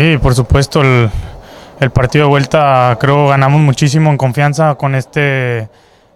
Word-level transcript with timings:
Sí, 0.00 0.16
por 0.16 0.34
supuesto, 0.34 0.80
el, 0.80 1.10
el 1.78 1.90
partido 1.90 2.24
de 2.24 2.30
vuelta 2.30 2.96
creo 2.98 3.28
ganamos 3.28 3.60
muchísimo 3.60 4.08
en 4.08 4.16
confianza 4.16 4.76
con 4.76 4.94
este, 4.94 5.68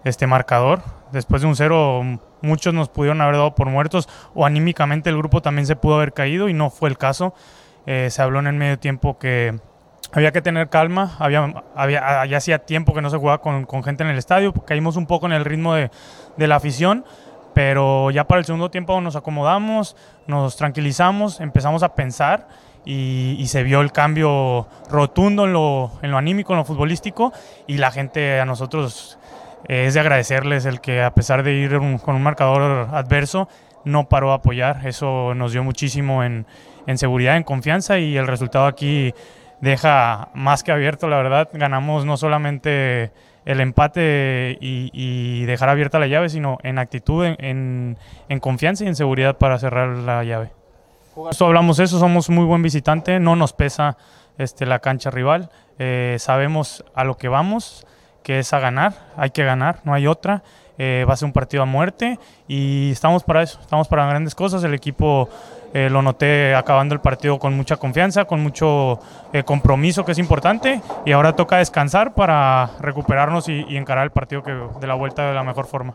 este 0.03 0.25
marcador. 0.25 0.81
Después 1.11 1.43
de 1.43 1.47
un 1.47 1.55
cero, 1.55 2.01
muchos 2.41 2.73
nos 2.73 2.89
pudieron 2.89 3.21
haber 3.21 3.35
dado 3.35 3.53
por 3.53 3.69
muertos 3.69 4.09
o 4.33 4.43
anímicamente 4.43 5.11
el 5.11 5.17
grupo 5.17 5.43
también 5.43 5.67
se 5.67 5.75
pudo 5.75 5.97
haber 5.97 6.13
caído 6.13 6.49
y 6.49 6.53
no 6.55 6.71
fue 6.71 6.89
el 6.89 6.97
caso. 6.97 7.35
Eh, 7.85 8.07
se 8.09 8.23
habló 8.23 8.39
en 8.39 8.47
el 8.47 8.55
medio 8.55 8.79
tiempo 8.79 9.19
que 9.19 9.53
había 10.13 10.31
que 10.31 10.41
tener 10.41 10.69
calma, 10.69 11.15
había, 11.19 11.53
había, 11.75 12.25
ya 12.25 12.37
hacía 12.37 12.65
tiempo 12.65 12.91
que 12.91 13.03
no 13.03 13.11
se 13.11 13.17
jugaba 13.17 13.39
con, 13.39 13.65
con 13.65 13.83
gente 13.83 14.01
en 14.01 14.09
el 14.09 14.17
estadio, 14.17 14.51
caímos 14.51 14.95
un 14.95 15.05
poco 15.05 15.27
en 15.27 15.33
el 15.33 15.45
ritmo 15.45 15.75
de, 15.75 15.91
de 16.37 16.47
la 16.47 16.55
afición 16.55 17.05
pero 17.53 18.11
ya 18.11 18.27
para 18.27 18.39
el 18.39 18.45
segundo 18.45 18.69
tiempo 18.69 18.99
nos 18.99 19.15
acomodamos, 19.15 19.95
nos 20.27 20.57
tranquilizamos, 20.57 21.39
empezamos 21.39 21.83
a 21.83 21.95
pensar 21.95 22.49
y, 22.85 23.43
se 23.47 23.63
vio 23.63 23.81
el 23.81 23.91
cambio 23.91 24.67
rotundo 24.89 25.45
en 25.45 25.53
lo, 25.53 25.91
en 26.01 26.11
lo, 26.11 26.17
anímico, 26.17 26.53
en 26.53 26.59
lo 26.59 26.65
futbolístico 26.65 27.31
y 27.67 27.77
la 27.77 27.91
gente 27.91 28.39
a 28.39 28.45
nosotros 28.45 29.17
eh, 29.67 29.85
es 29.85 29.93
de 29.93 29.99
agradecerles 29.99 30.65
el 30.65 30.81
que 30.81 31.01
a 31.01 31.13
pesar 31.13 31.43
de 31.43 31.53
ir 31.53 31.77
con 31.77 32.15
un 32.15 32.23
marcador 32.23 32.89
adverso 32.93 33.47
no 33.83 34.09
paró 34.09 34.31
a 34.31 34.35
apoyar, 34.35 34.85
eso 34.85 35.33
nos 35.35 35.51
dio 35.51 35.63
muchísimo 35.63 36.23
en, 36.23 36.45
en 36.87 36.97
seguridad, 36.97 37.37
en 37.37 37.43
confianza 37.43 37.99
y 37.99 38.17
el 38.17 38.27
resultado 38.27 38.65
aquí 38.65 39.13
deja 39.61 40.29
más 40.33 40.63
que 40.63 40.71
abierto, 40.71 41.07
la 41.07 41.17
verdad, 41.17 41.49
ganamos 41.53 42.05
no 42.05 42.17
solamente 42.17 43.11
el 43.45 43.59
empate 43.59 44.57
y, 44.59 45.45
dejar 45.45 45.69
abierta 45.69 45.99
la 45.99 46.07
llave, 46.07 46.29
sino 46.29 46.57
en 46.63 46.79
actitud, 46.79 47.25
en, 47.25 47.97
confianza 48.41 48.83
y 48.83 48.87
en 48.87 48.95
seguridad 48.95 49.37
para 49.37 49.59
cerrar 49.59 49.89
la 49.97 50.23
llave. 50.23 50.49
Eso 51.29 51.45
hablamos 51.45 51.79
eso, 51.79 51.99
somos 51.99 52.29
muy 52.29 52.45
buen 52.45 52.61
visitante, 52.61 53.19
no 53.19 53.35
nos 53.35 53.53
pesa 53.53 53.97
este, 54.37 54.65
la 54.65 54.79
cancha 54.79 55.09
rival, 55.09 55.49
eh, 55.79 56.17
sabemos 56.19 56.83
a 56.93 57.03
lo 57.03 57.17
que 57.17 57.27
vamos, 57.27 57.85
que 58.23 58.39
es 58.39 58.53
a 58.53 58.59
ganar, 58.59 58.93
hay 59.15 59.29
que 59.29 59.43
ganar, 59.43 59.81
no 59.83 59.93
hay 59.93 60.07
otra. 60.07 60.43
Eh, 60.77 61.05
va 61.07 61.13
a 61.13 61.17
ser 61.17 61.27
un 61.27 61.31
partido 61.31 61.63
a 61.63 61.65
muerte 61.65 62.19
y 62.49 62.91
estamos 62.91 63.23
para 63.23 63.41
eso, 63.41 63.59
estamos 63.61 63.87
para 63.87 64.05
grandes 64.07 64.35
cosas. 64.35 64.63
El 64.63 64.73
equipo 64.73 65.29
eh, 65.73 65.89
lo 65.89 66.01
noté 66.01 66.53
acabando 66.53 66.93
el 66.93 67.01
partido 67.01 67.39
con 67.39 67.55
mucha 67.55 67.77
confianza, 67.77 68.25
con 68.25 68.41
mucho 68.41 68.99
eh, 69.31 69.43
compromiso, 69.43 70.03
que 70.03 70.11
es 70.11 70.17
importante. 70.17 70.81
Y 71.05 71.11
ahora 71.11 71.33
toca 71.33 71.57
descansar 71.57 72.13
para 72.13 72.71
recuperarnos 72.79 73.47
y, 73.47 73.65
encarar 73.75 74.03
el 74.03 74.11
partido 74.11 74.43
que, 74.43 74.51
de 74.51 74.87
la 74.87 74.95
vuelta 74.95 75.27
de 75.27 75.33
la 75.33 75.43
mejor 75.43 75.65
forma. 75.65 75.93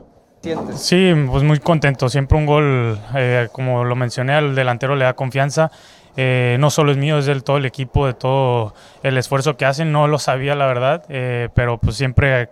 Sí, 0.74 1.12
pues 1.30 1.42
muy 1.42 1.58
contento. 1.58 2.08
Siempre 2.08 2.38
un 2.38 2.46
gol, 2.46 2.98
eh, 3.14 3.48
como 3.52 3.84
lo 3.84 3.96
mencioné, 3.96 4.34
al 4.34 4.54
delantero 4.54 4.96
le 4.96 5.04
da 5.04 5.14
confianza. 5.14 5.70
no 6.16 6.70
solo 6.70 6.92
es 6.92 6.98
mío, 6.98 7.18
es 7.18 7.26
del 7.26 7.44
todo 7.44 7.56
el 7.56 7.66
equipo, 7.66 8.06
de 8.06 8.14
todo 8.14 8.74
el 9.02 9.16
esfuerzo 9.18 9.56
que 9.56 9.64
hacen. 9.64 9.92
No 9.92 10.06
lo 10.06 10.18
sabía, 10.18 10.54
la 10.54 10.66
verdad, 10.66 11.04
pero 11.54 11.78
pues 11.78 11.96
siempre 11.96 12.50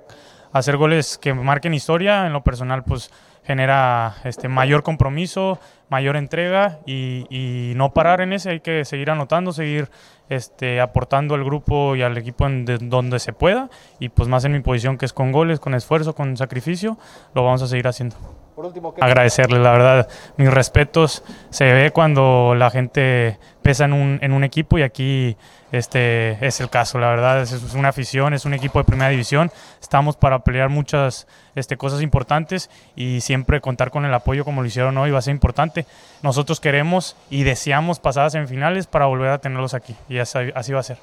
hacer 0.53 0.77
goles 0.77 1.19
que 1.19 1.35
marquen 1.35 1.75
historia, 1.75 2.27
en 2.27 2.33
lo 2.33 2.43
personal, 2.43 2.85
pues 2.85 3.11
genera 3.45 4.17
este, 4.25 4.49
mayor 4.49 4.83
compromiso, 4.83 5.59
mayor 5.89 6.17
entrega 6.17 6.79
y, 6.87 7.73
no 7.77 7.93
parar 7.93 8.21
en 8.21 8.33
ese, 8.33 8.51
hay 8.51 8.61
que 8.61 8.85
seguir 8.85 9.11
anotando, 9.11 9.53
seguir 9.53 9.89
este, 10.29 10.81
aportando 10.81 11.35
al 11.35 11.45
grupo 11.45 11.97
y 11.97 12.03
al 12.03 12.17
equipo 12.19 12.47
en 12.47 12.65
donde 12.89 13.19
se 13.19 13.33
pueda 13.33 13.71
y 13.99 14.09
pues 14.09 14.29
más 14.29 14.45
en 14.45 14.53
mi 14.53 14.61
posición 14.61 14.99
que 14.99 15.07
es 15.07 15.13
con 15.13 15.33
goles, 15.33 15.61
con 15.61 15.75
esfuerzo, 15.75 16.15
con 16.15 16.37
sacrificio, 16.37 16.99
lo 17.35 17.45
vamos 17.45 17.63
a 17.63 17.67
seguir 17.67 17.87
haciendo. 17.89 18.17
Por 18.59 18.67
último, 18.67 18.93
Agradecerles, 19.01 19.61
la 19.61 19.71
verdad, 19.71 20.09
mis 20.37 20.53
respetos. 20.53 21.23
Se 21.51 21.73
ve 21.73 21.93
cuando 21.93 22.57
la 22.57 22.71
gente 22.71 23.39
pesa 23.63 23.85
en 23.85 23.93
un, 23.93 24.19
en 24.21 24.33
un 24.33 24.43
equipo 24.43 24.79
y 24.79 24.83
aquí 24.83 25.37
este 25.71 26.45
es 26.45 26.61
el 26.61 26.69
caso. 26.69 26.99
La 26.99 27.09
verdad, 27.09 27.41
es, 27.41 27.53
una 27.75 27.91
afición, 27.91 28.35
es 28.35 28.47
un 28.47 28.55
equipo 28.55 28.81
de 28.81 28.85
primera 28.85 29.11
división. 29.11 29.53
Estamos 29.81 30.17
para 30.17 30.41
pelear 30.41 30.71
muchas 30.71 31.29
este, 31.55 31.77
cosas 31.77 32.03
importantes 32.03 32.69
y 32.97 33.21
siempre 33.21 33.61
contar 33.61 33.93
con 33.93 34.05
el 34.05 34.13
apoyo 34.13 34.45
como 34.45 34.61
lo 34.61 34.67
hicieron 34.67 34.99
hoy 34.99 35.13
va 35.13 35.21
a 35.21 35.23
ser 35.23 35.35
importante. 35.35 35.78
Nosotros 36.23 36.61
queremos 36.61 37.17
y 37.31 37.45
deseamos 37.45 38.01
pasadas 38.01 38.35
en 38.35 38.49
finales 38.49 38.87
para 38.87 39.07
volver 39.07 39.31
a 39.31 39.39
tenerlos 39.39 39.75
aquí 39.75 39.95
y 40.09 40.19
así 40.19 40.73
va 40.73 40.81
a 40.81 40.83
ser. 40.83 40.99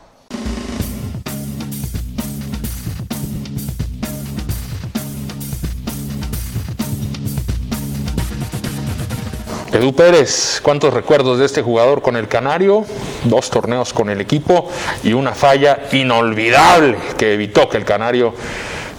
Edu 9.75 9.94
Pérez, 9.94 10.62
¿cuántos 10.63 10.94
recuerdos 10.94 11.38
de 11.38 11.46
este 11.46 11.62
jugador 11.62 12.02
con 12.02 12.16
el 12.16 12.30
Canario? 12.30 12.86
Dos 13.25 13.50
torneos 13.50 13.92
con 13.92 14.09
el 14.09 14.22
equipo 14.22 14.69
y 15.03 15.12
una 15.12 15.34
falla 15.34 15.80
inolvidable 15.92 16.97
que 17.18 17.34
evitó 17.34 17.68
que 17.68 17.75
el 17.75 17.84
Canario 17.84 18.34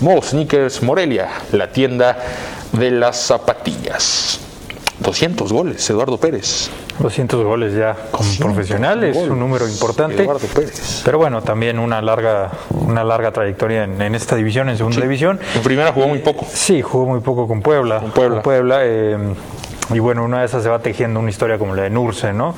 Mo 0.00 0.22
Sneakers 0.22 0.82
Morelia, 0.82 1.28
la 1.52 1.70
tienda 1.70 2.16
de 2.72 2.90
las 2.90 3.18
zapatillas. 3.18 4.40
200 5.00 5.52
goles, 5.52 5.90
Eduardo 5.90 6.16
Pérez. 6.16 6.70
200 7.00 7.44
goles 7.44 7.74
ya 7.74 7.94
como 8.10 8.30
profesional, 8.38 9.04
es 9.04 9.14
un 9.14 9.38
número 9.38 9.68
importante. 9.68 10.22
Eduardo 10.22 10.46
Pérez. 10.54 11.02
Pero 11.04 11.18
bueno, 11.18 11.42
también 11.42 11.78
una 11.78 12.00
larga, 12.00 12.50
una 12.70 13.04
larga 13.04 13.30
trayectoria 13.30 13.84
en, 13.84 14.14
esta 14.14 14.36
división, 14.36 14.70
en 14.70 14.78
segunda 14.78 15.02
división. 15.02 15.38
En 15.54 15.62
primera 15.62 15.92
jugó 15.92 16.08
muy 16.08 16.20
poco. 16.20 16.46
Sí, 16.50 16.80
jugó 16.80 17.04
muy 17.04 17.20
poco 17.20 17.46
con 17.46 17.60
Puebla. 17.60 18.00
Con 18.00 18.12
Puebla. 18.12 18.34
Con 18.36 18.42
Puebla 18.42 18.78
eh, 18.84 19.18
y 19.90 19.98
bueno, 20.00 20.24
una 20.24 20.40
de 20.40 20.46
esas 20.46 20.62
se 20.62 20.68
va 20.68 20.80
tejiendo 20.80 21.18
una 21.20 21.30
historia 21.30 21.58
como 21.58 21.74
la 21.74 21.82
de 21.82 21.90
Nurse, 21.90 22.32
¿no? 22.32 22.54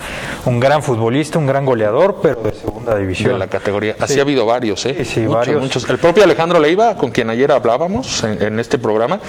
Un 0.46 0.58
gran 0.58 0.82
futbolista, 0.82 1.38
un 1.38 1.46
gran 1.46 1.64
goleador, 1.64 2.18
pero 2.20 2.42
de 2.42 2.52
segunda 2.52 2.96
división. 2.96 3.34
De 3.34 3.38
la 3.38 3.46
categoría. 3.46 3.94
Así 4.00 4.18
ha 4.18 4.22
habido 4.22 4.46
varios, 4.46 4.84
¿eh? 4.86 5.04
Sí, 5.04 5.26
varios. 5.26 5.62
Muchos. 5.62 5.88
El 5.88 5.98
propio 5.98 6.24
Alejandro 6.24 6.58
Leiva, 6.58 6.96
con 6.96 7.10
quien 7.10 7.30
ayer 7.30 7.52
hablábamos 7.52 8.24
en, 8.24 8.58
este 8.58 8.78
programa, 8.78 9.20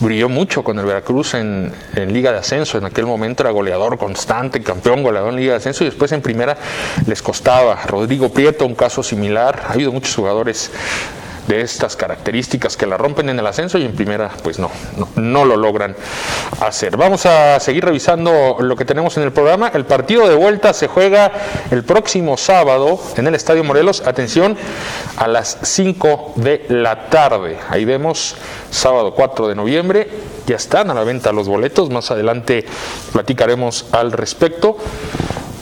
brilló 0.00 0.28
mucho 0.28 0.64
con 0.64 0.78
el 0.78 0.86
Veracruz 0.86 1.34
en, 1.34 1.72
en, 1.94 2.12
Liga 2.12 2.32
de 2.32 2.38
Ascenso. 2.38 2.78
En 2.78 2.86
aquel 2.86 3.04
momento 3.06 3.42
era 3.42 3.50
goleador 3.50 3.98
constante, 3.98 4.62
campeón 4.62 5.02
goleador 5.02 5.30
en 5.30 5.36
Liga 5.36 5.52
de 5.52 5.58
Ascenso, 5.58 5.84
y 5.84 5.88
después 5.88 6.12
en 6.12 6.22
primera 6.22 6.56
les 7.06 7.20
costaba. 7.20 7.78
Rodrigo 7.86 8.30
Prieto, 8.30 8.64
un 8.64 8.74
caso 8.74 9.02
similar. 9.02 9.64
Ha 9.68 9.72
habido 9.74 9.92
muchos 9.92 10.14
jugadores 10.14 10.70
de 11.46 11.60
estas 11.60 11.96
características 11.96 12.76
que 12.76 12.86
la 12.86 12.96
rompen 12.96 13.28
en 13.28 13.38
el 13.38 13.46
ascenso 13.46 13.78
y 13.78 13.84
en 13.84 13.92
primera 13.92 14.30
pues 14.42 14.58
no, 14.58 14.70
no, 15.16 15.44
lo 15.44 15.56
logran 15.56 15.94
hacer. 16.60 16.96
Vamos 16.96 17.26
a 17.26 17.60
seguir 17.60 17.84
revisando 17.84 18.56
lo 18.60 18.76
que 18.76 18.84
tenemos 18.84 19.16
en 19.16 19.24
el 19.24 19.32
programa. 19.32 19.70
El 19.74 19.84
partido 19.84 20.28
de 20.28 20.34
vuelta 20.34 20.72
se 20.72 20.88
juega 20.88 21.30
el 21.70 21.84
próximo 21.84 22.36
sábado 22.36 22.98
en 23.16 23.26
el 23.26 23.34
Estadio 23.34 23.64
Morelos, 23.64 24.02
atención, 24.06 24.56
a 25.16 25.28
las 25.28 25.58
5 25.62 26.32
de 26.36 26.66
la 26.68 27.08
tarde. 27.08 27.58
Ahí 27.68 27.84
vemos 27.84 28.36
sábado 28.70 29.14
4 29.14 29.48
de 29.48 29.54
noviembre, 29.54 30.08
ya 30.46 30.56
están 30.56 30.90
a 30.90 30.94
la 30.94 31.04
venta 31.04 31.32
los 31.32 31.48
boletos, 31.48 31.90
más 31.90 32.10
adelante 32.10 32.64
platicaremos 33.12 33.86
al 33.92 34.12
respecto 34.12 34.76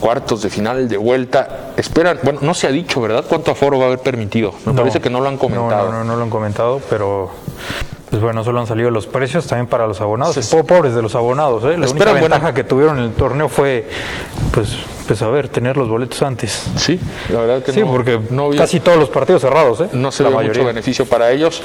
cuartos 0.02 0.42
de 0.42 0.50
final 0.50 0.88
de 0.88 0.96
vuelta. 0.96 1.70
Esperan, 1.76 2.18
bueno, 2.24 2.40
no 2.42 2.54
se 2.54 2.66
ha 2.66 2.70
dicho, 2.70 3.00
¿verdad? 3.00 3.24
¿Cuánto 3.26 3.52
aforo 3.52 3.78
va 3.78 3.84
a 3.84 3.86
haber 3.86 4.00
permitido? 4.00 4.52
Me 4.66 4.74
parece 4.74 5.00
que 5.00 5.08
no 5.08 5.20
lo 5.20 5.28
han 5.28 5.38
comentado. 5.38 5.92
No, 5.92 5.98
no, 5.98 6.04
no, 6.04 6.16
lo 6.16 6.24
han 6.24 6.30
comentado, 6.30 6.80
pero 6.90 7.30
pues 8.10 8.20
bueno, 8.20 8.42
solo 8.42 8.60
han 8.60 8.66
salido 8.66 8.90
los 8.90 9.06
precios 9.06 9.46
también 9.46 9.68
para 9.68 9.86
los 9.86 10.00
abonados. 10.00 10.36
pobres 10.66 10.94
de 10.94 11.02
los 11.02 11.14
abonados, 11.14 11.62
¿eh? 11.64 11.78
La 11.78 11.88
única 11.88 12.12
ventaja 12.12 12.52
que 12.52 12.64
tuvieron 12.64 12.98
en 12.98 13.04
el 13.04 13.12
torneo 13.12 13.48
fue, 13.48 13.88
pues, 14.52 14.76
pues 15.06 15.22
a 15.22 15.28
ver, 15.28 15.48
tener 15.48 15.76
los 15.76 15.88
boletos 15.88 16.22
antes. 16.22 16.66
Sí, 16.76 16.98
la 17.30 17.40
verdad 17.40 17.62
que 17.62 17.72
sí, 17.72 17.82
porque 17.84 18.20
no 18.30 18.50
casi 18.50 18.80
todos 18.80 18.98
los 18.98 19.08
partidos 19.08 19.42
cerrados, 19.42 19.80
¿eh? 19.80 19.88
No 19.92 20.12
se 20.12 20.22
la 20.22 20.30
ve 20.30 20.48
mucho 20.48 20.64
beneficio 20.64 21.06
para 21.06 21.30
ellos. 21.30 21.62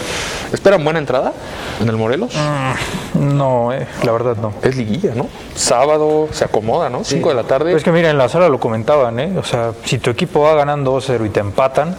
¿Esperan 0.51 0.83
buena 0.83 0.99
entrada 0.99 1.33
en 1.81 1.87
el 1.87 1.97
Morelos? 1.97 2.33
Mm, 2.35 3.37
no, 3.37 3.73
eh, 3.73 3.87
la 4.03 4.11
verdad 4.11 4.37
no. 4.37 4.53
Es 4.61 4.75
liguilla, 4.75 5.13
¿no? 5.15 5.27
Sábado 5.55 6.29
se 6.31 6.45
acomoda, 6.45 6.89
¿no? 6.89 7.03
5 7.03 7.29
de 7.29 7.35
la 7.35 7.43
tarde. 7.43 7.75
es 7.75 7.83
que 7.83 7.91
mira, 7.91 8.09
en 8.09 8.17
la 8.17 8.29
sala 8.29 8.49
lo 8.49 8.59
comentaban, 8.59 9.19
¿eh? 9.19 9.33
O 9.37 9.43
sea, 9.43 9.73
si 9.83 9.99
tu 9.99 10.09
equipo 10.09 10.41
va 10.41 10.55
ganando 10.55 10.97
2-0 10.97 11.25
y 11.25 11.29
te 11.29 11.39
empatan, 11.39 11.95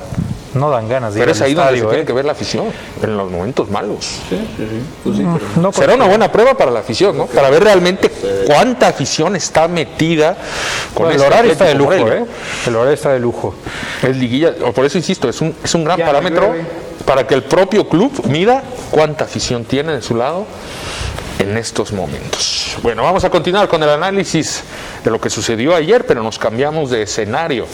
no 0.59 0.71
dan 0.71 0.89
ganas 0.89 1.15
de 1.15 1.21
pero 1.21 1.33
es 1.33 1.41
ahí 1.41 1.55
donde 1.55 1.79
se 1.79 1.87
tiene 1.87 2.03
¿eh? 2.03 2.05
que 2.05 2.13
ver 2.13 2.25
la 2.25 2.33
afición, 2.33 2.67
en 3.03 3.17
los 3.17 3.31
momentos 3.31 3.71
malos. 3.71 4.05
Sí, 4.29 4.37
sí, 4.57 4.69
sí. 4.69 4.83
Pues 5.05 5.19
mm, 5.19 5.73
Será 5.73 5.95
una 5.95 6.07
buena 6.07 6.31
prueba 6.31 6.55
para 6.55 6.71
la 6.71 6.81
afición, 6.81 7.17
¿no? 7.17 7.27
Para 7.27 7.51
ver 7.51 7.65
realmente 7.65 8.11
cuánta 8.47 8.89
afición 8.89 9.37
está 9.37 9.69
metida 9.69 10.37
con 10.95 11.11
el 11.11 11.21
horario 11.21 11.53
está 11.53 11.65
de 11.65 11.75
lujo, 11.75 11.93
¿eh? 11.93 12.25
El 12.67 12.77
horario 12.77 12.95
está 12.95 13.13
de 13.13 13.21
lujo. 13.21 13.55
Es 14.03 14.17
liguilla, 14.17 14.55
por 14.75 14.85
eso 14.85 14.99
insisto, 14.99 15.29
es 15.29 15.41
un, 15.41 15.55
es 15.63 15.75
un 15.75 15.85
gran 15.85 15.99
parámetro 15.99 16.55
para 17.05 17.27
que 17.27 17.35
el 17.35 17.43
propio 17.43 17.89
club 17.89 18.27
mida 18.27 18.63
cuánta 18.91 19.25
afición 19.25 19.65
tiene 19.65 19.93
de 19.93 20.03
su 20.03 20.15
lado 20.15 20.47
en 21.39 21.57
estos 21.57 21.93
momentos. 21.93 22.77
Bueno, 22.83 23.03
vamos 23.03 23.25
a 23.25 23.31
continuar 23.31 23.69
con 23.69 23.83
el 23.83 23.89
análisis 23.89 24.63
de 25.05 25.11
lo 25.11 25.21
que 25.21 25.31
sucedió 25.31 25.75
ayer, 25.75 26.07
pero 26.07 26.23
nos 26.23 26.39
cambiamos 26.39 26.91
de 26.91 27.03
escenario. 27.03 27.67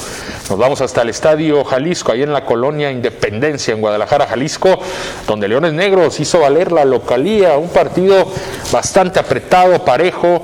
Nos 0.49 0.59
vamos 0.59 0.81
hasta 0.81 1.03
el 1.03 1.09
Estadio 1.09 1.65
Jalisco, 1.65 2.13
ahí 2.13 2.23
en 2.23 2.33
la 2.33 2.45
colonia 2.45 2.91
Independencia, 2.91 3.73
en 3.75 3.81
Guadalajara, 3.81 4.27
Jalisco, 4.27 4.79
donde 5.27 5.49
Leones 5.49 5.73
Negros 5.73 6.21
hizo 6.21 6.41
valer 6.41 6.73
la 6.73 6.85
localía, 6.85 7.57
un 7.57 7.71
partido 7.71 8.31
bastante 8.71 9.19
apretado, 9.19 9.85
parejo. 9.85 10.43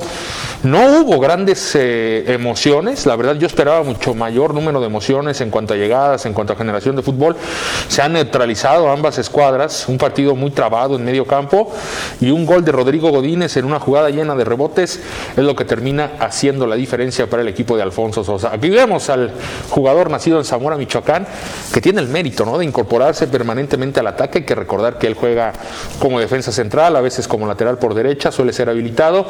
No 0.62 1.00
hubo 1.00 1.18
grandes 1.18 1.74
eh, 1.74 2.34
emociones, 2.34 3.06
la 3.06 3.16
verdad 3.16 3.36
yo 3.36 3.46
esperaba 3.46 3.82
mucho 3.82 4.12
mayor 4.12 4.52
número 4.52 4.78
de 4.80 4.86
emociones 4.86 5.40
en 5.40 5.50
cuanto 5.50 5.72
a 5.72 5.78
llegadas, 5.78 6.26
en 6.26 6.34
cuanto 6.34 6.52
a 6.52 6.56
generación 6.56 6.96
de 6.96 7.02
fútbol. 7.02 7.34
Se 7.88 8.02
han 8.02 8.12
neutralizado 8.12 8.90
ambas 8.90 9.16
escuadras, 9.16 9.88
un 9.88 9.96
partido 9.96 10.36
muy 10.36 10.50
trabado 10.50 10.96
en 10.96 11.04
medio 11.04 11.26
campo 11.26 11.72
y 12.20 12.30
un 12.30 12.44
gol 12.44 12.62
de 12.62 12.72
Rodrigo 12.72 13.10
Godínez 13.10 13.56
en 13.56 13.64
una 13.64 13.80
jugada 13.80 14.10
llena 14.10 14.34
de 14.34 14.44
rebotes 14.44 15.00
es 15.34 15.42
lo 15.42 15.56
que 15.56 15.64
termina 15.64 16.12
haciendo 16.20 16.66
la 16.66 16.76
diferencia 16.76 17.26
para 17.26 17.40
el 17.40 17.48
equipo 17.48 17.74
de 17.74 17.82
Alfonso 17.82 18.22
Sosa. 18.22 18.52
Aquí 18.52 18.68
vemos 18.68 19.08
al 19.08 19.32
jugador 19.70 20.10
nacido 20.10 20.36
en 20.38 20.44
Zamora, 20.44 20.76
Michoacán, 20.76 21.26
que 21.72 21.80
tiene 21.80 22.02
el 22.02 22.08
mérito 22.08 22.44
¿no? 22.44 22.58
de 22.58 22.66
incorporarse 22.66 23.28
permanentemente 23.28 24.00
al 24.00 24.08
ataque. 24.08 24.40
Hay 24.40 24.44
que 24.44 24.54
recordar 24.54 24.98
que 24.98 25.06
él 25.06 25.14
juega 25.14 25.54
como 25.98 26.20
defensa 26.20 26.52
central, 26.52 26.96
a 26.96 27.00
veces 27.00 27.26
como 27.26 27.46
lateral 27.46 27.78
por 27.78 27.94
derecha, 27.94 28.30
suele 28.30 28.52
ser 28.52 28.68
habilitado 28.68 29.26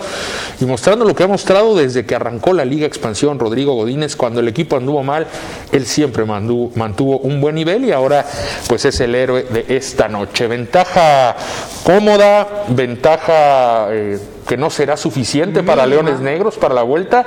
y 0.61 0.65
mostrando 0.65 1.05
lo 1.05 1.15
que 1.15 1.20
ha 1.25 1.29
mostrado 1.29 1.77
desde 1.77 2.05
que 2.05 2.15
arrancó 2.15 2.53
la 2.53 2.65
Liga 2.65 2.87
Expansión 2.87 3.39
Rodrigo 3.39 3.75
Godínez, 3.75 4.17
cuando 4.17 4.41
el 4.41 4.49
equipo 4.49 4.77
anduvo 4.77 5.03
mal, 5.03 5.27
él 5.73 5.87
siempre 5.87 6.25
mantuvo, 6.25 6.73
mantuvo 6.77 7.19
un 7.19 7.41
buen 7.41 7.55
nivel 7.55 7.85
y 7.85 7.93
ahora 7.93 8.25
pues 8.69 8.85
es 8.85 9.01
el 9.01 9.15
héroe 9.15 9.45
de 9.45 9.65
esta 9.69 10.09
noche. 10.09 10.47
Ventaja 10.47 11.37
cómoda, 11.85 12.65
ventaja 12.69 13.89
eh, 13.91 14.19
que 14.51 14.57
no 14.57 14.69
será 14.69 14.97
suficiente 14.97 15.63
para 15.63 15.87
Leones 15.87 16.19
Negros 16.19 16.59
para 16.59 16.75
la 16.75 16.83
vuelta. 16.83 17.25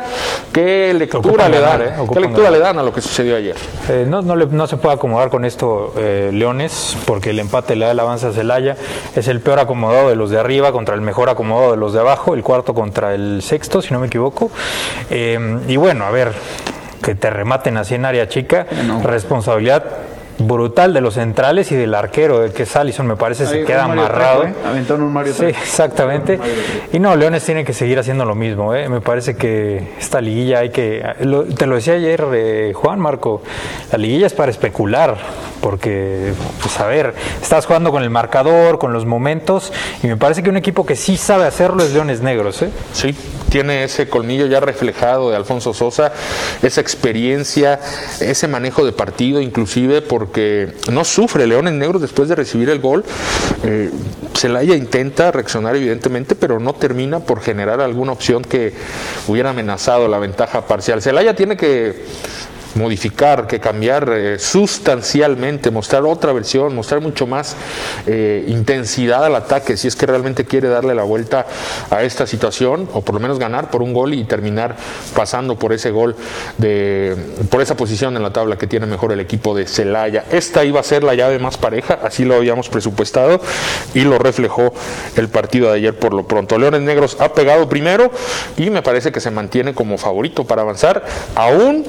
¿Qué 0.52 0.94
lectura 0.94 1.48
le 1.48 1.62
dan? 1.62 1.82
¿eh? 1.82 1.94
¿Qué 2.12 2.20
lectura 2.20 2.52
le 2.52 2.60
dan 2.60 2.80
a 2.80 2.84
lo 2.84 2.92
que 2.92 3.00
sucedió 3.00 3.38
ayer? 3.38 3.56
Eh, 3.88 4.06
no, 4.06 4.22
no, 4.22 4.68
se 4.68 4.76
puede 4.76 4.96
acomodar 4.96 5.30
con 5.30 5.46
esto 5.46 5.94
Leones, 5.96 6.98
porque 7.06 7.30
el 7.30 7.40
empate 7.40 7.78
le 7.78 7.86
da 7.86 7.92
el 7.92 8.00
avance 8.02 8.28
a 8.28 8.34
Celaya. 8.34 8.76
Es 9.16 9.30
el 9.30 9.40
peor 9.40 9.60
acomodado 9.60 10.10
de 10.10 10.18
los 10.18 10.32
de 10.32 10.38
arriba 10.38 10.74
contra 10.74 10.96
el 10.96 11.02
mejor 11.02 11.30
acomodado 11.30 11.72
de 11.72 11.78
los 11.78 11.94
de 11.94 12.02
abajo, 12.02 12.34
el 12.34 12.44
cuarto 12.44 12.74
contra 12.74 13.16
el 13.16 13.42
sexto, 13.42 13.82
si 13.82 13.94
no 13.94 14.02
me 14.02 14.08
equivoco. 14.08 14.52
y 15.10 15.78
bueno, 15.78 16.04
a 16.04 16.12
ver, 16.12 16.34
que 17.02 17.16
te 17.16 17.30
rematen 17.30 17.78
así 17.78 17.96
en 17.96 18.04
área 18.04 18.28
chica, 18.28 18.68
responsabilidad 19.02 19.86
brutal 20.40 20.94
de 20.94 21.02
los 21.02 21.16
centrales 21.16 21.72
y 21.72 21.76
del 21.76 21.94
arquero, 21.94 22.44
el 22.44 22.52
que 22.52 22.64
es 22.64 22.76
Allison, 22.76 23.06
me 23.08 23.16
parece, 23.16 23.46
se 23.46 23.64
queda 23.64 23.86
amarrado. 23.86 24.46
¿eh? 24.46 24.54
Aventaron 24.66 25.04
un 25.04 25.14
Mario 25.14 25.34
Sí, 25.34 25.46
exactamente. 25.46 26.40
Y 26.92 27.00
no, 27.00 27.16
Leones 27.16 27.44
tiene 27.44 27.64
que 27.64 27.74
seguir 27.74 28.00
haciendo 28.00 28.26
lo 28.26 28.36
mismo. 28.36 28.74
¿eh? 28.74 28.90
Me 28.90 29.02
parece 29.02 29.36
que 29.36 29.94
esta 30.00 30.22
liguilla 30.22 30.60
hay 30.60 30.70
que. 30.70 31.04
te 31.58 31.66
lo 31.66 31.76
decía 31.76 31.94
ayer 31.94 32.26
eh, 32.34 32.72
Juan 32.76 33.00
Marco, 33.00 33.42
la 33.92 33.98
liguilla 33.98 34.28
es 34.28 34.34
para 34.34 34.52
especular, 34.52 35.18
porque, 35.62 36.34
pues 36.62 36.80
a 36.80 36.88
ver, 36.88 37.14
estás 37.42 37.66
jugando 37.66 37.92
con 37.92 38.04
el 38.04 38.10
marcador, 38.10 38.80
con 38.80 38.94
los 38.94 39.06
momentos, 39.06 39.72
y 40.02 40.08
me 40.08 40.18
parece 40.18 40.44
que 40.44 40.50
un 40.50 40.58
equipo 40.58 40.86
que 40.86 40.96
sí 40.96 41.18
sabe 41.18 41.46
hacerlo 41.46 41.84
es 41.84 41.94
Leones 41.94 42.22
Negros. 42.22 42.62
¿eh? 42.62 42.70
Sí, 42.92 43.16
tiene 43.50 43.84
ese 43.84 44.10
colmillo 44.10 44.48
ya 44.48 44.60
reflejado 44.60 45.30
de 45.30 45.36
Alfonso 45.36 45.74
Sosa, 45.74 46.12
esa 46.62 46.82
experiencia, 46.82 47.80
ese 48.20 48.48
manejo 48.48 48.86
de 48.86 48.92
partido, 48.92 49.40
inclusive 49.42 50.02
por 50.02 50.23
porque 50.24 50.70
no 50.90 51.04
sufre 51.04 51.46
Leones 51.46 51.74
Negros 51.74 52.02
después 52.02 52.30
de 52.30 52.36
recibir 52.36 52.70
el 52.70 52.80
gol. 52.80 53.04
Eh, 53.66 53.92
Celaya 54.34 54.74
intenta 54.74 55.34
reaccionar 55.34 55.76
evidentemente, 55.76 56.34
pero 56.34 56.62
no 56.62 56.72
termina 56.76 57.20
por 57.20 57.42
generar 57.42 57.82
alguna 57.82 58.14
opción 58.14 58.42
que 58.42 58.72
hubiera 59.28 59.50
amenazado 59.50 60.08
la 60.08 60.20
ventaja 60.20 60.66
parcial. 60.66 61.02
Celaya 61.02 61.36
tiene 61.36 61.58
que 61.58 62.06
modificar, 62.76 63.48
que 63.48 63.60
cambiar 63.60 64.10
eh, 64.14 64.40
sustancialmente, 64.40 65.72
mostrar 65.72 66.04
otra 66.04 66.34
versión, 66.34 66.76
mostrar 66.76 67.02
mucho 67.02 67.28
más 67.28 67.56
eh, 68.08 68.46
intensidad 68.48 69.26
al 69.26 69.36
ataque, 69.36 69.78
si 69.78 69.88
es 69.88 69.96
que 69.96 70.06
realmente 70.06 70.46
quiere 70.46 70.68
darle 70.70 70.96
la 70.96 71.04
vuelta 71.04 71.46
a 71.90 72.04
esta 72.04 72.28
situación, 72.28 72.90
o 72.94 73.02
por 73.02 73.16
lo 73.16 73.22
menos 73.22 73.40
ganar 73.40 73.70
por 73.70 73.82
un 73.82 73.94
gol 73.94 74.14
y 74.14 74.24
terminar 74.24 74.76
pasando 75.16 75.58
por 75.58 75.74
ese 75.74 75.92
gol, 75.92 76.16
de, 76.58 77.16
por 77.50 77.62
esa 77.62 77.76
posición 77.76 78.16
en 78.16 78.24
la 78.24 78.34
tabla 78.34 78.58
que 78.58 78.68
tiene 78.68 78.86
mejor 78.86 79.12
el 79.12 79.20
equipo 79.20 79.56
de 79.56 79.68
Celaya. 79.68 80.26
Esta 80.32 80.64
iba 80.64 80.80
a 80.80 80.84
ser 80.84 81.04
la 81.04 81.16
llave 81.16 81.40
más 81.40 81.58
pareja, 81.58 82.00
así 82.04 82.26
lo 82.26 82.36
habíamos 82.36 82.70
presupuestado 82.70 83.40
y 83.94 84.02
lo 84.02 84.18
reflejó 84.18 84.74
el 85.16 85.30
partido 85.30 85.70
de 85.70 85.78
ayer 85.78 85.98
por 85.98 86.14
lo 86.14 86.28
pronto. 86.28 86.58
Leones 86.58 86.82
Negros 86.82 87.18
ha 87.20 87.34
pegado 87.34 87.70
primero 87.70 88.12
y 88.58 88.70
me 88.70 88.82
parece 88.82 89.12
que 89.12 89.20
se 89.20 89.32
mantiene 89.32 89.74
como 89.74 89.98
favorito 89.98 90.46
para 90.46 90.62
avanzar, 90.62 91.04
aún 91.36 91.86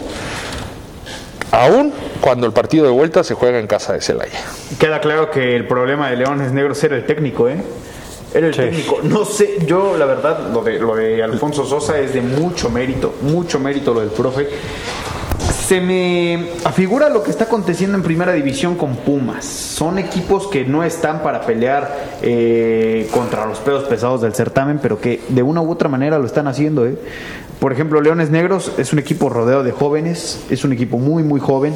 aún 1.55 1.93
cuando 2.21 2.47
el 2.47 2.53
partido 2.53 2.85
de 2.85 2.91
vuelta 2.91 3.23
se 3.25 3.35
juega 3.35 3.59
en 3.59 3.67
casa 3.67 3.93
de 3.93 4.01
Celaya. 4.01 4.41
Queda 4.79 5.01
claro 5.01 5.31
que 5.31 5.55
el 5.55 5.67
problema 5.67 6.11
de 6.11 6.17
Leones 6.17 6.53
Negros 6.53 6.83
era 6.85 6.97
el 6.97 7.07
técnico, 7.07 7.49
¿eh? 7.49 7.63
Era 8.35 8.49
el 8.49 8.57
técnico. 8.57 8.99
No 9.03 9.25
sé, 9.25 9.59
yo 9.65 9.97
la 9.97 10.07
verdad, 10.07 10.51
lo 10.53 10.63
de, 10.63 10.81
lo 10.81 10.97
de 10.97 11.23
Alfonso 11.23 11.65
Sosa 11.65 11.99
es 12.01 12.13
de 12.15 12.21
mucho 12.21 12.69
mérito, 12.69 13.15
mucho 13.23 13.61
mérito 13.61 13.95
lo 13.95 14.01
del 14.01 14.11
profe. 14.11 14.49
Se 15.67 15.81
me 15.81 16.51
afigura 16.67 17.09
lo 17.09 17.23
que 17.23 17.31
está 17.31 17.45
aconteciendo 17.45 17.97
en 17.97 18.03
primera 18.03 18.35
división 18.35 18.75
con 18.75 18.97
Pumas. 18.97 19.47
Son 19.47 19.99
equipos 19.99 20.47
que 20.49 20.67
no 20.67 20.85
están 20.85 21.23
para 21.23 21.41
pelear 21.41 22.19
eh, 22.21 23.09
contra 23.11 23.47
los 23.47 23.61
pedos 23.61 23.85
pesados 23.85 24.21
del 24.21 24.35
certamen, 24.35 24.79
pero 24.79 25.01
que 25.01 25.23
de 25.31 25.43
una 25.43 25.63
u 25.63 25.71
otra 25.71 25.89
manera 25.89 26.19
lo 26.19 26.27
están 26.27 26.49
haciendo. 26.49 26.87
¿eh? 26.87 26.99
Por 27.61 27.73
ejemplo, 27.73 28.03
Leones 28.03 28.29
Negros 28.29 28.73
es 28.77 28.93
un 28.93 28.99
equipo 28.99 29.31
rodeado 29.31 29.63
de 29.63 29.73
jóvenes, 29.73 30.45
es 30.51 30.65
un 30.65 30.75
equipo 30.75 30.99
muy, 30.99 31.23
muy 31.23 31.41
joven, 31.41 31.75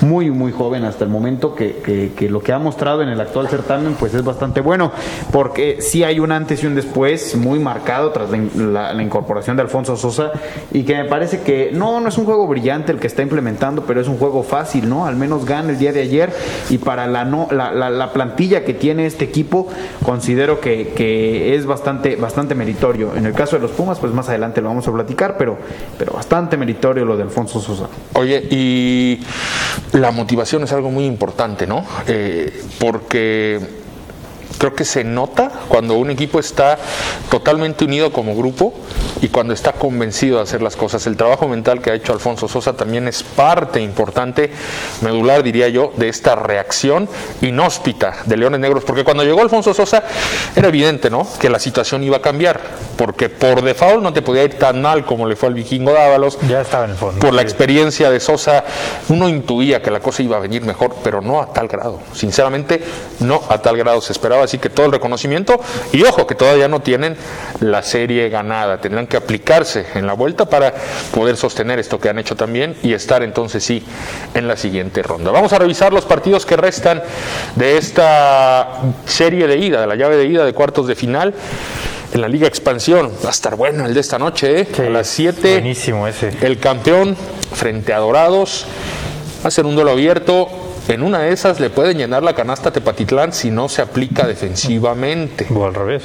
muy, 0.00 0.30
muy 0.30 0.50
joven 0.52 0.84
hasta 0.84 1.04
el 1.04 1.10
momento, 1.10 1.54
que, 1.54 2.14
lo 2.30 2.40
que 2.40 2.52
ha 2.54 2.58
mostrado 2.58 3.02
en 3.02 3.10
el 3.10 3.20
actual 3.20 3.48
certamen 3.48 3.96
pues 3.98 4.14
es 4.14 4.24
bastante 4.24 4.62
bueno, 4.62 4.92
porque 5.32 5.82
sí 5.82 6.04
hay 6.04 6.20
un 6.20 6.32
antes 6.32 6.62
y 6.62 6.66
un 6.66 6.74
después 6.74 7.36
muy 7.36 7.58
marcado 7.58 8.12
tras 8.12 8.30
la, 8.30 8.94
incorporación 9.02 9.56
de 9.56 9.62
Alfonso 9.62 9.96
Sosa 9.96 10.32
y 10.72 10.84
que 10.84 10.94
me 10.96 11.04
parece 11.04 11.42
que 11.42 11.70
no, 11.70 12.00
no 12.00 12.08
es 12.08 12.16
un 12.16 12.24
juego 12.24 12.46
brillante 12.46 12.92
el 12.92 12.98
que 12.98 13.06
está 13.06 13.22
implementando, 13.26 13.84
pero 13.84 14.00
es 14.00 14.08
un 14.08 14.18
juego 14.18 14.42
fácil, 14.42 14.88
¿no? 14.88 15.06
Al 15.06 15.16
menos 15.16 15.44
gana 15.44 15.70
el 15.70 15.78
día 15.78 15.92
de 15.92 16.00
ayer 16.00 16.32
y 16.70 16.78
para 16.78 17.06
la, 17.06 17.24
no, 17.24 17.48
la, 17.50 17.72
la, 17.72 18.12
plantilla 18.12 18.64
que 18.64 18.72
tiene 18.72 19.06
este 19.06 19.24
equipo 19.24 19.68
considero 20.04 20.60
que, 20.60 20.92
que 20.96 21.54
es 21.54 21.66
bastante, 21.66 22.16
bastante 22.16 22.54
meritorio. 22.54 23.14
En 23.14 23.26
el 23.26 23.32
caso 23.32 23.56
de 23.56 23.62
los 23.62 23.72
Pumas, 23.72 23.98
pues 23.98 24.12
más 24.12 24.28
adelante 24.28 24.60
lo 24.60 24.68
vamos 24.68 24.88
a 24.88 24.92
platicar 24.92 25.36
pero, 25.36 25.58
pero 25.98 26.12
bastante 26.12 26.56
meritorio 26.56 27.04
lo 27.04 27.16
de 27.16 27.24
Alfonso 27.24 27.60
Sosa. 27.60 27.88
Oye, 28.14 28.46
y 28.50 29.20
la 29.92 30.10
motivación 30.10 30.62
es 30.62 30.72
algo 30.72 30.90
muy 30.90 31.04
importante, 31.04 31.66
¿no? 31.66 31.84
Eh, 32.06 32.62
porque 32.78 33.85
creo 34.58 34.74
que 34.74 34.84
se 34.84 35.04
nota 35.04 35.50
cuando 35.68 35.94
un 35.94 36.10
equipo 36.10 36.38
está 36.38 36.78
totalmente 37.30 37.84
unido 37.84 38.12
como 38.12 38.34
grupo 38.34 38.74
y 39.20 39.28
cuando 39.28 39.54
está 39.54 39.72
convencido 39.72 40.36
de 40.38 40.42
hacer 40.44 40.62
las 40.62 40.76
cosas. 40.76 41.06
El 41.06 41.16
trabajo 41.16 41.48
mental 41.48 41.80
que 41.80 41.90
ha 41.90 41.94
hecho 41.94 42.12
Alfonso 42.12 42.48
Sosa 42.48 42.74
también 42.74 43.08
es 43.08 43.22
parte 43.22 43.80
importante, 43.80 44.50
medular 45.00 45.42
diría 45.42 45.68
yo, 45.68 45.92
de 45.96 46.08
esta 46.08 46.34
reacción 46.34 47.08
inhóspita 47.40 48.18
de 48.26 48.36
Leones 48.36 48.60
Negros, 48.60 48.84
porque 48.84 49.04
cuando 49.04 49.24
llegó 49.24 49.40
Alfonso 49.42 49.74
Sosa 49.74 50.04
era 50.54 50.68
evidente, 50.68 51.10
¿no? 51.10 51.26
Que 51.38 51.50
la 51.50 51.58
situación 51.58 52.02
iba 52.04 52.18
a 52.18 52.22
cambiar, 52.22 52.60
porque 52.96 53.28
por 53.28 53.62
default 53.62 54.02
no 54.02 54.12
te 54.12 54.22
podía 54.22 54.44
ir 54.44 54.58
tan 54.58 54.82
mal 54.82 55.04
como 55.04 55.26
le 55.26 55.36
fue 55.36 55.48
al 55.48 55.54
vikingo 55.54 55.92
Dávalos. 55.92 56.38
Ya 56.48 56.60
estaba 56.60 56.84
en 56.84 56.92
el 56.92 56.96
fondo. 56.96 57.20
Por 57.20 57.34
la 57.34 57.42
experiencia 57.42 58.10
de 58.10 58.20
Sosa, 58.20 58.64
uno 59.08 59.28
intuía 59.28 59.82
que 59.82 59.90
la 59.90 60.00
cosa 60.00 60.22
iba 60.22 60.36
a 60.36 60.40
venir 60.40 60.62
mejor, 60.62 60.96
pero 61.02 61.20
no 61.20 61.40
a 61.40 61.52
tal 61.52 61.68
grado. 61.68 62.00
Sinceramente, 62.12 62.82
no 63.20 63.42
a 63.48 63.58
tal 63.58 63.76
grado 63.76 64.00
se 64.00 64.12
esperaba 64.12 64.45
así 64.46 64.58
que 64.58 64.70
todo 64.70 64.86
el 64.86 64.92
reconocimiento 64.92 65.60
y 65.92 66.02
ojo 66.02 66.26
que 66.26 66.34
todavía 66.34 66.68
no 66.68 66.80
tienen 66.80 67.16
la 67.60 67.82
serie 67.82 68.28
ganada, 68.28 68.80
tendrán 68.80 69.06
que 69.06 69.16
aplicarse 69.16 69.86
en 69.94 70.06
la 70.06 70.14
vuelta 70.14 70.46
para 70.46 70.74
poder 71.12 71.36
sostener 71.36 71.78
esto 71.78 72.00
que 72.00 72.08
han 72.08 72.18
hecho 72.18 72.36
también 72.36 72.76
y 72.82 72.92
estar 72.92 73.22
entonces 73.22 73.64
sí 73.64 73.84
en 74.34 74.48
la 74.48 74.56
siguiente 74.56 75.02
ronda. 75.02 75.30
Vamos 75.30 75.52
a 75.52 75.58
revisar 75.58 75.92
los 75.92 76.04
partidos 76.04 76.46
que 76.46 76.56
restan 76.56 77.02
de 77.54 77.76
esta 77.76 78.80
serie 79.04 79.46
de 79.46 79.58
ida, 79.58 79.80
de 79.80 79.86
la 79.86 79.96
llave 79.96 80.16
de 80.16 80.26
ida 80.26 80.44
de 80.44 80.52
cuartos 80.52 80.86
de 80.86 80.94
final 80.94 81.34
en 82.12 82.20
la 82.20 82.28
Liga 82.28 82.46
Expansión. 82.46 83.12
Va 83.24 83.28
a 83.28 83.32
estar 83.32 83.56
bueno 83.56 83.86
el 83.86 83.94
de 83.94 84.00
esta 84.00 84.18
noche, 84.18 84.60
¿eh? 84.60 84.68
a 84.78 84.90
las 84.90 85.08
7. 85.08 85.52
Buenísimo 85.52 86.06
ese. 86.06 86.32
El 86.40 86.58
campeón 86.58 87.16
frente 87.52 87.92
a 87.92 87.98
Dorados. 87.98 88.66
Va 89.44 89.48
a 89.48 89.50
ser 89.50 89.66
un 89.66 89.74
duelo 89.74 89.92
abierto 89.92 90.48
en 90.88 91.02
una 91.02 91.20
de 91.20 91.32
esas 91.32 91.60
le 91.60 91.70
pueden 91.70 91.98
llenar 91.98 92.22
la 92.22 92.34
canasta 92.34 92.70
Tepatitlán 92.70 93.32
si 93.32 93.50
no 93.50 93.68
se 93.68 93.82
aplica 93.82 94.26
defensivamente. 94.26 95.46
O 95.52 95.64
al 95.64 95.74
revés. 95.74 96.04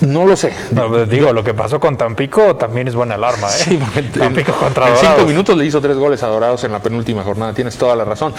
No 0.00 0.24
lo 0.24 0.36
sé. 0.36 0.52
No, 0.70 0.88
pues, 0.88 1.08
digo, 1.08 1.32
lo 1.32 1.44
que 1.44 1.52
pasó 1.54 1.78
con 1.78 1.96
Tampico 1.96 2.56
también 2.56 2.88
es 2.88 2.94
buena 2.94 3.16
alarma, 3.16 3.48
¿eh? 3.48 3.50
Sí, 3.64 3.78
en- 3.96 4.12
Tampico 4.12 4.52
contra 4.52 4.88
en 4.88 4.94
Dorados. 4.94 5.14
cinco 5.16 5.28
minutos 5.28 5.56
le 5.56 5.66
hizo 5.66 5.80
tres 5.80 5.96
goles 5.96 6.22
a 6.22 6.28
Dorados 6.28 6.64
en 6.64 6.72
la 6.72 6.78
penúltima 6.80 7.22
jornada. 7.22 7.52
Tienes 7.52 7.76
toda 7.76 7.94
la 7.96 8.04
razón. 8.04 8.32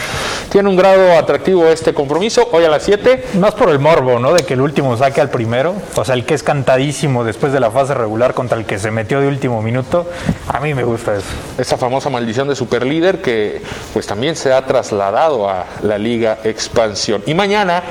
Tiene 0.50 0.70
un 0.70 0.76
grado 0.76 1.18
atractivo 1.18 1.66
este 1.68 1.94
compromiso. 1.94 2.48
Hoy 2.52 2.66
a 2.66 2.70
las 2.70 2.84
7. 2.84 3.26
Más 3.40 3.54
por 3.54 3.70
el 3.70 3.80
morbo, 3.80 4.20
¿no? 4.20 4.34
De 4.34 4.44
que 4.44 4.54
el 4.56 4.62
último 4.62 4.98
saque 4.98 5.22
al 5.22 5.30
primero. 5.30 5.76
O 5.96 6.04
sea, 6.06 6.16
el 6.16 6.26
que 6.26 6.34
es 6.34 6.44
cantadísimo 6.44 7.24
después 7.24 7.54
de 7.54 7.60
la 7.60 7.70
fase 7.72 7.94
regular 7.94 8.34
contra 8.34 8.58
el 8.58 8.66
que 8.66 8.80
se 8.80 8.90
metió 8.92 9.20
de 9.22 9.28
último 9.28 9.62
minuto. 9.62 10.08
A 10.48 10.60
mí 10.60 10.74
me 10.74 10.84
gusta 10.84 11.16
eso. 11.16 11.26
Esa 11.58 11.78
famosa 11.78 12.10
maldición 12.10 12.48
de 12.48 12.56
superlíder 12.56 13.22
que 13.22 13.62
pues 13.94 14.08
también 14.08 14.36
se 14.36 14.52
ha 14.52 14.66
trasladado 14.66 15.48
a 15.50 15.66
la 15.84 15.98
Liga 15.98 16.40
Expansión. 16.44 17.22
Y 17.26 17.34
mañana, 17.34 17.84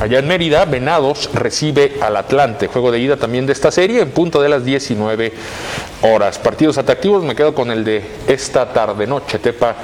allá 0.00 0.18
en 0.18 0.28
Mérida, 0.28 0.64
Venados 0.64 1.30
recibe 1.34 1.96
al 2.00 2.16
Atlante. 2.16 2.68
Juego 2.68 2.90
de 2.90 3.01
ida 3.02 3.16
también 3.16 3.46
de 3.46 3.52
esta 3.52 3.70
serie 3.70 4.00
en 4.00 4.10
punto 4.10 4.40
de 4.40 4.48
las 4.48 4.64
19 4.64 5.32
horas. 6.02 6.38
Partidos 6.38 6.78
atractivos, 6.78 7.22
me 7.24 7.34
quedo 7.34 7.54
con 7.54 7.70
el 7.70 7.84
de 7.84 8.02
esta 8.26 8.72
tarde 8.72 9.06
noche. 9.06 9.38
Tepa 9.38 9.74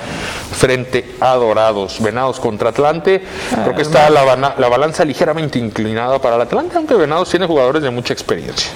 frente 0.52 1.14
a 1.20 1.34
Dorados. 1.34 2.00
Venados 2.00 2.40
contra 2.40 2.70
Atlante. 2.70 3.22
Creo 3.50 3.74
que 3.74 3.82
está 3.82 4.10
la, 4.10 4.54
la 4.56 4.68
balanza 4.68 5.04
ligeramente 5.04 5.58
inclinada 5.58 6.18
para 6.20 6.36
el 6.36 6.42
Atlante, 6.42 6.76
aunque 6.76 6.94
Venados 6.94 7.30
tiene 7.30 7.46
jugadores 7.46 7.82
de 7.82 7.90
mucha 7.90 8.12
experiencia. 8.12 8.70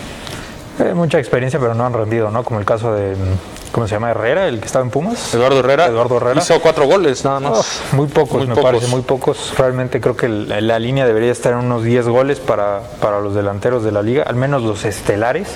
Eh, 0.79 0.95
mucha 0.95 1.19
experiencia, 1.19 1.61
pero 1.61 1.75
no 1.75 1.85
han 1.85 1.93
rendido, 1.93 2.31
¿no? 2.31 2.45
Como 2.45 2.59
el 2.59 2.65
caso 2.65 2.95
de, 2.95 3.15
¿cómo 3.73 3.87
se 3.87 3.95
llama? 3.95 4.11
Herrera, 4.11 4.49
el 4.49 4.59
que 4.59 4.67
estaba 4.67 4.85
en 4.85 4.91
Pumas. 4.91 5.35
Eduardo 5.35 5.61
Herrera, 5.61 5.87
Eduardo 5.87 6.17
Herrera. 6.17 6.41
hizo 6.41 6.61
cuatro 6.61 6.87
goles 6.87 7.25
nada 7.25 7.41
más. 7.41 7.83
Muy 7.93 8.07
pocos, 8.07 8.39
Muy 8.39 8.47
me 8.47 8.55
pocos. 8.55 8.71
parece, 8.71 8.87
muy 8.89 9.03
pocos. 9.03 9.55
Realmente 9.59 10.01
creo 10.01 10.17
que 10.17 10.29
la 10.29 10.79
línea 10.79 11.07
debería 11.07 11.31
estar 11.31 11.53
en 11.53 11.59
unos 11.59 11.85
10 11.85 12.09
goles 12.09 12.41
para, 12.41 12.81
para 13.01 13.21
los 13.21 13.35
delanteros 13.35 13.85
de 13.85 13.93
la 13.93 14.03
liga, 14.03 14.23
al 14.25 14.37
menos 14.37 14.63
los 14.63 14.85
estelares. 14.85 15.49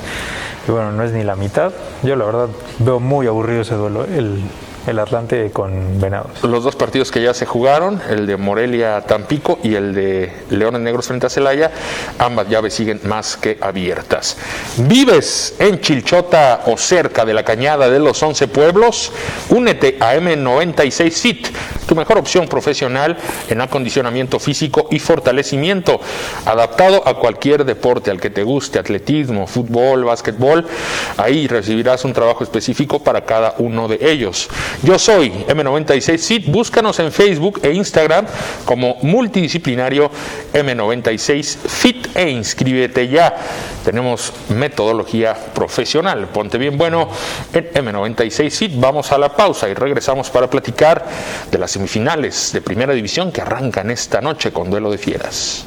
Y 0.69 0.71
bueno, 0.73 0.93
no 0.93 1.03
es 1.03 1.13
ni 1.13 1.23
la 1.23 1.37
mitad. 1.37 1.73
Yo 2.03 2.17
la 2.17 2.25
verdad 2.25 2.49
veo 2.81 3.01
muy 3.01 3.27
aburrido 3.27 3.63
ese 3.63 3.75
duelo, 3.75 4.05
el, 4.05 4.43
el 4.87 4.99
Atlante 4.99 5.51
con 5.51 6.01
Venados. 6.01 6.43
los 6.43 6.65
dos 6.65 6.77
partidos 6.77 7.11
que 7.11 7.23
ya 7.23 7.35
se 7.35 7.47
jugaron, 7.47 8.01
el 8.09 8.27
de 8.27 8.37
Morelia 8.37 9.01
Tampico 9.03 9.59
y 9.63 9.75
el 9.75 9.95
de 9.95 10.33
Leones 10.51 10.81
Negros 10.81 11.07
frente 11.07 11.27
a 11.27 11.31
Celaya, 11.31 11.71
ambas 12.19 12.49
llaves 12.49 12.75
siguen 12.75 13.01
más 13.05 13.37
que 13.37 13.59
abiertas. 13.61 14.37
¿Vives 14.77 15.55
en 15.59 15.81
Chilchota 15.81 16.63
o 16.67 16.77
cerca 16.77 17.25
de 17.25 17.35
la 17.35 17.45
cañada 17.45 17.89
de 17.89 17.99
los 17.99 18.23
11 18.23 18.49
pueblos? 18.49 19.13
Únete 19.51 19.97
a 20.01 20.15
M96 20.17 21.11
Fit, 21.13 21.49
tu 21.87 21.95
mejor 21.95 22.19
opción 22.19 22.49
profesional 22.49 23.17
en 23.49 23.61
acondicionamiento 23.61 24.39
físico 24.39 24.89
y 24.91 24.99
fortalecimiento, 24.99 26.01
adaptado 26.45 27.07
a 27.07 27.19
cualquier 27.19 27.65
deporte 27.65 28.11
al 28.11 28.21
que 28.21 28.31
te 28.31 28.43
guste, 28.43 28.79
atletismo, 28.79 29.47
fútbol, 29.47 30.05
básquetbol. 30.05 30.67
Ahí 31.17 31.47
recibirás 31.47 32.05
un 32.05 32.13
trabajo 32.13 32.45
específico 32.45 32.99
para 33.03 33.25
cada 33.25 33.55
uno 33.59 33.89
de 33.89 33.99
ellos. 34.01 34.49
Yo 34.83 34.99
soy 34.99 35.31
M96 35.49 36.19
Fit, 36.19 36.47
búscanos 36.51 36.99
en 36.99 37.13
Facebook 37.13 37.61
e 37.63 37.73
Instagram 37.73 38.27
como 38.65 38.97
multidisciplinario 39.03 40.11
M96 40.53 41.57
Fit 41.69 42.17
e 42.17 42.31
inscríbete 42.31 43.09
ya. 43.09 43.35
Tenemos 43.85 44.33
metodología 44.49 45.35
profesional. 45.55 46.27
Ponte 46.27 46.59
bien 46.59 46.77
bueno 46.77 47.09
en 47.53 47.71
M96 47.73 48.51
Fit. 48.51 48.73
Vamos 48.75 49.13
a 49.13 49.19
la 49.19 49.35
pausa 49.35 49.69
y 49.69 49.75
regresamos 49.75 50.29
para 50.31 50.51
platicar 50.51 51.05
de 51.51 51.59
las 51.59 51.76
semifinales 51.77 52.53
de 52.55 52.63
Primera 52.63 52.95
División 52.95 53.31
que 53.31 53.43
arrancan 53.43 53.91
esta 53.91 54.23
noche 54.23 54.51
con 54.51 54.71
duelo 54.71 54.91
de 54.91 54.97
fieras. 54.97 55.67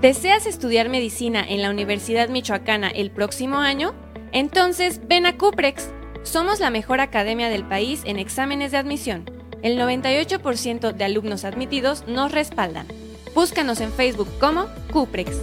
¿Deseas 0.00 0.46
estudiar 0.46 0.88
medicina 0.88 1.44
en 1.48 1.62
la 1.62 1.70
Universidad 1.70 2.28
Michoacana 2.28 2.90
el 2.90 3.10
próximo 3.10 3.56
año? 3.58 3.94
Entonces 4.30 5.00
ven 5.08 5.26
a 5.26 5.36
Cuprex. 5.36 5.90
Somos 6.22 6.60
la 6.60 6.70
mejor 6.70 7.00
academia 7.00 7.48
del 7.48 7.66
país 7.66 8.02
en 8.04 8.20
exámenes 8.20 8.70
de 8.70 8.78
admisión. 8.78 9.24
El 9.62 9.76
98% 9.76 10.92
de 10.92 11.04
alumnos 11.04 11.44
admitidos 11.44 12.06
nos 12.06 12.30
respaldan. 12.30 12.86
Búscanos 13.34 13.80
en 13.80 13.92
Facebook 13.92 14.28
como 14.38 14.66
Cuprex. 14.92 15.36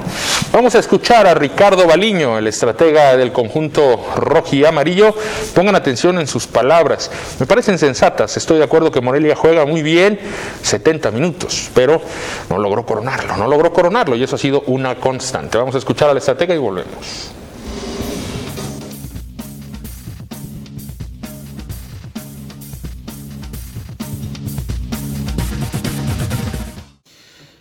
Vamos 0.53 0.75
a 0.75 0.79
escuchar 0.79 1.27
a 1.27 1.35
Ricardo 1.35 1.87
Baliño, 1.87 2.39
el 2.39 2.47
estratega 2.47 3.17
del 3.17 3.33
conjunto 3.33 4.05
rojo 4.17 4.57
y 4.57 4.65
amarillo. 4.65 5.15
Pongan 5.55 5.77
atención 5.77 6.19
en 6.19 6.27
sus 6.27 6.47
palabras. 6.47 7.11
Me 7.39 7.47
parecen 7.47 7.79
sensatas. 7.79 8.37
Estoy 8.37 8.59
de 8.59 8.65
acuerdo 8.65 8.91
que 8.91 9.01
Morelia 9.01 9.37
juega 9.37 9.65
muy 9.67 9.83
bien 9.83 10.19
70 10.63 11.11
minutos, 11.11 11.71
pero 11.75 12.01
no 12.49 12.59
logró 12.59 12.85
coronarlo, 12.85 13.37
no 13.37 13.47
logró 13.47 13.73
coronarlo 13.73 14.17
y 14.17 14.25
eso 14.25 14.37
ha 14.37 14.39
sido 14.39 14.63
una 14.67 14.97
constante. 14.97 15.48
Vamos 15.57 15.75
a 15.75 15.79
escuchar 15.79 16.11
al 16.11 16.19
estratega 16.19 16.55
y 16.55 16.59
volvemos. 16.59 17.31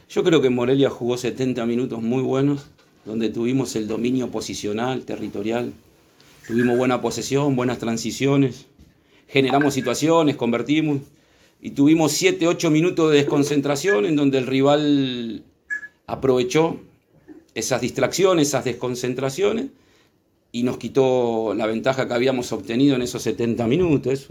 Yo 0.10 0.24
creo 0.24 0.42
que 0.42 0.50
Morelia 0.50 0.90
jugó 0.90 1.18
70 1.18 1.66
minutos 1.66 2.02
muy 2.02 2.22
buenos, 2.24 2.66
donde 3.06 3.30
tuvimos 3.30 3.76
el 3.76 3.88
dominio 3.88 4.30
posicional, 4.30 5.06
territorial, 5.06 5.74
tuvimos 6.46 6.78
buena 6.78 7.02
posesión, 7.02 7.56
buenas 7.56 7.78
transiciones, 7.78 8.66
generamos 9.28 9.74
situaciones, 9.74 10.36
convertimos. 10.36 11.02
Y 11.60 11.72
tuvimos 11.72 12.12
7, 12.12 12.48
8 12.48 12.70
minutos 12.70 13.12
de 13.12 13.18
desconcentración 13.18 14.06
en 14.06 14.16
donde 14.16 14.38
el 14.38 14.46
rival 14.46 15.44
aprovechó 16.06 16.80
esas 17.58 17.82
distracciones, 17.82 18.50
esas 18.50 18.66
desconcentraciones 18.66 19.68
y 20.52 20.62
nos 20.62 20.78
quitó 20.78 21.56
la 21.56 21.66
ventaja 21.66 22.08
que 22.08 22.14
habíamos 22.14 22.52
obtenido 22.52 22.96
en 22.96 23.02
esos 23.02 23.24
70 23.24 23.66
minutos. 23.66 24.30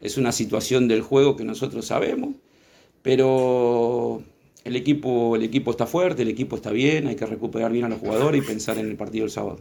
Es, 0.00 0.16
una 0.16 0.32
situación 0.32 0.88
del 0.88 1.02
juego 1.02 1.36
que 1.36 1.44
nosotros 1.44 1.86
sabemos, 1.86 2.34
pero 3.02 4.22
el 4.64 4.76
equipo, 4.76 5.36
el 5.36 5.42
equipo 5.42 5.70
está 5.70 5.86
fuerte, 5.86 6.22
el 6.22 6.28
equipo 6.28 6.56
está 6.56 6.70
bien, 6.70 7.08
hay 7.08 7.16
que 7.16 7.26
recuperar 7.26 7.72
bien 7.72 7.84
a 7.84 7.88
los 7.90 7.98
jugadores 7.98 8.42
y 8.42 8.46
pensar 8.46 8.78
en 8.78 8.88
el 8.88 8.96
partido 8.96 9.24
del 9.24 9.30
sábado. 9.30 9.58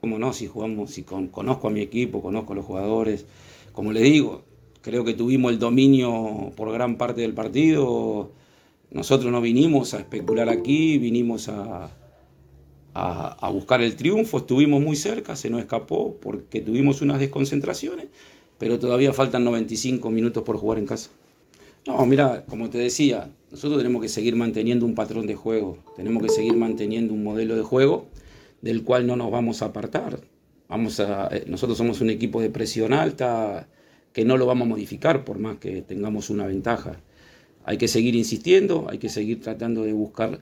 ¿Cómo 0.00 0.18
no? 0.20 0.32
Si 0.32 0.46
jugamos, 0.46 0.92
si 0.92 1.02
conozco 1.02 1.66
a 1.66 1.70
mi 1.70 1.80
equipo, 1.80 2.22
conozco 2.22 2.52
a 2.52 2.56
los 2.56 2.64
jugadores, 2.64 3.26
como 3.72 3.92
le 3.92 4.00
digo, 4.00 4.44
creo 4.80 5.04
que 5.04 5.14
tuvimos 5.14 5.50
el 5.50 5.58
dominio 5.58 6.52
por 6.56 6.72
gran 6.72 6.96
parte 6.96 7.22
del 7.22 7.34
partido. 7.34 8.30
Nosotros 8.90 9.30
no 9.32 9.40
vinimos 9.40 9.94
a 9.94 9.98
especular 9.98 10.48
aquí, 10.48 10.98
vinimos 10.98 11.48
a, 11.48 11.90
a, 12.94 13.50
buscar 13.50 13.82
el 13.82 13.94
triunfo, 13.94 14.38
estuvimos 14.38 14.80
muy 14.80 14.96
cerca, 14.96 15.36
se 15.36 15.50
nos 15.50 15.60
escapó 15.60 16.16
porque 16.20 16.60
tuvimos 16.60 17.02
unas 17.02 17.20
desconcentraciones, 17.20 18.06
pero 18.58 18.78
todavía 18.78 19.12
faltan 19.12 19.44
95 19.44 20.10
minutos 20.10 20.42
por 20.42 20.56
jugar 20.56 20.78
en 20.78 20.86
casa. 20.86 21.10
No, 21.86 22.04
mira, 22.06 22.44
como 22.46 22.70
te 22.70 22.78
decía, 22.78 23.30
nosotros 23.50 23.78
tenemos 23.78 24.02
que 24.02 24.08
seguir 24.08 24.34
manteniendo 24.34 24.86
un 24.86 24.94
patrón 24.94 25.26
de 25.26 25.34
juego, 25.34 25.78
tenemos 25.94 26.22
que 26.22 26.30
seguir 26.30 26.56
manteniendo 26.56 27.12
un 27.12 27.22
modelo 27.22 27.54
de 27.54 27.62
juego 27.62 28.06
del 28.62 28.82
cual 28.82 29.06
no 29.06 29.16
nos 29.16 29.30
vamos 29.30 29.62
a 29.62 29.66
apartar. 29.66 30.20
Vamos 30.68 30.98
a, 30.98 31.28
eh, 31.28 31.44
nosotros 31.46 31.78
somos 31.78 32.00
un 32.00 32.10
equipo 32.10 32.40
de 32.40 32.50
presión 32.50 32.92
alta 32.92 33.68
que 34.12 34.24
no 34.24 34.36
lo 34.36 34.46
vamos 34.46 34.66
a 34.66 34.70
modificar 34.70 35.24
por 35.24 35.38
más 35.38 35.58
que 35.58 35.82
tengamos 35.82 36.30
una 36.30 36.46
ventaja. 36.46 37.00
Hay 37.66 37.78
que 37.78 37.88
seguir 37.88 38.14
insistiendo, 38.14 38.86
hay 38.88 38.98
que 38.98 39.08
seguir 39.08 39.40
tratando 39.40 39.82
de 39.82 39.92
buscar 39.92 40.40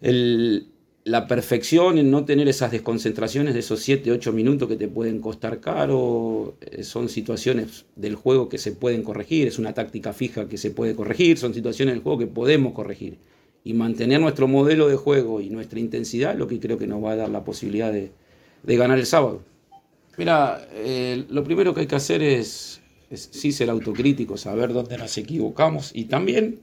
la 0.00 1.26
perfección 1.28 1.96
en 1.96 2.10
no 2.10 2.24
tener 2.24 2.48
esas 2.48 2.72
desconcentraciones 2.72 3.54
de 3.54 3.60
esos 3.60 3.80
7, 3.80 4.10
8 4.10 4.32
minutos 4.32 4.68
que 4.68 4.74
te 4.74 4.88
pueden 4.88 5.20
costar 5.20 5.60
caro, 5.60 6.56
eh, 6.60 6.82
son 6.82 7.08
situaciones 7.08 7.86
del 7.94 8.16
juego 8.16 8.48
que 8.48 8.58
se 8.58 8.72
pueden 8.72 9.04
corregir, 9.04 9.46
es 9.46 9.60
una 9.60 9.74
táctica 9.74 10.12
fija 10.12 10.48
que 10.48 10.58
se 10.58 10.72
puede 10.72 10.96
corregir, 10.96 11.38
son 11.38 11.54
situaciones 11.54 11.94
del 11.94 12.02
juego 12.02 12.18
que 12.18 12.26
podemos 12.26 12.72
corregir. 12.72 13.18
Y 13.62 13.74
mantener 13.74 14.20
nuestro 14.20 14.48
modelo 14.48 14.88
de 14.88 14.96
juego 14.96 15.40
y 15.40 15.50
nuestra 15.50 15.78
intensidad 15.78 16.36
lo 16.36 16.48
que 16.48 16.58
creo 16.58 16.78
que 16.78 16.88
nos 16.88 17.02
va 17.02 17.12
a 17.12 17.16
dar 17.16 17.28
la 17.28 17.44
posibilidad 17.44 17.92
de, 17.92 18.10
ganar 18.64 18.98
el 18.98 19.06
sábado. 19.06 19.42
Mira, 20.16 20.66
eh, 20.72 21.24
lo 21.30 21.44
primero 21.44 21.72
que 21.74 21.82
hay 21.82 21.86
que 21.86 21.94
hacer 21.94 22.24
es, 22.24 22.80
es 23.10 23.28
sí 23.32 23.52
ser 23.52 23.70
autocrítico, 23.70 24.36
saber 24.36 24.72
dónde 24.72 24.98
nos 24.98 25.16
equivocamos 25.18 25.90
y 25.94 26.04
también 26.04 26.60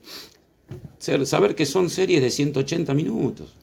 saber 0.98 1.54
que 1.54 1.66
son 1.66 1.90
series 1.90 2.22
de 2.22 2.30
180 2.30 2.94
minutos 2.94 3.54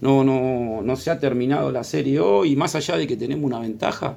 no, 0.00 0.22
no, 0.22 0.80
no 0.82 0.96
se 0.96 1.10
ha 1.10 1.18
terminado 1.18 1.72
la 1.72 1.84
serie 1.84 2.20
hoy, 2.20 2.52
y 2.52 2.56
más 2.56 2.74
allá 2.74 2.96
de 2.96 3.06
que 3.06 3.16
tenemos 3.16 3.44
una 3.44 3.58
ventaja, 3.58 4.16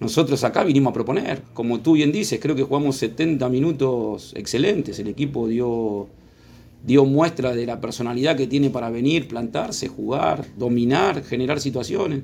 nosotros 0.00 0.42
acá 0.44 0.64
vinimos 0.64 0.90
a 0.90 0.94
proponer. 0.94 1.42
Como 1.54 1.80
tú 1.80 1.92
bien 1.92 2.10
dices, 2.10 2.40
creo 2.40 2.56
que 2.56 2.64
jugamos 2.64 2.96
70 2.96 3.48
minutos 3.48 4.32
excelentes. 4.36 4.98
El 4.98 5.08
equipo 5.08 5.46
dio, 5.46 6.08
dio 6.84 7.04
muestra 7.04 7.54
de 7.54 7.64
la 7.64 7.80
personalidad 7.80 8.36
que 8.36 8.46
tiene 8.46 8.70
para 8.70 8.90
venir, 8.90 9.28
plantarse, 9.28 9.88
jugar, 9.88 10.44
dominar, 10.56 11.22
generar 11.22 11.60
situaciones. 11.60 12.22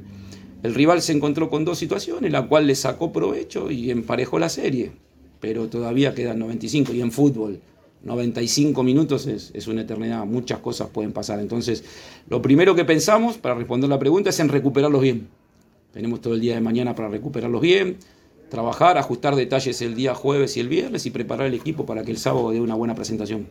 El 0.62 0.75
rival 0.75 1.00
se 1.02 1.12
encontró 1.12 1.49
con 1.50 1.64
dos 1.64 1.79
situaciones, 1.79 2.31
la 2.31 2.47
cual 2.47 2.67
le 2.67 2.75
sacó 2.75 3.12
provecho 3.12 3.71
y 3.71 3.90
emparejó 3.90 4.38
la 4.38 4.49
serie. 4.49 4.93
Pero 5.40 5.69
todavía 5.69 6.14
quedan 6.14 6.38
95 6.38 6.93
y 6.93 7.00
en 7.00 7.12
fútbol 7.12 7.61
95 8.02 8.83
minutos 8.83 9.26
es, 9.26 9.69
una 9.69 9.82
eternidad, 9.82 10.25
muchas 10.25 10.58
cosas 10.61 10.89
pueden 10.89 11.13
pasar. 11.13 11.39
Entonces, 11.41 11.85
lo 12.28 12.41
primero 12.41 12.75
que 12.75 12.85
pensamos 12.85 13.37
para 13.37 13.54
responder 13.54 13.91
la 13.91 13.99
pregunta 13.99 14.30
es 14.30 14.41
en 14.41 14.49
recuperarlos 14.49 15.02
bien. 15.02 15.28
Tenemos 15.93 16.21
todo 16.21 16.35
el 16.35 16.41
día 16.41 16.54
de 16.54 16.61
mañana 16.61 16.95
para 16.95 17.08
recuperarlos 17.08 17.61
bien, 17.61 17.99
trabajar, 18.49 18.97
ajustar 18.97 19.37
detalles 19.37 19.82
el 19.82 19.95
día 19.95 20.15
jueves 20.15 20.56
y 20.56 20.61
el 20.61 20.69
viernes 20.69 21.04
y 21.04 21.11
preparar 21.11 21.47
el 21.47 21.54
equipo 21.54 21.85
para 21.85 22.02
que 22.02 22.11
el 22.11 22.19
sábado 22.19 22.50
dé 22.52 22.61
una 22.61 22.75
buena 22.75 22.95
presentación. 22.95 23.49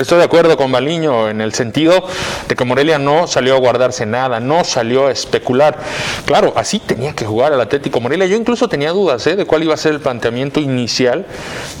Estoy 0.00 0.18
de 0.18 0.24
acuerdo 0.26 0.56
con 0.56 0.70
Baliño 0.70 1.28
en 1.28 1.40
el 1.40 1.52
sentido 1.52 2.06
de 2.46 2.54
que 2.54 2.64
Morelia 2.64 3.00
no 3.00 3.26
salió 3.26 3.56
a 3.56 3.58
guardarse 3.58 4.06
nada, 4.06 4.38
no 4.38 4.62
salió 4.62 5.08
a 5.08 5.10
especular. 5.10 5.76
Claro, 6.24 6.52
así 6.54 6.78
tenía 6.78 7.14
que 7.14 7.24
jugar 7.24 7.52
el 7.52 7.60
Atlético 7.60 8.00
Morelia. 8.00 8.24
Yo 8.26 8.36
incluso 8.36 8.68
tenía 8.68 8.92
dudas 8.92 9.26
¿eh? 9.26 9.34
de 9.34 9.44
cuál 9.44 9.64
iba 9.64 9.74
a 9.74 9.76
ser 9.76 9.94
el 9.94 10.00
planteamiento 10.00 10.60
inicial, 10.60 11.26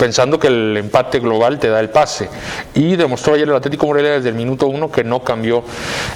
pensando 0.00 0.40
que 0.40 0.48
el 0.48 0.76
empate 0.76 1.20
global 1.20 1.60
te 1.60 1.68
da 1.68 1.78
el 1.78 1.90
pase. 1.90 2.28
Y 2.74 2.96
demostró 2.96 3.34
ayer 3.34 3.46
el 3.48 3.54
Atlético 3.54 3.86
Morelia 3.86 4.10
desde 4.14 4.30
el 4.30 4.34
minuto 4.34 4.66
uno 4.66 4.90
que 4.90 5.04
no 5.04 5.22
cambió 5.22 5.62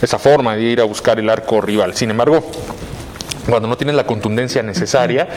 esa 0.00 0.18
forma 0.18 0.56
de 0.56 0.62
ir 0.62 0.80
a 0.80 0.84
buscar 0.84 1.20
el 1.20 1.30
arco 1.30 1.60
rival. 1.60 1.94
Sin 1.94 2.10
embargo, 2.10 2.42
cuando 3.48 3.68
no 3.68 3.76
tienes 3.76 3.96
la 3.96 4.04
contundencia 4.06 4.62
necesaria, 4.62 5.28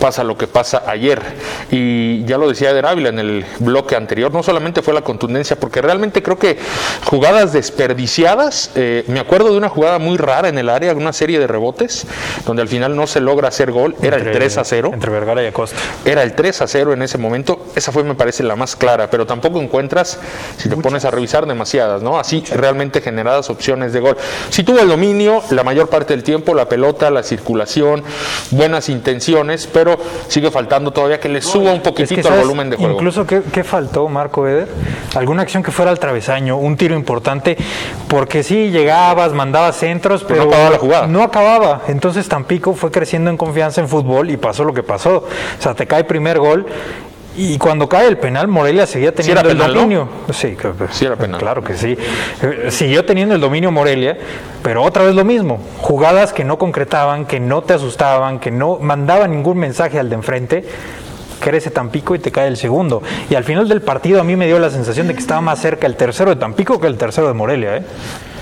pasa 0.00 0.24
lo 0.24 0.36
que 0.36 0.46
pasa 0.46 0.82
ayer. 0.86 1.20
Y 1.70 2.24
ya 2.24 2.38
lo 2.38 2.48
decía 2.48 2.72
de 2.72 2.80
Ávila 2.86 3.10
en 3.10 3.18
el 3.18 3.44
bloque 3.58 3.96
anterior, 3.96 4.32
no 4.32 4.42
solamente 4.42 4.82
fue 4.82 4.94
la 4.94 5.02
contundencia, 5.02 5.58
porque 5.58 5.82
realmente 5.82 6.22
creo 6.22 6.38
que 6.38 6.58
jugadas 7.04 7.52
desperdiciadas, 7.52 8.70
eh, 8.74 9.04
me 9.06 9.20
acuerdo 9.20 9.50
de 9.50 9.58
una 9.58 9.68
jugada 9.68 9.98
muy 9.98 10.16
rara 10.16 10.48
en 10.48 10.58
el 10.58 10.68
área, 10.68 10.92
una 10.94 11.12
serie 11.12 11.38
de 11.38 11.46
rebotes, 11.46 12.06
donde 12.46 12.62
al 12.62 12.68
final 12.68 12.96
no 12.96 13.06
se 13.06 13.20
logra 13.20 13.48
hacer 13.48 13.70
gol, 13.70 13.94
era 14.02 14.16
el 14.16 14.30
3 14.30 14.58
a 14.58 14.64
0. 14.64 14.90
Entre 14.92 15.10
Vergara 15.10 15.42
y 15.42 15.46
Acosta. 15.46 15.76
Era 16.04 16.22
el 16.22 16.34
3 16.34 16.62
a 16.62 16.66
0 16.66 16.92
en 16.92 17.02
ese 17.02 17.18
momento, 17.18 17.66
esa 17.74 17.92
fue 17.92 18.04
me 18.04 18.14
parece 18.14 18.42
la 18.42 18.56
más 18.56 18.76
clara, 18.76 19.10
pero 19.10 19.26
tampoco 19.26 19.60
encuentras, 19.60 20.18
si 20.56 20.68
te 20.68 20.76
pones 20.76 21.04
a 21.04 21.10
revisar, 21.10 21.46
demasiadas, 21.46 22.02
¿no? 22.02 22.18
Así 22.18 22.42
realmente 22.52 23.00
generadas 23.00 23.50
opciones 23.50 23.92
de 23.92 24.00
gol. 24.00 24.16
Si 24.50 24.62
tuvo 24.62 24.80
el 24.80 24.88
dominio, 24.88 25.42
la 25.50 25.64
mayor 25.64 25.88
parte 25.88 26.14
del 26.14 26.22
tiempo, 26.22 26.54
la 26.54 26.68
pelota, 26.68 27.10
la 27.10 27.22
buenas 28.50 28.88
intenciones, 28.88 29.66
pero 29.66 29.98
sigue 30.28 30.50
faltando 30.50 30.90
todavía 30.90 31.20
que 31.20 31.28
le 31.28 31.40
suba 31.40 31.72
un 31.72 31.82
poquitito 31.82 32.28
el 32.28 32.40
volumen 32.40 32.70
de 32.70 32.76
juego. 32.76 32.92
Incluso, 32.92 33.26
¿qué, 33.26 33.64
faltó, 33.64 34.08
Marco 34.08 34.46
Eder? 34.46 34.68
Alguna 35.14 35.42
acción 35.42 35.62
que 35.62 35.70
fuera 35.70 35.90
al 35.90 35.98
travesaño, 35.98 36.56
un 36.56 36.76
tiro 36.76 36.94
importante, 36.94 37.56
porque 38.08 38.42
sí, 38.42 38.70
llegabas, 38.70 39.32
mandabas 39.32 39.76
centros, 39.76 40.24
pero, 40.24 40.44
no 40.44 40.50
acababa 40.50 40.70
la 40.70 40.78
jugada. 40.78 41.06
No 41.06 41.22
acababa. 41.22 41.82
Entonces 41.88 42.28
Tampico 42.28 42.74
fue 42.74 42.90
creciendo 42.90 43.30
en 43.30 43.36
confianza 43.36 43.80
en 43.80 43.88
fútbol 43.88 44.30
y 44.30 44.36
pasó 44.36 44.64
lo 44.64 44.72
que 44.72 44.82
pasó. 44.82 45.18
O 45.58 45.62
sea, 45.62 45.74
te 45.74 45.86
cae 45.86 46.04
primer 46.04 46.38
gol 46.38 46.66
y 47.36 47.58
cuando 47.58 47.88
cae 47.88 48.08
el 48.08 48.18
penal, 48.18 48.48
Morelia 48.48 48.86
seguía 48.86 49.14
teniendo 49.14 49.48
el 49.48 49.56
dominio. 49.56 50.08
Sí, 50.32 50.56
sí 50.90 51.04
era 51.04 51.16
penal. 51.16 51.40
Claro 51.40 51.62
que 51.62 51.76
sí. 51.76 51.96
Eh, 52.42 52.68
siguió 52.70 53.04
teniendo 53.04 53.34
el 53.34 53.40
dominio 53.40 53.70
Morelia, 53.70 54.18
pero 54.62 54.82
otra 54.82 55.04
vez 55.04 55.14
lo 55.14 55.24
mismo. 55.24 55.60
Jugadas 55.78 56.32
que 56.32 56.44
no 56.44 56.58
concretaban, 56.58 57.26
que 57.26 57.38
no 57.38 57.62
te 57.62 57.74
asustaban, 57.74 58.40
que 58.40 58.50
no 58.50 58.78
mandaban 58.80 59.30
ningún 59.30 59.58
mensaje 59.58 59.98
al 59.98 60.08
de 60.08 60.16
enfrente. 60.16 60.64
Crece 61.38 61.70
Tampico 61.70 62.14
y 62.14 62.18
te 62.18 62.30
cae 62.30 62.48
el 62.48 62.56
segundo. 62.56 63.02
Y 63.30 63.34
al 63.34 63.44
final 63.44 63.68
del 63.68 63.80
partido 63.80 64.20
a 64.20 64.24
mí 64.24 64.36
me 64.36 64.46
dio 64.46 64.58
la 64.58 64.68
sensación 64.68 65.06
de 65.06 65.14
que 65.14 65.20
estaba 65.20 65.40
más 65.40 65.60
cerca 65.60 65.86
el 65.86 65.96
tercero 65.96 66.30
de 66.30 66.36
Tampico 66.36 66.78
que 66.80 66.86
el 66.86 66.98
tercero 66.98 67.28
de 67.28 67.34
Morelia. 67.34 67.76
¿eh? 67.76 67.82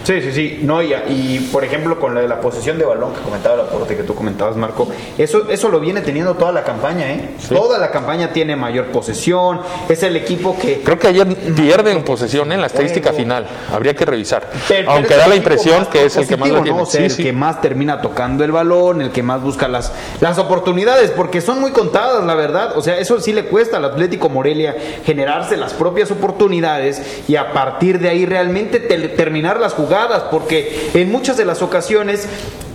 Sí, 0.09 0.23
sí, 0.23 0.33
sí. 0.33 0.61
No, 0.63 0.81
y, 0.83 0.95
y 1.11 1.51
por 1.53 1.63
ejemplo, 1.65 2.01
con 2.01 2.15
la, 2.15 2.23
la 2.23 2.41
posesión 2.41 2.79
de 2.79 2.87
balón 2.87 3.13
que 3.13 3.21
comentaba 3.21 3.57
el 3.57 3.61
aporte 3.61 3.95
que 3.95 4.05
tú 4.05 4.15
comentabas, 4.15 4.57
Marco, 4.57 4.89
eso, 5.19 5.51
eso 5.51 5.69
lo 5.69 5.81
viene 5.81 6.01
teniendo 6.01 6.35
toda 6.35 6.51
la 6.51 6.65
campaña, 6.65 7.11
¿eh? 7.13 7.35
Toda 7.47 7.77
la 7.79 7.91
campaña 7.91 8.33
tiene 8.33 8.57
mayor 8.57 8.87
posesión. 8.87 9.61
Es 9.87 10.03
el 10.03 10.17
equipo 10.17 10.57
que. 10.59 10.81
Creo 10.81 10.99
que 10.99 11.09
ayer 11.09 11.27
pierden 11.55 12.05
posesión 12.05 12.51
en 12.53 12.63
la 12.63 12.69
estadística 12.69 13.13
final. 13.13 13.47
Habría 13.71 13.95
que 13.95 14.07
revisar. 14.07 14.49
Aunque 14.87 15.15
da 15.15 15.29
la 15.29 15.37
impresión 15.37 15.85
que 15.93 16.07
es 16.07 16.17
el 16.17 16.27
que 16.27 16.39
más 16.39 16.49
tiene. 16.63 17.07
el 17.07 17.15
que 17.15 17.33
más 17.35 17.61
termina 17.61 18.01
tocando 18.01 18.45
el 18.45 18.53
balón, 18.53 19.03
el 19.03 19.11
que 19.11 19.23
más 19.23 19.43
busca 19.43 19.69
las, 19.69 19.93
las 20.23 20.39
oportunidades, 20.39 21.11
porque 21.11 21.43
son 21.43 21.61
muy 21.61 21.73
contadas, 21.73 22.25
la 22.25 22.35
verdad. 22.35 22.79
O 22.79 22.81
sea, 22.81 22.97
eso 22.97 23.21
sí 23.21 23.35
le 23.35 23.45
cuesta 23.45 23.77
al 23.77 23.85
Atlético 23.85 24.31
Morelia 24.31 24.75
generarse 25.05 25.59
las 25.59 25.75
propias 25.75 26.11
oportunidades 26.11 27.03
y 27.29 27.37
a 27.37 27.53
partir 27.53 27.99
de 27.99 28.09
ahí 28.09 28.25
realmente 28.25 28.81
terminar 28.81 29.61
las 29.61 29.75
jugadas 29.75 29.98
porque 30.31 30.91
en 30.95 31.11
muchas 31.11 31.37
de 31.37 31.45
las 31.45 31.63
ocasiones 31.63 32.27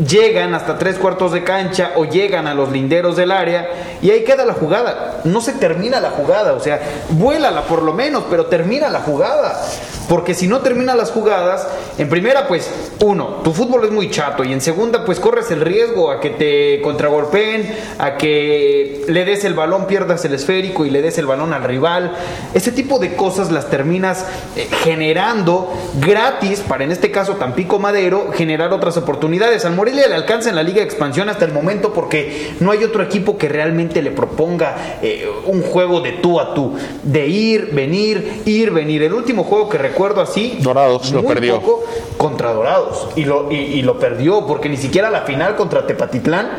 llegan 0.05 0.53
hasta 0.55 0.77
tres 0.77 0.97
cuartos 0.97 1.31
de 1.31 1.43
cancha 1.43 1.91
o 1.95 2.05
llegan 2.05 2.47
a 2.47 2.53
los 2.53 2.71
linderos 2.71 3.15
del 3.15 3.31
área 3.31 3.97
y 4.01 4.11
ahí 4.11 4.23
queda 4.23 4.45
la 4.45 4.53
jugada. 4.53 5.21
No 5.23 5.39
se 5.41 5.53
termina 5.53 5.99
la 5.99 6.11
jugada, 6.11 6.53
o 6.53 6.59
sea, 6.59 6.81
vuélala 7.09 7.63
por 7.63 7.83
lo 7.83 7.93
menos, 7.93 8.23
pero 8.29 8.47
termina 8.47 8.89
la 8.89 8.99
jugada. 8.99 9.61
Porque 10.09 10.33
si 10.33 10.47
no 10.47 10.59
termina 10.59 10.95
las 10.95 11.11
jugadas, 11.11 11.67
en 11.97 12.09
primera, 12.09 12.47
pues, 12.47 12.69
uno, 13.01 13.41
tu 13.43 13.53
fútbol 13.53 13.85
es 13.85 13.91
muy 13.91 14.09
chato. 14.09 14.43
Y 14.43 14.53
en 14.53 14.61
segunda, 14.61 15.05
pues 15.05 15.19
corres 15.19 15.51
el 15.51 15.61
riesgo 15.61 16.11
a 16.11 16.19
que 16.19 16.29
te 16.29 16.81
contragolpeen, 16.81 17.73
a 17.99 18.17
que 18.17 19.05
le 19.07 19.25
des 19.25 19.43
el 19.43 19.53
balón, 19.53 19.87
pierdas 19.87 20.23
el 20.25 20.33
esférico 20.33 20.85
y 20.85 20.89
le 20.89 21.01
des 21.01 21.17
el 21.17 21.25
balón 21.25 21.53
al 21.53 21.63
rival. 21.63 22.15
Ese 22.53 22.71
tipo 22.71 22.99
de 22.99 23.15
cosas 23.15 23.51
las 23.51 23.69
terminas 23.69 24.25
eh, 24.55 24.67
generando 24.83 25.71
gratis, 25.99 26.61
para 26.61 26.83
en 26.83 26.91
este 26.91 27.11
caso 27.11 27.33
Tampico 27.33 27.79
Madero, 27.79 28.31
generar 28.33 28.73
otras 28.73 28.97
oportunidades. 28.97 29.65
Al 29.65 29.75
Morelia 29.75 30.07
le 30.07 30.15
alcanza 30.15 30.49
en 30.49 30.55
la 30.55 30.63
Liga 30.63 30.77
de 30.77 30.83
Expansión 30.83 31.29
hasta 31.29 31.45
el 31.45 31.53
momento 31.53 31.93
porque 31.93 32.53
no 32.59 32.71
hay 32.71 32.83
otro 32.83 33.03
equipo 33.03 33.37
que 33.37 33.49
realmente 33.49 34.01
le 34.01 34.11
proponga 34.11 34.97
eh, 35.01 35.27
un 35.45 35.61
juego 35.61 36.01
de 36.01 36.13
tú 36.13 36.39
a 36.39 36.53
tú, 36.53 36.75
de 37.03 37.27
ir, 37.27 37.71
venir, 37.73 38.41
ir, 38.45 38.71
venir. 38.71 39.03
El 39.03 39.13
último 39.13 39.43
juego 39.43 39.69
que 39.69 39.77
recuerdo 39.93 40.21
así, 40.21 40.57
Dorados 40.61 41.11
lo 41.11 41.23
perdió. 41.23 41.59
poco, 41.61 41.83
contra 42.17 42.51
Dorados 42.51 43.07
y 43.15 43.23
lo, 43.25 43.51
y, 43.51 43.55
y 43.55 43.81
lo 43.83 43.99
perdió 43.99 44.45
porque 44.45 44.67
ni 44.67 44.77
siquiera 44.77 45.09
la 45.09 45.21
final 45.21 45.55
contra 45.55 45.87
Tepatitlán 45.87 46.49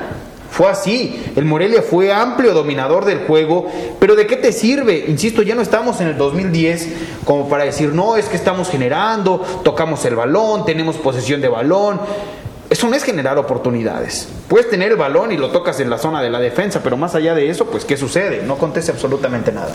fue 0.54 0.68
así. 0.68 1.20
El 1.34 1.46
Morelia 1.46 1.82
fue 1.82 2.12
amplio 2.12 2.54
dominador 2.54 3.04
del 3.04 3.26
juego, 3.26 3.66
pero 3.98 4.14
¿de 4.14 4.28
qué 4.28 4.36
te 4.36 4.52
sirve? 4.52 5.04
Insisto, 5.08 5.42
ya 5.42 5.56
no 5.56 5.62
estamos 5.62 6.00
en 6.00 6.06
el 6.06 6.16
2010 6.16 6.88
como 7.24 7.48
para 7.48 7.64
decir, 7.64 7.92
no, 7.92 8.16
es 8.16 8.26
que 8.26 8.36
estamos 8.36 8.70
generando, 8.70 9.42
tocamos 9.64 10.04
el 10.04 10.14
balón, 10.14 10.64
tenemos 10.64 10.94
posesión 10.96 11.40
de 11.40 11.48
balón. 11.48 12.00
Eso 12.74 12.88
no 12.88 12.96
es 12.96 13.04
generar 13.04 13.38
oportunidades. 13.38 14.28
Puedes 14.48 14.68
tener 14.68 14.90
el 14.90 14.96
balón 14.96 15.30
y 15.30 15.36
lo 15.36 15.50
tocas 15.52 15.78
en 15.78 15.88
la 15.88 15.96
zona 15.96 16.20
de 16.20 16.28
la 16.28 16.40
defensa, 16.40 16.80
pero 16.82 16.96
más 16.96 17.14
allá 17.14 17.32
de 17.32 17.48
eso, 17.48 17.66
pues 17.66 17.84
¿qué 17.84 17.96
sucede? 17.96 18.42
No 18.44 18.56
conteste 18.58 18.90
absolutamente 18.90 19.52
nada. 19.52 19.70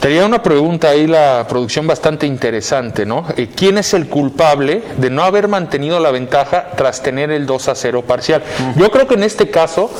Tenía 0.00 0.26
una 0.26 0.42
pregunta 0.42 0.90
ahí 0.90 1.06
la 1.06 1.46
producción 1.48 1.86
bastante 1.86 2.26
interesante, 2.26 3.06
¿no? 3.06 3.24
Eh, 3.38 3.48
¿Quién 3.56 3.78
es 3.78 3.94
el 3.94 4.06
culpable 4.06 4.82
de 4.98 5.08
no 5.08 5.22
haber 5.22 5.48
mantenido 5.48 5.98
la 5.98 6.10
ventaja 6.10 6.72
tras 6.76 7.02
tener 7.02 7.30
el 7.30 7.46
2 7.46 7.68
a 7.68 7.74
0 7.74 8.02
parcial? 8.06 8.42
Yo 8.76 8.90
creo 8.90 9.06
que 9.08 9.14
en 9.14 9.22
este 9.22 9.48
caso 9.48 9.90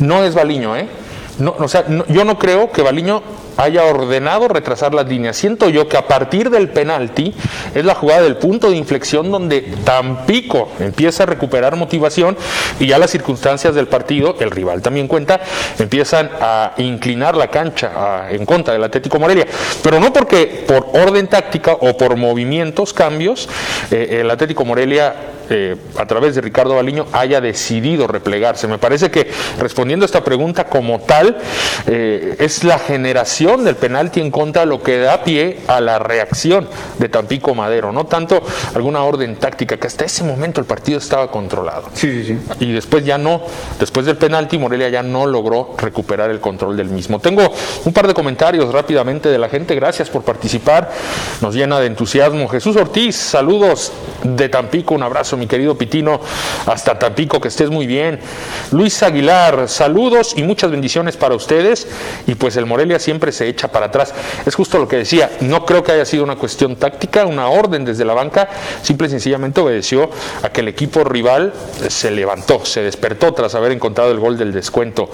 no 0.00 0.24
es 0.24 0.34
Baliño, 0.34 0.76
¿eh? 0.76 0.88
No, 1.38 1.54
o 1.56 1.68
sea, 1.68 1.84
no- 1.86 2.04
yo 2.06 2.24
no 2.24 2.40
creo 2.40 2.72
que 2.72 2.82
Baliño 2.82 3.22
haya 3.56 3.84
ordenado 3.84 4.48
retrasar 4.48 4.94
las 4.94 5.06
líneas. 5.06 5.36
Siento 5.36 5.68
yo 5.68 5.88
que 5.88 5.96
a 5.96 6.06
partir 6.06 6.50
del 6.50 6.68
penalti 6.68 7.34
es 7.74 7.84
la 7.84 7.94
jugada 7.94 8.22
del 8.22 8.36
punto 8.36 8.70
de 8.70 8.76
inflexión 8.76 9.30
donde 9.30 9.62
Tampico 9.84 10.68
empieza 10.80 11.24
a 11.24 11.26
recuperar 11.26 11.76
motivación 11.76 12.36
y 12.78 12.86
ya 12.86 12.98
las 12.98 13.10
circunstancias 13.10 13.74
del 13.74 13.88
partido, 13.88 14.36
el 14.40 14.50
rival 14.50 14.82
también 14.82 15.08
cuenta, 15.08 15.40
empiezan 15.78 16.30
a 16.40 16.72
inclinar 16.78 17.36
la 17.36 17.48
cancha 17.48 18.30
en 18.30 18.44
contra 18.46 18.74
del 18.74 18.84
Atlético 18.84 19.18
Morelia. 19.18 19.46
Pero 19.82 20.00
no 20.00 20.12
porque 20.12 20.64
por 20.66 20.88
orden 20.92 21.28
táctica 21.28 21.72
o 21.72 21.96
por 21.96 22.16
movimientos, 22.16 22.92
cambios, 22.92 23.48
eh, 23.90 24.18
el 24.20 24.30
Atlético 24.30 24.64
Morelia 24.64 25.14
eh, 25.50 25.76
a 25.98 26.06
través 26.06 26.34
de 26.34 26.40
Ricardo 26.40 26.76
Baliño 26.76 27.06
haya 27.12 27.40
decidido 27.40 28.06
replegarse. 28.06 28.66
Me 28.66 28.78
parece 28.78 29.10
que 29.10 29.30
respondiendo 29.58 30.04
a 30.04 30.06
esta 30.06 30.24
pregunta 30.24 30.64
como 30.64 31.00
tal, 31.00 31.36
eh, 31.86 32.36
es 32.38 32.64
la 32.64 32.78
generación 32.78 33.64
del 33.64 33.76
penalti 33.76 34.20
en 34.20 34.30
contra 34.30 34.64
lo 34.64 34.82
que 34.82 34.98
da 34.98 35.22
pie 35.22 35.58
a 35.66 35.80
la 35.80 35.98
reacción 35.98 36.68
de 36.98 37.08
Tampico 37.08 37.54
Madero, 37.54 37.92
no 37.92 38.06
tanto 38.06 38.42
alguna 38.74 39.02
orden 39.02 39.36
táctica, 39.36 39.76
que 39.76 39.86
hasta 39.86 40.04
ese 40.04 40.24
momento 40.24 40.60
el 40.60 40.66
partido 40.66 40.98
estaba 40.98 41.30
controlado. 41.30 41.88
Sí, 41.94 42.24
sí, 42.24 42.38
sí. 42.58 42.64
Y 42.64 42.72
después 42.72 43.04
ya 43.04 43.18
no, 43.18 43.42
después 43.78 44.06
del 44.06 44.16
penalti, 44.16 44.58
Morelia 44.58 44.88
ya 44.88 45.02
no 45.02 45.26
logró 45.26 45.74
recuperar 45.78 46.30
el 46.30 46.40
control 46.40 46.76
del 46.76 46.88
mismo. 46.88 47.18
Tengo 47.18 47.52
un 47.84 47.92
par 47.92 48.06
de 48.06 48.14
comentarios 48.14 48.72
rápidamente 48.72 49.28
de 49.28 49.38
la 49.38 49.48
gente, 49.48 49.74
gracias 49.74 50.08
por 50.10 50.22
participar, 50.22 50.90
nos 51.40 51.54
llena 51.54 51.80
de 51.80 51.86
entusiasmo. 51.86 52.48
Jesús 52.48 52.76
Ortiz, 52.76 53.16
saludos 53.16 53.92
de 54.22 54.48
Tampico, 54.48 54.94
un 54.94 55.02
abrazo 55.02 55.33
mi 55.36 55.46
querido 55.46 55.76
Pitino, 55.76 56.20
hasta 56.66 56.98
Tampico, 56.98 57.40
que 57.40 57.48
estés 57.48 57.70
muy 57.70 57.86
bien. 57.86 58.20
Luis 58.72 59.02
Aguilar, 59.02 59.68
saludos 59.68 60.34
y 60.36 60.42
muchas 60.42 60.70
bendiciones 60.70 61.16
para 61.16 61.34
ustedes. 61.34 61.86
Y 62.26 62.34
pues 62.34 62.56
el 62.56 62.66
Morelia 62.66 62.98
siempre 62.98 63.32
se 63.32 63.48
echa 63.48 63.68
para 63.68 63.86
atrás. 63.86 64.14
Es 64.46 64.54
justo 64.54 64.78
lo 64.78 64.88
que 64.88 64.96
decía, 64.96 65.30
no 65.40 65.64
creo 65.64 65.82
que 65.82 65.92
haya 65.92 66.04
sido 66.04 66.24
una 66.24 66.36
cuestión 66.36 66.76
táctica, 66.76 67.26
una 67.26 67.48
orden 67.48 67.84
desde 67.84 68.04
la 68.04 68.14
banca, 68.14 68.48
simple 68.82 69.08
y 69.08 69.10
sencillamente 69.10 69.60
obedeció 69.60 70.10
a 70.42 70.50
que 70.50 70.60
el 70.60 70.68
equipo 70.68 71.04
rival 71.04 71.52
se 71.88 72.10
levantó, 72.10 72.64
se 72.64 72.82
despertó 72.82 73.32
tras 73.32 73.54
haber 73.54 73.72
encontrado 73.72 74.10
el 74.10 74.18
gol 74.18 74.36
del 74.38 74.52
descuento. 74.52 75.10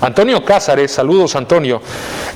Antonio 0.00 0.44
Cázares, 0.44 0.92
saludos 0.92 1.36
Antonio. 1.36 1.80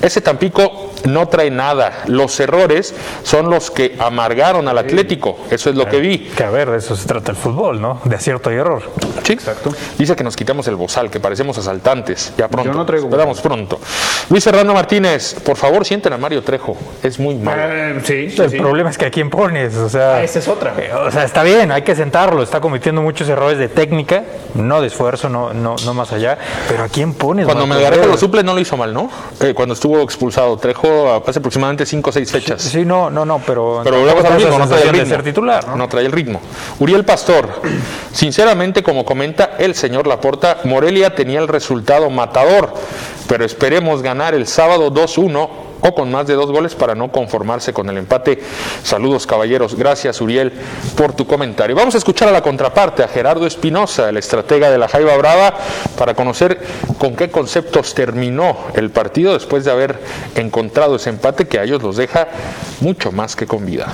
Ese 0.01 0.20
Tampico 0.20 0.92
no 1.05 1.29
trae 1.29 1.51
nada. 1.51 2.05
Los 2.07 2.38
errores 2.40 2.94
son 3.22 3.51
los 3.51 3.70
que 3.70 3.96
amargaron 3.98 4.68
al 4.68 4.79
Atlético. 4.79 5.38
Eso 5.51 5.70
es 5.70 5.77
lo 5.77 5.88
que 5.88 5.98
vi. 5.98 6.18
Que 6.18 6.44
a 6.44 6.51
ver, 6.51 6.70
de 6.70 6.79
eso 6.79 6.96
se 6.96 7.07
trata 7.07 7.28
el 7.29 7.37
fútbol, 7.37 7.81
¿no? 7.81 8.01
De 8.05 8.17
acierto 8.17 8.51
y 8.53 8.57
error. 8.57 8.83
Sí, 9.25 9.33
exacto. 9.35 9.71
Dice 9.99 10.17
que 10.17 10.25
nos 10.25 10.37
quitamos 10.37 10.67
el 10.69 10.77
bozal, 10.77 11.11
que 11.11 11.21
parecemos 11.21 11.57
asaltantes. 11.59 12.33
Ya 12.37 12.49
pronto. 12.49 12.71
Yo 12.73 12.77
no 12.77 12.87
traigo 12.87 13.07
Esperamos 13.09 13.41
pronto. 13.41 13.79
Luis 14.31 14.45
Fernando 14.45 14.75
Martínez, 14.75 15.35
por 15.45 15.57
favor, 15.57 15.85
sienten 15.85 16.12
a 16.12 16.19
Mario 16.19 16.43
Trejo. 16.43 16.77
Es 17.03 17.19
muy 17.19 17.35
malo. 17.37 17.61
Eh, 17.64 18.01
sí, 18.05 18.35
El 18.41 18.57
problema 18.57 18.91
es 18.91 18.99
que 18.99 19.07
a 19.07 19.11
quién 19.11 19.31
pones, 19.31 19.75
o 19.77 19.88
sea, 19.88 20.17
Ah, 20.17 20.23
esa 20.23 20.38
es 20.38 20.49
otra. 20.49 20.75
eh, 20.79 20.91
o 20.95 21.11
sea, 21.11 21.25
está 21.25 21.43
bien, 21.43 21.71
hay 21.73 21.83
que 21.83 21.95
sentarlo, 21.95 22.43
está 22.43 22.61
cometiendo 22.61 23.03
muchos 23.03 23.29
errores 23.29 23.59
de 23.59 23.69
técnica, 23.69 24.25
no 24.55 24.81
de 24.81 24.87
esfuerzo, 24.88 25.29
no, 25.29 25.53
no, 25.53 25.77
no 25.85 25.95
más 25.95 26.12
allá, 26.12 26.38
pero 26.69 26.85
a 26.85 26.88
quién 26.88 27.14
pones. 27.14 27.45
Cuando 27.45 27.67
Melgarejo 27.67 27.93
Guerrero? 27.97 28.12
lo 28.12 28.19
suple 28.19 28.43
no 28.43 28.55
lo 28.55 28.61
hizo 28.61 28.77
mal, 28.77 28.93
¿no? 28.95 29.11
Eh, 29.41 29.53
cuando 29.55 29.75
estuvo 29.75 30.01
expulsado. 30.01 30.57
Trejo 30.57 31.11
a- 31.11 31.17
hace 31.29 31.38
aproximadamente 31.38 31.85
5 31.87 32.11
o 32.11 32.12
6 32.12 32.31
fechas. 32.31 32.62
Sí, 32.62 32.85
no, 32.85 33.11
no, 33.11 33.25
no, 33.25 33.41
pero 33.47 33.81
Pero 33.85 34.09
esa 34.09 34.31
mismo, 34.31 34.59
no 34.59 34.67
trae 34.69 34.83
el 34.83 34.88
ritmo. 34.91 35.07
ser 35.07 35.23
titular, 35.23 35.67
¿no? 35.69 35.77
No 35.77 35.88
trae 35.88 36.05
el 36.07 36.12
ritmo. 36.12 36.41
Uriel 36.79 37.05
Pastor, 37.18 37.62
sinceramente, 38.12 38.85
como 38.85 39.04
comenta 39.04 39.57
el 39.59 39.74
señor 39.74 40.07
Laporta, 40.07 40.59
Morelia 40.62 41.16
tenía 41.16 41.40
el 41.40 41.48
resultado 41.48 42.11
matador, 42.11 42.72
pero 43.26 43.44
esperemos 43.44 44.02
ganar 44.02 44.35
el 44.37 44.46
sábado 44.46 44.92
2-1 44.92 45.48
o 45.81 45.94
con 45.96 46.12
más 46.12 46.28
de 46.28 46.35
dos 46.35 46.52
goles 46.52 46.76
para 46.76 46.94
no 46.94 47.11
conformarse 47.11 47.72
con 47.72 47.88
el 47.88 47.98
empate. 47.98 48.40
Saludos 48.85 49.26
caballeros, 49.26 49.74
gracias 49.74 50.20
Uriel 50.20 50.52
por 50.96 51.12
tu 51.12 51.26
comentario. 51.26 51.74
Vamos 51.74 51.96
a 51.96 51.98
escuchar 51.98 52.28
a 52.28 52.31
la 52.31 52.40
contraparte, 52.40 53.02
a 53.02 53.09
Gerardo 53.09 53.48
Espinosa, 53.48 54.09
el 54.09 54.16
estratega 54.16 54.70
de 54.70 54.78
la 54.78 54.87
Jaiba 54.87 55.16
Brava, 55.16 55.59
para 55.98 56.14
conocer 56.14 56.61
con 56.98 57.16
qué 57.16 57.33
conceptos 57.33 57.94
terminó 57.94 58.59
el 58.76 58.90
partido 58.90 59.33
después 59.33 59.64
de 59.64 59.72
haber 59.72 59.98
encontrado 60.37 60.94
ese 60.94 61.11
empate 61.11 61.48
que 61.48 61.59
a 61.59 61.64
ellos 61.64 61.83
los 61.83 61.96
deja 61.96 62.28
mucho 62.81 63.11
más 63.11 63.35
que 63.35 63.48
con 63.48 63.66
vida. 63.66 63.88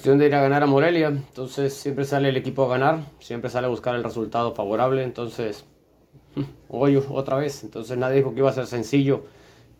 Cuestión 0.00 0.16
de 0.16 0.28
ir 0.28 0.34
a 0.34 0.40
ganar 0.40 0.62
a 0.62 0.66
Morelia, 0.66 1.08
entonces 1.08 1.74
siempre 1.74 2.06
sale 2.06 2.30
el 2.30 2.36
equipo 2.38 2.64
a 2.64 2.68
ganar, 2.68 3.00
siempre 3.18 3.50
sale 3.50 3.66
a 3.66 3.68
buscar 3.68 3.94
el 3.94 4.02
resultado 4.02 4.54
favorable, 4.54 5.02
entonces 5.02 5.66
hoy 6.70 6.96
otra 6.96 7.36
vez, 7.36 7.62
entonces 7.64 7.98
nadie 7.98 8.16
dijo 8.16 8.32
que 8.32 8.38
iba 8.38 8.48
a 8.48 8.54
ser 8.54 8.66
sencillo, 8.66 9.24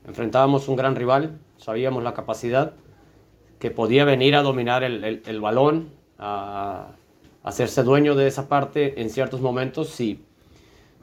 enfrentábamos 0.06 0.68
un 0.68 0.76
gran 0.76 0.94
rival, 0.94 1.38
sabíamos 1.56 2.02
la 2.02 2.12
capacidad, 2.12 2.74
que 3.58 3.70
podía 3.70 4.04
venir 4.04 4.36
a 4.36 4.42
dominar 4.42 4.84
el, 4.84 5.02
el- 5.04 5.22
el 5.24 5.40
balón, 5.40 5.88
a, 6.18 6.88
hacerse 7.42 7.82
dueño 7.82 8.14
de 8.14 8.26
esa 8.26 8.46
parte 8.46 9.00
en 9.00 9.08
ciertos 9.08 9.40
momentos, 9.40 9.88
sí, 9.88 10.22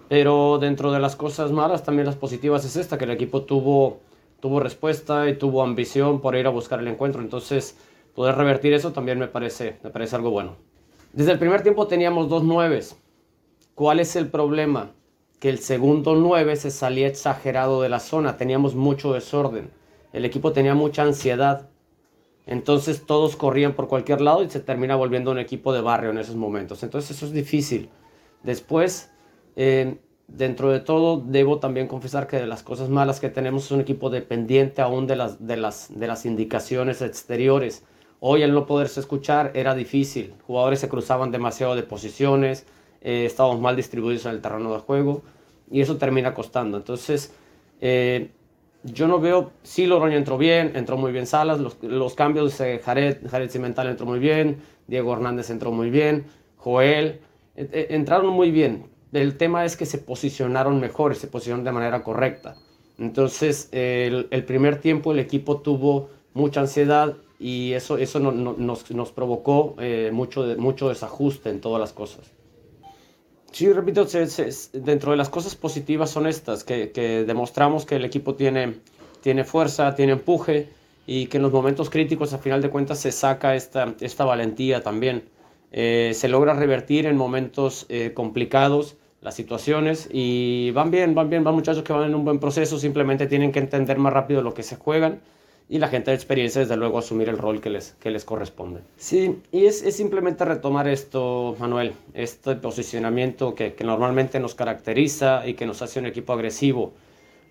pero 0.09 0.59
dentro 0.59 0.91
de 0.91 0.99
las 0.99 1.15
cosas 1.15 1.51
malas, 1.51 1.81
también 1.83 2.05
las 2.05 2.17
positivas 2.17 2.65
es 2.65 2.75
esta, 2.75 2.99
que 2.99 3.05
el 3.05 3.11
equipo 3.11 3.41
tuvo, 3.41 3.97
tuvo 4.41 4.59
respuesta 4.59 5.27
y 5.27 5.39
tuvo 5.39 5.63
ambición 5.63 6.21
por 6.21 6.35
ir 6.35 6.45
a 6.45 6.51
buscar 6.51 6.79
el 6.81 6.87
encuentro. 6.87 7.21
Entonces, 7.23 7.75
poder 8.17 8.33
revertir 8.33 8.73
eso 8.73 8.93
también 8.93 9.19
me 9.19 9.27
parece, 9.27 9.77
me 9.83 9.91
parece 9.91 10.15
algo 10.15 10.31
bueno. 10.31 10.55
Desde 11.13 11.33
el 11.33 11.37
primer 11.37 11.61
tiempo 11.61 11.85
teníamos 11.85 12.29
dos 12.29 12.43
nueves. 12.43 12.97
¿Cuál 13.75 13.99
es 13.99 14.15
el 14.15 14.27
problema? 14.27 14.95
Que 15.39 15.49
el 15.49 15.59
segundo 15.59 16.15
nueve 16.15 16.55
se 16.55 16.71
salía 16.71 17.05
exagerado 17.05 17.79
de 17.83 17.89
la 17.89 17.99
zona, 17.99 18.35
teníamos 18.35 18.73
mucho 18.73 19.13
desorden. 19.13 19.69
El 20.13 20.25
equipo 20.25 20.51
tenía 20.51 20.73
mucha 20.73 21.03
ansiedad. 21.03 21.69
Entonces 22.47 23.05
todos 23.05 23.35
corrían 23.35 23.73
por 23.73 23.87
cualquier 23.87 24.21
lado 24.21 24.41
y 24.41 24.49
se 24.49 24.61
termina 24.61 24.95
volviendo 24.95 25.29
un 25.29 25.37
equipo 25.37 25.71
de 25.71 25.81
barrio 25.81 26.09
en 26.09 26.17
esos 26.17 26.35
momentos. 26.35 26.81
Entonces 26.81 27.15
eso 27.15 27.27
es 27.27 27.33
difícil. 27.33 27.91
Después, 28.41 29.11
eh, 29.55 29.99
dentro 30.27 30.71
de 30.71 30.79
todo, 30.79 31.21
debo 31.23 31.59
también 31.59 31.87
confesar 31.87 32.25
que 32.25 32.37
de 32.37 32.47
las 32.47 32.63
cosas 32.63 32.89
malas 32.89 33.19
que 33.19 33.29
tenemos 33.29 33.65
es 33.65 33.71
un 33.73 33.81
equipo 33.81 34.09
dependiente 34.09 34.81
aún 34.81 35.05
de 35.05 35.17
las, 35.17 35.45
de 35.45 35.57
las, 35.57 35.99
de 35.99 36.07
las 36.07 36.25
indicaciones 36.25 37.03
exteriores. 37.03 37.83
Hoy 38.19 38.41
el 38.41 38.53
no 38.53 38.65
poderse 38.65 38.99
escuchar 38.99 39.51
era 39.53 39.75
difícil. 39.75 40.33
Jugadores 40.45 40.79
se 40.79 40.89
cruzaban 40.89 41.31
demasiado 41.31 41.75
de 41.75 41.83
posiciones, 41.83 42.65
eh, 43.01 43.25
estábamos 43.25 43.59
mal 43.61 43.75
distribuidos 43.75 44.25
en 44.25 44.31
el 44.31 44.41
terreno 44.41 44.73
de 44.73 44.79
juego 44.79 45.23
y 45.69 45.81
eso 45.81 45.97
termina 45.97 46.33
costando. 46.33 46.77
Entonces, 46.77 47.33
eh, 47.79 48.31
yo 48.83 49.07
no 49.07 49.19
veo, 49.19 49.51
sí 49.63 49.85
Loroño 49.85 50.17
entró 50.17 50.37
bien, 50.37 50.71
entró 50.75 50.97
muy 50.97 51.11
bien 51.11 51.27
Salas, 51.27 51.59
los, 51.59 51.77
los 51.81 52.13
cambios, 52.13 52.59
eh, 52.61 52.81
Jared, 52.83 53.27
Jared 53.29 53.49
Cimental 53.49 53.87
entró 53.87 54.05
muy 54.05 54.19
bien, 54.19 54.57
Diego 54.87 55.13
Hernández 55.13 55.49
entró 55.49 55.71
muy 55.71 55.89
bien, 55.89 56.25
Joel, 56.57 57.19
eh, 57.55 57.69
eh, 57.71 57.87
entraron 57.91 58.29
muy 58.29 58.51
bien, 58.51 58.85
El 59.13 59.37
tema 59.37 59.65
es 59.65 59.75
que 59.75 59.85
se 59.85 59.97
posicionaron 59.97 60.79
mejor, 60.79 61.15
se 61.15 61.27
posicionaron 61.27 61.65
de 61.65 61.71
manera 61.71 62.03
correcta. 62.03 62.55
Entonces, 62.99 63.69
el 63.71 64.43
primer 64.47 64.81
tiempo 64.81 65.11
el 65.11 65.19
equipo 65.19 65.61
tuvo 65.61 66.09
mucha 66.33 66.61
ansiedad 66.61 67.15
y 67.39 67.73
eso, 67.73 67.97
eso 67.97 68.19
no, 68.19 68.31
no, 68.31 68.55
nos, 68.57 68.89
nos, 68.91 69.11
provocó 69.11 69.75
eh, 69.79 70.09
mucho, 70.11 70.43
mucho 70.57 70.89
desajuste 70.89 71.49
en 71.49 71.61
todas 71.61 71.79
las 71.79 71.93
cosas. 71.93 72.31
Sí, 73.51 73.71
repito, 73.71 74.05
dentro 74.73 75.11
de 75.11 75.17
las 75.17 75.29
cosas 75.29 75.55
positivas 75.55 76.09
son 76.09 76.27
estas, 76.27 76.63
que, 76.63 76.91
que, 76.91 77.23
demostramos 77.25 77.85
que 77.85 77.95
el 77.95 78.05
equipo 78.05 78.35
tiene, 78.35 78.75
tiene 79.21 79.43
fuerza, 79.43 79.95
tiene 79.95 80.13
empuje 80.13 80.69
y 81.05 81.27
que 81.27 81.37
en 81.37 81.43
los 81.43 81.51
momentos 81.51 81.89
críticos, 81.89 82.33
a 82.33 82.39
final 82.39 82.61
de 82.61 82.69
cuentas, 82.69 82.99
se 82.99 83.11
saca 83.11 83.55
esta, 83.55 83.95
esta 83.99 84.25
valentía 84.25 84.83
también. 84.83 85.23
Eh, 85.71 86.11
se 86.13 86.27
logra 86.27 86.53
revertir 86.53 87.05
en 87.05 87.17
momentos 87.17 87.85
eh, 87.89 88.11
complicados 88.13 88.95
las 89.21 89.35
situaciones 89.35 90.09
y 90.11 90.71
van 90.71 90.91
bien, 90.91 91.15
van 91.15 91.29
bien, 91.29 91.43
van 91.43 91.55
muchachos 91.55 91.83
que 91.83 91.93
van 91.93 92.03
en 92.03 92.15
un 92.15 92.25
buen 92.25 92.39
proceso, 92.39 92.77
simplemente 92.77 93.27
tienen 93.27 93.51
que 93.51 93.59
entender 93.59 93.97
más 93.97 94.13
rápido 94.13 94.41
lo 94.41 94.53
que 94.53 94.63
se 94.63 94.75
juegan 94.75 95.19
y 95.69 95.79
la 95.79 95.89
gente 95.89 96.11
de 96.11 96.15
experiencia, 96.15 96.61
desde 96.61 96.77
luego, 96.77 96.97
asumir 96.97 97.27
el 97.27 97.37
rol 97.37 97.59
que 97.59 97.69
les, 97.69 97.93
que 97.99 98.09
les 98.09 98.23
corresponde. 98.23 98.81
Sí, 98.95 99.41
y 99.51 99.65
es, 99.65 99.83
es 99.83 99.95
simplemente 99.97 100.45
retomar 100.45 100.87
esto, 100.87 101.55
Manuel, 101.59 101.93
este 102.13 102.55
posicionamiento 102.55 103.53
que, 103.53 103.73
que, 103.73 103.83
normalmente 103.83 104.39
nos 104.39 104.55
caracteriza 104.55 105.45
y 105.45 105.55
que 105.55 105.65
nos 105.65 105.81
hace 105.81 105.99
un 105.99 106.05
equipo 106.05 106.31
agresivo. 106.31 106.93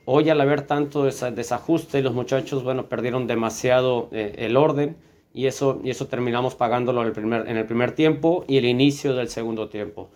Hoy, 0.07 0.31
al 0.31 0.41
haber 0.41 0.63
tanto 0.63 1.05
desajuste, 1.05 2.01
los 2.01 2.15
muchachos, 2.15 2.63
bueno, 2.63 2.87
perdieron 2.87 3.27
demasiado 3.27 4.09
eh, 4.13 4.35
el 4.39 4.57
orden 4.57 4.97
y 5.35 5.47
eso, 5.47 5.81
y 5.85 5.91
eso 5.91 6.07
terminamos 6.07 6.55
pagándolo 6.55 7.03
en 7.03 7.09
el, 7.09 7.13
primer, 7.13 7.49
en 7.49 7.57
el 7.59 7.67
primer 7.67 7.93
tiempo 7.93 8.45
y 8.49 8.57
el 8.57 8.65
inicio 8.65 9.15
del 9.15 9.29
segundo 9.29 9.69
tiempo. 9.69 10.09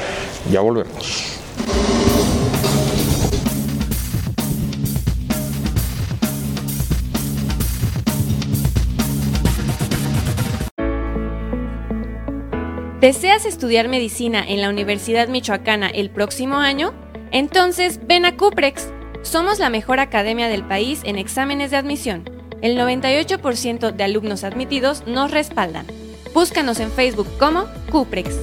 Ya 0.50 0.60
volvemos. 0.60 1.36
¿Deseas 13.00 13.44
estudiar 13.44 13.88
medicina 13.88 14.42
en 14.42 14.62
la 14.62 14.70
Universidad 14.70 15.28
Michoacana 15.28 15.88
el 15.88 16.08
próximo 16.08 16.56
año? 16.56 16.94
Entonces 17.30 18.00
ven 18.06 18.24
a 18.24 18.38
Cuprex. 18.38 18.88
Somos 19.20 19.58
la 19.58 19.68
mejor 19.68 20.00
academia 20.00 20.48
del 20.48 20.64
país 20.64 21.02
en 21.04 21.18
exámenes 21.18 21.70
de 21.70 21.76
admisión. 21.76 22.24
El 22.62 22.78
98% 22.78 23.92
de 23.92 24.02
alumnos 24.02 24.44
admitidos 24.44 25.06
nos 25.06 25.30
respaldan. 25.30 25.84
Búscanos 26.32 26.80
en 26.80 26.90
Facebook 26.90 27.28
como 27.38 27.66
Cuprex. 27.90 28.34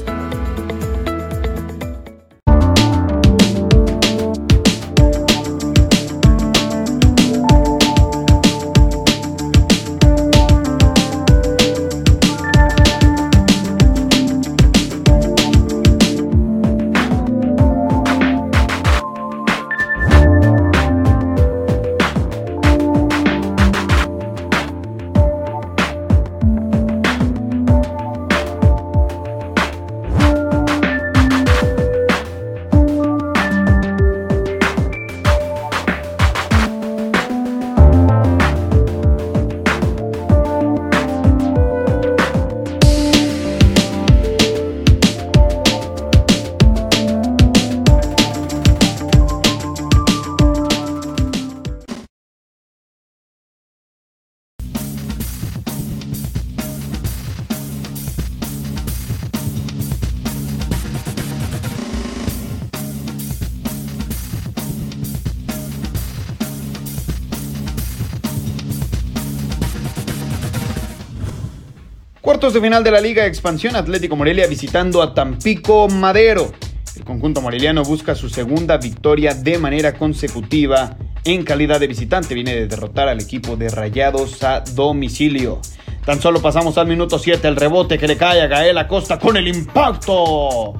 Final 72.61 72.83
de 72.83 72.91
la 72.91 73.01
Liga 73.01 73.23
de 73.23 73.29
Expansión 73.29 73.75
Atlético 73.75 74.15
Morelia 74.15 74.47
visitando 74.47 75.01
a 75.01 75.13
Tampico 75.13 75.87
Madero. 75.87 76.51
El 76.95 77.03
conjunto 77.03 77.41
moreliano 77.41 77.83
busca 77.83 78.15
su 78.15 78.29
segunda 78.29 78.77
victoria 78.77 79.33
de 79.33 79.57
manera 79.57 79.93
consecutiva 79.93 80.97
en 81.25 81.43
calidad 81.43 81.79
de 81.79 81.87
visitante. 81.87 82.35
Viene 82.35 82.53
de 82.53 82.67
derrotar 82.67 83.07
al 83.09 83.21
equipo 83.21 83.55
de 83.55 83.69
Rayados 83.69 84.43
a 84.43 84.61
domicilio. 84.61 85.61
Tan 86.05 86.21
solo 86.21 86.41
pasamos 86.41 86.77
al 86.77 86.87
minuto 86.87 87.17
7 87.17 87.47
el 87.47 87.55
rebote 87.55 87.97
que 87.97 88.07
le 88.07 88.17
cae 88.17 88.41
a 88.41 88.47
Gael 88.47 88.77
Acosta 88.77 89.19
con 89.19 89.35
el 89.35 89.47
impacto. 89.47 90.73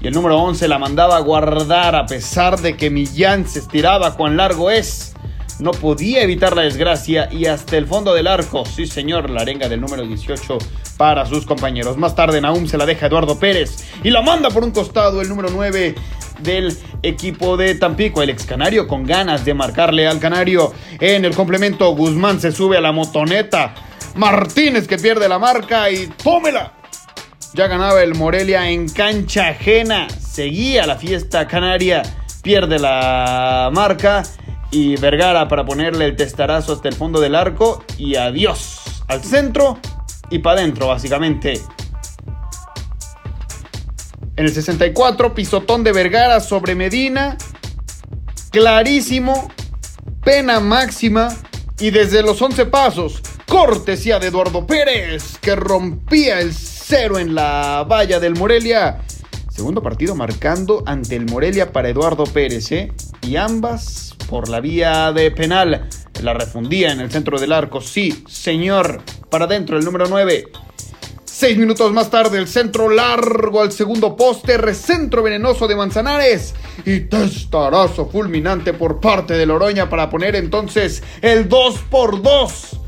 Y 0.00 0.06
el 0.06 0.14
número 0.14 0.38
11 0.38 0.68
la 0.68 0.78
mandaba 0.78 1.16
a 1.16 1.20
guardar 1.20 1.96
a 1.96 2.06
pesar 2.06 2.60
de 2.60 2.76
que 2.76 2.90
Millán 2.90 3.48
se 3.48 3.58
estiraba 3.58 4.14
cuán 4.14 4.36
largo 4.36 4.70
es 4.70 5.14
no 5.58 5.72
podía 5.72 6.22
evitar 6.22 6.54
la 6.54 6.62
desgracia 6.62 7.28
y 7.32 7.46
hasta 7.46 7.76
el 7.76 7.86
fondo 7.86 8.14
del 8.14 8.26
arco, 8.26 8.64
sí 8.64 8.86
señor, 8.86 9.30
la 9.30 9.40
arenga 9.40 9.68
del 9.68 9.80
número 9.80 10.06
18 10.06 10.58
para 10.96 11.26
sus 11.26 11.46
compañeros. 11.46 11.96
Más 11.96 12.14
tarde 12.14 12.40
Naum 12.40 12.66
se 12.66 12.78
la 12.78 12.86
deja 12.86 13.06
Eduardo 13.06 13.38
Pérez 13.38 13.84
y 14.04 14.10
la 14.10 14.22
manda 14.22 14.50
por 14.50 14.64
un 14.64 14.70
costado 14.70 15.20
el 15.20 15.28
número 15.28 15.48
9 15.50 15.94
del 16.40 16.76
equipo 17.02 17.56
de 17.56 17.74
Tampico, 17.74 18.22
el 18.22 18.30
ex 18.30 18.44
canario 18.44 18.86
con 18.86 19.04
ganas 19.04 19.44
de 19.44 19.54
marcarle 19.54 20.06
al 20.06 20.20
canario. 20.20 20.72
En 21.00 21.24
el 21.24 21.34
complemento 21.34 21.94
Guzmán 21.94 22.40
se 22.40 22.52
sube 22.52 22.76
a 22.76 22.80
la 22.80 22.92
motoneta. 22.92 23.74
Martínez 24.14 24.86
que 24.86 24.98
pierde 24.98 25.28
la 25.28 25.38
marca 25.38 25.90
y 25.90 26.06
tómela. 26.22 26.72
Ya 27.54 27.66
ganaba 27.66 28.02
el 28.02 28.14
Morelia 28.14 28.70
en 28.70 28.88
cancha 28.88 29.48
ajena. 29.48 30.08
Seguía 30.08 30.86
la 30.86 30.96
fiesta 30.96 31.46
canaria. 31.48 32.02
Pierde 32.42 32.78
la 32.78 33.70
marca 33.72 34.22
y 34.70 34.96
Vergara 34.96 35.48
para 35.48 35.64
ponerle 35.64 36.04
el 36.04 36.16
testarazo 36.16 36.72
hasta 36.72 36.88
el 36.88 36.94
fondo 36.94 37.20
del 37.20 37.34
arco 37.34 37.84
y 37.96 38.16
adiós 38.16 39.02
al 39.08 39.24
centro 39.24 39.78
y 40.30 40.38
para 40.40 40.60
adentro 40.60 40.88
básicamente. 40.88 41.60
En 44.36 44.44
el 44.44 44.52
64, 44.52 45.34
pisotón 45.34 45.82
de 45.82 45.92
Vergara 45.92 46.38
sobre 46.40 46.74
Medina. 46.76 47.36
Clarísimo. 48.52 49.50
Pena 50.22 50.60
máxima. 50.60 51.34
Y 51.80 51.90
desde 51.90 52.22
los 52.22 52.40
11 52.40 52.66
pasos, 52.66 53.22
cortesía 53.48 54.20
de 54.20 54.28
Eduardo 54.28 54.66
Pérez, 54.66 55.38
que 55.40 55.56
rompía 55.56 56.40
el 56.40 56.52
cero 56.54 57.18
en 57.18 57.34
la 57.34 57.84
valla 57.88 58.20
del 58.20 58.36
Morelia. 58.36 59.00
Segundo 59.50 59.82
partido 59.82 60.14
marcando 60.14 60.84
ante 60.86 61.16
el 61.16 61.26
Morelia 61.26 61.72
para 61.72 61.88
Eduardo 61.88 62.24
Pérez, 62.24 62.70
¿eh? 62.70 62.92
Y 63.22 63.36
ambas 63.36 64.07
por 64.28 64.48
la 64.48 64.60
vía 64.60 65.12
de 65.12 65.30
penal. 65.30 65.88
La 66.22 66.34
refundía 66.34 66.92
en 66.92 67.00
el 67.00 67.10
centro 67.10 67.38
del 67.38 67.52
arco. 67.52 67.80
Sí, 67.80 68.24
señor. 68.28 69.02
Para 69.30 69.46
adentro, 69.46 69.78
el 69.78 69.84
número 69.84 70.06
9. 70.08 70.48
Seis 71.24 71.56
minutos 71.56 71.92
más 71.92 72.10
tarde, 72.10 72.38
el 72.38 72.48
centro 72.48 72.90
largo 72.90 73.62
al 73.62 73.70
segundo 73.70 74.16
poste, 74.16 74.58
recentro 74.58 75.22
venenoso 75.22 75.68
de 75.68 75.76
Manzanares 75.76 76.52
y 76.84 77.00
testarazo 77.00 78.06
fulminante 78.06 78.72
por 78.72 78.98
parte 78.98 79.34
de 79.34 79.46
Loroña 79.46 79.88
para 79.88 80.10
poner 80.10 80.34
entonces 80.34 81.00
el 81.22 81.48
2 81.48 81.78
por 81.90 82.22
2. 82.22 82.80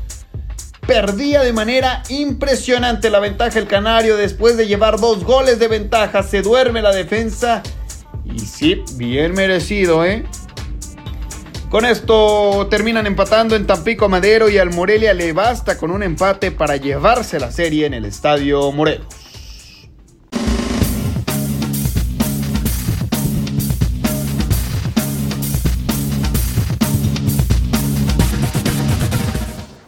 Perdía 0.85 1.43
de 1.43 1.53
manera 1.53 2.03
impresionante 2.09 3.09
la 3.09 3.19
ventaja 3.19 3.57
el 3.57 3.67
Canario 3.67 4.17
después 4.17 4.57
de 4.57 4.67
llevar 4.67 4.99
dos 4.99 5.23
goles 5.23 5.57
de 5.57 5.69
ventaja. 5.69 6.21
Se 6.21 6.41
duerme 6.41 6.81
la 6.81 6.91
defensa 6.91 7.63
y 8.25 8.39
sí, 8.39 8.83
bien 8.95 9.33
merecido, 9.33 10.03
¿eh? 10.03 10.25
Con 11.71 11.85
esto 11.85 12.67
terminan 12.69 13.07
empatando 13.07 13.55
en 13.55 13.65
Tampico 13.65 14.09
Madero 14.09 14.49
y 14.49 14.57
al 14.57 14.71
Morelia 14.71 15.13
le 15.13 15.31
basta 15.31 15.77
con 15.77 15.89
un 15.89 16.03
empate 16.03 16.51
para 16.51 16.75
llevarse 16.75 17.39
la 17.39 17.49
serie 17.49 17.85
en 17.85 17.93
el 17.93 18.03
Estadio 18.03 18.73
Morelos. 18.73 19.07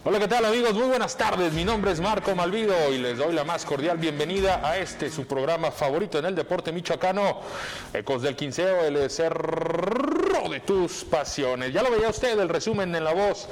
Hola, 0.04 0.18
¿qué 0.18 0.28
tal 0.28 0.46
amigos? 0.46 0.72
Muy 0.72 0.86
buenas 0.86 1.18
tardes. 1.18 1.52
Mi 1.52 1.66
nombre 1.66 1.92
es 1.92 2.00
Marco 2.00 2.34
Malvido 2.34 2.74
y 2.94 2.98
les 2.98 3.18
doy 3.18 3.34
la 3.34 3.44
más 3.44 3.66
cordial 3.66 3.98
bienvenida 3.98 4.66
a 4.66 4.78
este 4.78 5.10
su 5.10 5.26
programa 5.26 5.70
favorito 5.70 6.18
en 6.18 6.24
el 6.24 6.34
deporte 6.34 6.72
michoacano, 6.72 7.40
Ecos 7.92 8.22
del 8.22 8.36
Quinceo, 8.36 8.84
el 8.86 9.10
cerro 9.10 10.13
de 10.54 10.60
tus 10.60 11.04
pasiones. 11.04 11.72
Ya 11.72 11.82
lo 11.82 11.90
veía 11.90 12.08
usted 12.08 12.38
el 12.38 12.48
resumen 12.48 12.94
en 12.94 13.02
la 13.02 13.12
voz 13.12 13.48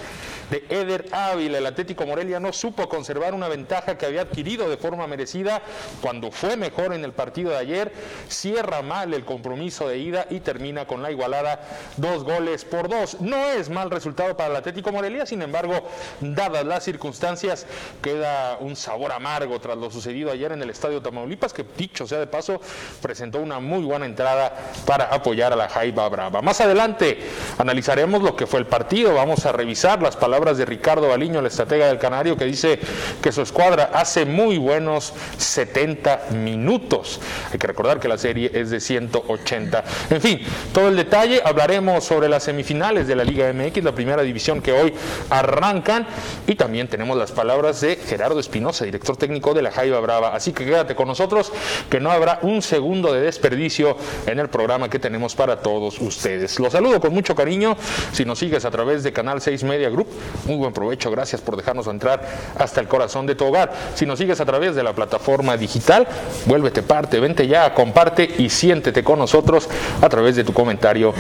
de 0.51 0.65
Eder 0.69 1.07
Ávila. 1.11 1.59
El 1.59 1.67
Atlético 1.67 2.07
Morelia 2.07 2.39
no 2.39 2.53
supo 2.53 2.89
conservar 2.89 3.35
una 3.35 3.49
ventaja 3.49 3.99
que 3.99 4.07
había 4.07 4.23
adquirido 4.23 4.69
de 4.69 4.77
forma 4.77 5.07
merecida 5.07 5.63
cuando 6.01 6.31
fue 6.31 6.57
mejor 6.57 6.95
en 6.95 7.05
el 7.05 7.13
partido 7.13 7.51
de 7.51 7.57
ayer. 7.57 7.93
Cierra 8.29 8.83
mal 8.83 9.13
el 9.15 9.25
compromiso 9.25 9.89
de 9.89 9.99
ida 9.99 10.27
y 10.31 10.41
termina 10.41 10.87
con 10.87 11.03
la 11.03 11.11
igualada 11.11 11.61
dos 11.97 12.23
goles 12.23 12.65
por 12.65 12.89
dos. 12.89 13.21
No 13.21 13.37
es 13.37 13.69
mal 13.69 13.91
resultado 13.91 14.37
para 14.37 14.51
el 14.51 14.57
Atlético 14.57 14.93
Morelia, 14.93 15.27
sin 15.27 15.43
embargo, 15.43 15.89
dadas 16.21 16.65
las 16.65 16.85
circunstancias, 16.85 17.67
queda 18.01 18.59
un 18.61 18.77
sabor 18.77 19.11
amargo 19.11 19.61
tras 19.61 19.77
lo 19.77 19.91
sucedido 19.91 20.31
ayer 20.31 20.53
en 20.53 20.63
el 20.63 20.71
Estadio 20.71 21.03
Tamaulipas, 21.03 21.53
que 21.53 21.65
dicho 21.77 22.07
sea 22.07 22.21
de 22.21 22.29
paso, 22.29 22.61
presentó 23.01 23.41
una 23.41 23.59
muy 23.59 23.83
buena 23.83 24.07
entrada 24.07 24.55
para 24.87 25.07
apoyar 25.07 25.53
a 25.53 25.57
la 25.57 25.69
Jaiba 25.69 26.09
Brava. 26.09 26.43
Más 26.43 26.61
adelante 26.61 26.92
analizaremos 27.59 28.23
lo 28.23 28.37
que 28.37 28.47
fue 28.47 28.61
el 28.61 28.67
partido, 28.67 29.15
vamos 29.15 29.47
a 29.47 29.53
revisar 29.53 30.03
las 30.03 30.17
palabras 30.17 30.59
de 30.59 30.65
Ricardo 30.65 31.09
Baliño, 31.09 31.41
el 31.41 31.47
estratega 31.47 31.87
del 31.87 31.99
Canario, 31.99 32.37
que 32.37 32.45
dice 32.45 32.79
que 33.23 33.33
su 33.33 33.43
escuadra 33.43 33.91
hace 33.95 34.25
muy 34.25 34.59
buenos 34.59 35.13
70 35.39 36.27
minutos. 36.31 37.21
Hay 37.53 37.59
que 37.59 37.67
recordar 37.67 38.01
que 38.01 38.09
la 38.09 38.19
serie 38.19 38.51
es 38.55 38.71
de 38.71 38.81
180. 38.81 39.85
En 40.11 40.21
fin, 40.21 40.41
todo 40.73 40.89
el 40.89 40.97
detalle, 40.97 41.41
hablaremos 41.45 42.05
sobre 42.05 42.29
las 42.29 42.45
semifinales 42.45 43.07
de 43.07 43.17
la 43.17 43.25
Liga 43.25 43.53
MX, 43.53 43.85
la 43.85 43.93
primera 43.93 44.23
división 44.23 44.61
que 44.61 44.73
hoy 44.73 44.95
arrancan 45.31 46.07
y 46.47 46.55
también 46.55 46.89
tenemos 46.89 47.17
las 47.17 47.33
palabras 47.33 47.81
de 47.81 47.97
Gerardo 47.97 48.41
Espinosa, 48.41 48.85
director 48.85 49.17
técnico 49.17 49.55
de 49.55 49.63
la 49.63 49.71
Jaiba 49.71 50.01
Brava. 50.01 50.35
Así 50.35 50.53
que 50.53 50.65
quédate 50.65 50.95
con 50.95 51.09
nosotros, 51.09 51.53
que 51.91 52.01
no 52.01 52.11
habrá 52.11 52.39
un 52.43 52.63
segundo 52.63 53.13
de 53.13 53.21
desperdicio 53.21 53.97
en 54.27 54.39
el 54.39 54.49
programa 54.49 54.89
que 54.89 54.99
tenemos 54.99 55.35
para 55.35 55.61
todos 55.61 56.01
ustedes. 56.01 56.59
Los 56.59 56.72
saludo 56.73 57.01
con 57.01 57.13
mucho 57.13 57.35
cariño. 57.35 57.77
Si 58.13 58.25
nos 58.25 58.39
sigues 58.39 58.65
a 58.65 58.71
través 58.71 59.03
de 59.03 59.13
Canal 59.13 59.41
6 59.41 59.63
Media 59.65 59.91
Group, 59.91 60.09
muy 60.47 60.57
buen 60.57 60.73
provecho. 60.73 61.11
Gracias 61.11 61.41
por 61.41 61.57
dejarnos 61.57 61.87
entrar 61.87 62.23
hasta 62.59 62.81
el 62.81 62.89
corazón 62.89 63.27
de 63.27 63.35
tu 63.35 63.45
hogar. 63.45 63.73
Si 63.95 64.07
nos 64.07 64.19
sigues 64.19 64.41
a 64.41 64.45
través 64.45 64.75
de 64.75 64.83
la 64.83 64.93
plataforma 64.93 65.57
digital, 65.57 66.07
vuélvete 66.47 66.83
parte, 66.83 67.21
vente 67.21 67.47
ya, 67.47 67.75
comparte 67.75 68.29
y 68.39 68.49
siéntete 68.49 69.05
con 69.05 69.19
nosotros 69.19 69.69
a 70.01 70.09
través 70.09 70.37
de 70.37 70.45
tu 70.45 70.53
comentario 70.53 71.15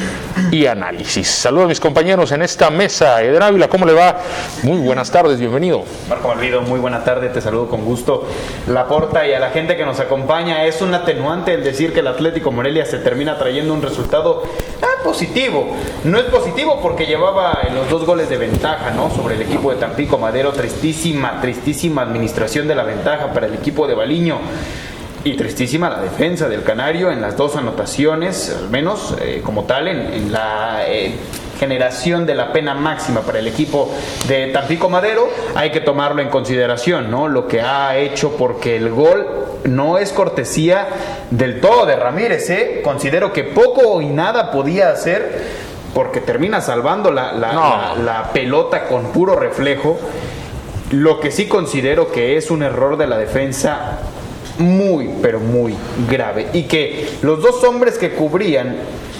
y 0.50 0.66
análisis. 0.66 1.28
Saludos 1.28 1.66
a 1.66 1.68
mis 1.68 1.80
compañeros 1.80 2.32
en 2.32 2.42
esta 2.42 2.70
mesa. 2.70 3.22
Eder 3.22 3.42
Ávila, 3.42 3.68
¿cómo 3.68 3.86
le 3.86 3.92
va? 3.92 4.18
Muy 4.62 4.78
buenas 4.78 5.10
tardes, 5.10 5.38
bienvenido. 5.38 5.84
Marco 6.08 6.28
Malvido, 6.28 6.62
muy 6.62 6.80
buena 6.80 7.04
tarde, 7.04 7.28
te 7.28 7.40
saludo 7.40 7.68
con 7.68 7.84
gusto. 7.84 8.26
La 8.68 8.88
porta 8.88 9.26
y 9.26 9.32
a 9.32 9.38
la 9.38 9.50
gente 9.50 9.76
que 9.76 9.84
nos 9.84 10.00
acompaña, 10.00 10.64
es 10.64 10.80
un 10.80 10.94
atenuante 10.94 11.54
el 11.54 11.62
decir 11.62 11.92
que 11.92 12.00
el 12.00 12.06
Atlético 12.06 12.50
Morelia 12.50 12.86
se 12.86 12.98
termina 12.98 13.38
trayendo 13.38 13.74
un 13.74 13.82
resultado 13.82 14.42
positivo. 15.02 15.76
No 16.04 16.18
es 16.18 16.24
positivo 16.24 16.78
porque 16.80 17.06
llevaba 17.06 17.60
los 17.74 17.88
dos 17.88 18.06
goles 18.06 18.28
de 18.28 18.36
ventaja, 18.36 18.90
¿no? 18.90 19.10
Sobre 19.10 19.34
el 19.34 19.42
equipo 19.42 19.70
de 19.70 19.76
Tampico 19.76 20.18
Madero, 20.18 20.52
tristísima, 20.52 21.40
tristísima 21.40 22.02
administración 22.02 22.68
de 22.68 22.74
la 22.74 22.84
ventaja 22.84 23.32
para 23.32 23.46
el 23.46 23.54
equipo 23.54 23.86
de 23.86 23.94
Baliño. 23.94 24.38
Y 25.24 25.34
tristísima 25.34 25.88
la 25.88 26.00
defensa 26.00 26.48
del 26.48 26.64
Canario 26.64 27.12
en 27.12 27.20
las 27.20 27.36
dos 27.36 27.54
anotaciones, 27.54 28.56
al 28.58 28.70
menos 28.70 29.14
eh, 29.20 29.40
como 29.44 29.64
tal, 29.64 29.86
en, 29.86 30.12
en 30.12 30.32
la 30.32 30.80
eh, 30.88 31.14
generación 31.60 32.26
de 32.26 32.34
la 32.34 32.52
pena 32.52 32.74
máxima 32.74 33.20
para 33.20 33.38
el 33.38 33.46
equipo 33.46 33.88
de 34.26 34.48
Tampico 34.48 34.88
Madero, 34.88 35.28
hay 35.54 35.70
que 35.70 35.80
tomarlo 35.80 36.20
en 36.20 36.28
consideración, 36.28 37.08
¿no? 37.08 37.28
Lo 37.28 37.46
que 37.46 37.60
ha 37.60 37.96
hecho 37.98 38.32
porque 38.36 38.76
el 38.76 38.90
gol 38.90 39.51
no 39.64 39.98
es 39.98 40.12
cortesía 40.12 40.88
del 41.30 41.60
todo 41.60 41.86
de 41.86 41.96
Ramírez, 41.96 42.48
¿eh? 42.50 42.80
Considero 42.82 43.32
que 43.32 43.44
poco 43.44 44.00
y 44.02 44.06
nada 44.06 44.50
podía 44.50 44.90
hacer 44.90 45.42
porque 45.94 46.20
termina 46.20 46.60
salvando 46.60 47.10
la, 47.10 47.32
la, 47.32 47.52
No. 47.52 47.60
la- 47.60 47.94
la 48.02 48.32
pelota 48.32 48.86
con 48.88 49.12
puro 49.12 49.36
reflejo. 49.36 49.98
Lo 50.90 51.20
que 51.20 51.30
sí 51.30 51.46
considero 51.48 52.10
que 52.12 52.36
es 52.36 52.50
un 52.50 52.62
error 52.62 52.96
de 52.96 53.06
la 53.06 53.16
defensa 53.18 53.98
muy, 54.58 55.10
pero 55.22 55.40
muy 55.40 55.74
grave. 56.10 56.48
Y 56.52 56.64
que 56.64 57.08
los 57.22 57.40
dos 57.42 57.62
hombres 57.64 57.96
que 57.98 58.12
cubrían, 58.12 58.76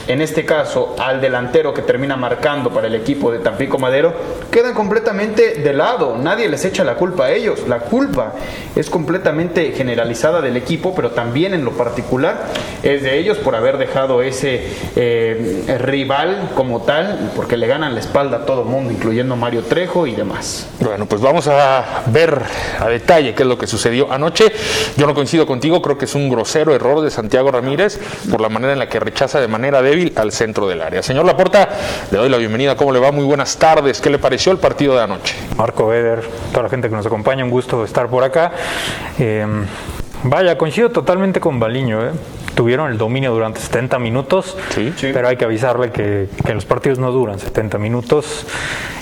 en 0.09 0.21
este 0.21 0.45
caso 0.45 0.97
al 0.99 1.21
delantero 1.21 1.73
que 1.73 1.83
termina 1.83 2.17
marcando 2.17 2.71
para 2.71 2.87
el 2.87 2.95
equipo 2.95 3.31
de 3.31 3.39
Tampico 3.39 3.79
Madero, 3.79 4.15
quedan 4.51 4.75
completamente 4.75 5.55
de 5.55 5.73
lado. 5.73 6.17
Nadie 6.17 6.49
les 6.49 6.65
echa 6.65 6.85
la 6.85 6.95
culpa 6.95 7.27
a 7.27 7.31
ellos. 7.31 7.67
La 7.69 7.81
culpa 7.81 8.35
es 8.75 8.91
completamente 8.91 9.73
generalizada 9.73 10.41
del 10.41 10.57
equipo, 10.57 10.95
pero 10.95 11.11
también 11.11 11.55
en 11.55 11.65
lo 11.65 11.73
particular 11.73 12.47
es 12.83 13.03
de 13.03 13.19
ellos 13.19 13.39
por 13.39 13.55
haber 13.55 13.79
dejado 13.79 14.23
ese 14.23 14.67
eh, 14.97 15.79
rival 15.81 16.51
como 16.55 16.83
tal, 16.83 17.33
porque 17.37 17.57
le 17.57 17.67
ganan 17.67 17.95
la 17.95 18.01
espalda 18.01 18.39
a 18.39 18.47
todo 18.47 18.65
mundo, 18.65 18.93
incluyendo 18.93 19.37
Mario 19.37 19.63
Trejo 19.63 20.07
y 20.07 20.15
demás. 20.15 20.69
Bueno, 20.81 21.07
pues 21.07 21.21
vamos 21.21 21.49
a 21.49 22.03
ver 22.07 22.43
a 22.81 22.89
detalle 22.89 23.35
qué 23.35 23.43
es 23.43 23.49
lo 23.49 23.59
que 23.59 23.67
sucedió 23.67 24.13
anoche. 24.13 24.53
Yo 24.97 25.07
no 25.07 25.15
coincido 25.15 25.47
contigo, 25.47 25.81
creo 25.83 25.99
que 25.99 26.07
es 26.07 26.15
un 26.15 26.29
grosero 26.29 26.75
error 26.75 27.01
de 27.01 27.11
Santiago 27.11 27.51
Ramírez 27.51 28.01
por 28.31 28.41
la 28.41 28.49
manera 28.49 28.73
en 28.73 28.79
la 28.79 28.89
que 28.89 29.01
rechaza 29.01 29.41
de 29.41 29.49
manera 29.49 29.83
al 30.17 30.33
centro 30.33 30.67
del 30.67 30.83
área. 30.83 31.03
Señor 31.03 31.25
Laporta, 31.25 31.69
le 32.11 32.19
doy 32.19 32.29
la 32.29 32.39
bienvenida. 32.39 32.77
¿Cómo 32.77 32.93
le 32.93 32.99
va? 32.99 33.13
Muy 33.13 33.25
buenas 33.25 33.57
tardes. 33.57 34.01
¿Qué 34.01 34.11
le 34.11 34.19
pareció 34.19 34.53
el 34.53 34.59
partido 34.59 34.97
de 34.97 35.03
anoche? 35.03 35.37
Marco 35.57 35.93
Eder, 35.93 36.23
toda 36.51 36.65
la 36.65 36.69
gente 36.69 36.89
que 36.89 36.95
nos 36.95 37.07
acompaña, 37.07 37.45
un 37.45 37.51
gusto 37.51 37.85
estar 37.85 38.09
por 38.09 38.25
acá. 38.25 38.53
Eh, 39.19 39.47
vaya, 40.25 40.57
coincido 40.57 40.91
totalmente 40.91 41.41
con 41.41 41.61
Baliño. 41.61 42.07
¿eh? 42.07 42.11
Tuvieron 42.55 42.91
el 42.91 42.99
dominio 42.99 43.33
durante 43.33 43.61
70 43.61 43.99
minutos, 43.99 44.57
Sí. 44.71 44.93
Sí. 44.97 45.11
pero 45.13 45.29
hay 45.29 45.37
que 45.37 45.45
avisarle 45.45 45.91
que, 45.91 46.29
que 46.45 46.55
los 46.55 46.65
partidos 46.65 46.99
no 46.99 47.11
duran 47.11 47.39
70 47.39 47.79
minutos. 47.79 48.47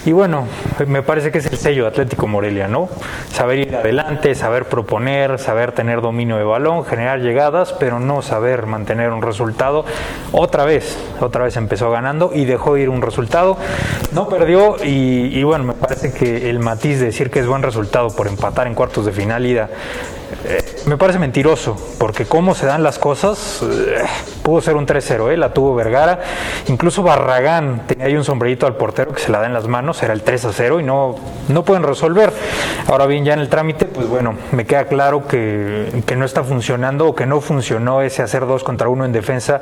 Y 0.06 0.12
bueno, 0.12 0.46
me 0.86 1.02
parece 1.02 1.30
que 1.30 1.38
es 1.38 1.46
el 1.46 1.58
sello 1.58 1.82
de 1.82 1.88
Atlético 1.90 2.26
Morelia, 2.26 2.68
¿no? 2.68 2.88
Saber 3.32 3.58
ir 3.58 3.76
adelante, 3.76 4.34
saber 4.34 4.64
proponer, 4.64 5.38
saber 5.38 5.72
tener 5.72 6.00
dominio 6.00 6.36
de 6.38 6.44
balón, 6.44 6.84
generar 6.86 7.20
llegadas, 7.20 7.74
pero 7.74 8.00
no 8.00 8.22
saber 8.22 8.64
mantener 8.66 9.10
un 9.10 9.20
resultado. 9.20 9.84
Otra 10.32 10.64
vez, 10.64 10.96
otra 11.20 11.44
vez 11.44 11.56
empezó 11.58 11.90
ganando 11.90 12.30
y 12.32 12.46
dejó 12.46 12.78
ir 12.78 12.88
un 12.88 13.02
resultado. 13.02 13.58
No 14.12 14.28
perdió 14.28 14.76
y, 14.82 15.38
y 15.38 15.42
bueno, 15.42 15.64
me 15.64 15.74
parece 15.74 16.12
que 16.14 16.48
el 16.48 16.60
matiz 16.60 16.98
de 17.00 17.06
decir 17.06 17.30
que 17.30 17.40
es 17.40 17.46
buen 17.46 17.62
resultado 17.62 18.08
por 18.08 18.26
empatar 18.26 18.68
en 18.68 18.74
cuartos 18.74 19.04
de 19.04 19.12
final 19.12 19.44
ida 19.44 19.68
me 20.90 20.96
parece 20.96 21.20
mentiroso, 21.20 21.76
porque 21.98 22.24
cómo 22.24 22.52
se 22.52 22.66
dan 22.66 22.82
las 22.82 22.98
cosas, 22.98 23.60
eh, 23.62 24.02
pudo 24.50 24.60
ser 24.62 24.74
un 24.74 24.84
3-0, 24.84 25.30
¿eh? 25.30 25.36
la 25.36 25.52
tuvo 25.52 25.76
Vergara, 25.76 26.18
incluso 26.66 27.04
Barragán 27.04 27.82
tenía 27.86 28.06
ahí 28.06 28.16
un 28.16 28.24
sombrerito 28.24 28.66
al 28.66 28.74
portero 28.74 29.12
que 29.12 29.20
se 29.20 29.30
la 29.30 29.38
da 29.38 29.46
en 29.46 29.52
las 29.52 29.68
manos, 29.68 30.02
era 30.02 30.12
el 30.12 30.24
3-0 30.24 30.80
y 30.80 30.82
no, 30.82 31.14
no 31.46 31.62
pueden 31.64 31.84
resolver. 31.84 32.32
Ahora 32.88 33.06
bien, 33.06 33.24
ya 33.24 33.34
en 33.34 33.38
el 33.38 33.48
trámite, 33.48 33.84
pues 33.84 34.08
bueno, 34.08 34.34
me 34.50 34.66
queda 34.66 34.86
claro 34.86 35.28
que, 35.28 36.02
que 36.04 36.16
no 36.16 36.24
está 36.24 36.42
funcionando 36.42 37.06
o 37.06 37.14
que 37.14 37.26
no 37.26 37.40
funcionó 37.40 38.02
ese 38.02 38.22
hacer 38.22 38.44
dos 38.44 38.64
contra 38.64 38.88
uno 38.88 39.04
en 39.04 39.12
defensa, 39.12 39.60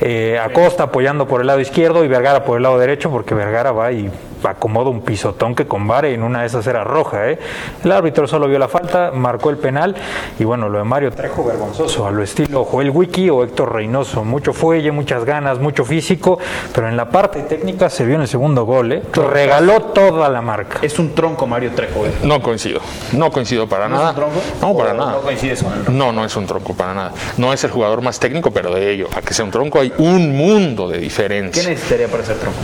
eh, 0.00 0.38
Acosta 0.40 0.84
apoyando 0.84 1.26
por 1.26 1.40
el 1.40 1.48
lado 1.48 1.58
izquierdo 1.58 2.04
y 2.04 2.08
Vergara 2.08 2.44
por 2.44 2.56
el 2.56 2.62
lado 2.62 2.78
derecho, 2.78 3.10
porque 3.10 3.34
Vergara 3.34 3.72
va 3.72 3.90
y 3.90 4.12
acomoda 4.48 4.90
un 4.90 5.02
pisotón 5.02 5.54
que 5.54 5.66
con 5.66 5.90
en 5.90 6.22
una 6.22 6.42
de 6.42 6.46
esas 6.46 6.66
era 6.66 6.84
roja. 6.84 7.30
¿eh? 7.30 7.38
El 7.82 7.90
árbitro 7.90 8.26
solo 8.28 8.46
vio 8.46 8.58
la 8.58 8.68
falta, 8.68 9.10
marcó 9.12 9.50
el 9.50 9.56
penal 9.56 9.96
y 10.38 10.44
bueno, 10.44 10.68
lo 10.68 10.78
de 10.78 10.84
Mario 10.84 11.10
Trejo 11.10 11.44
vergonzoso, 11.44 12.06
a 12.06 12.10
lo 12.10 12.22
estilo 12.22 12.64
Joel 12.64 12.90
Wiki 12.90 13.28
o 13.28 13.42
Héctor 13.42 13.74
Reynoso. 13.74 14.19
Mucho 14.24 14.52
fuelle, 14.52 14.90
muchas 14.92 15.24
ganas, 15.24 15.58
mucho 15.58 15.84
físico, 15.84 16.38
pero 16.74 16.88
en 16.88 16.96
la 16.96 17.10
parte 17.10 17.40
técnica 17.42 17.88
se 17.90 18.04
vio 18.04 18.16
en 18.16 18.22
el 18.22 18.28
segundo 18.28 18.64
gol. 18.64 18.92
¿eh? 18.92 19.02
Regaló 19.12 19.80
toda 19.82 20.28
la 20.28 20.40
marca. 20.42 20.78
Es 20.82 20.98
un 20.98 21.14
tronco 21.14 21.46
Mario 21.46 21.70
Trejo. 21.72 22.06
¿eh? 22.06 22.12
No 22.22 22.40
coincido, 22.42 22.80
no 23.12 23.30
coincido 23.30 23.68
para 23.68 23.88
¿No 23.88 23.96
nada. 23.96 24.10
es 24.10 24.16
un 24.16 24.22
tronco? 24.22 24.40
No, 24.60 24.76
para 24.76 24.92
¿O 24.92 24.96
nada. 24.96 25.12
No 25.12 25.20
coincides 25.20 25.62
con 25.62 25.72
el 25.72 25.96
No, 25.98 26.12
no 26.12 26.24
es 26.24 26.36
un 26.36 26.46
tronco 26.46 26.74
para 26.74 26.94
nada. 26.94 27.12
No 27.36 27.52
es 27.52 27.62
el 27.64 27.70
jugador 27.70 28.02
más 28.02 28.18
técnico, 28.20 28.50
pero 28.50 28.74
de 28.74 28.90
ello, 28.92 29.08
a 29.16 29.20
que 29.22 29.34
sea 29.34 29.44
un 29.44 29.50
tronco 29.50 29.80
hay 29.80 29.92
un 29.98 30.36
mundo 30.36 30.88
de 30.88 30.94
¿Qué 30.98 31.00
diferencia. 31.04 31.62
necesitaría 31.68 32.08
para 32.08 32.24
ser 32.24 32.36
tronco? 32.36 32.58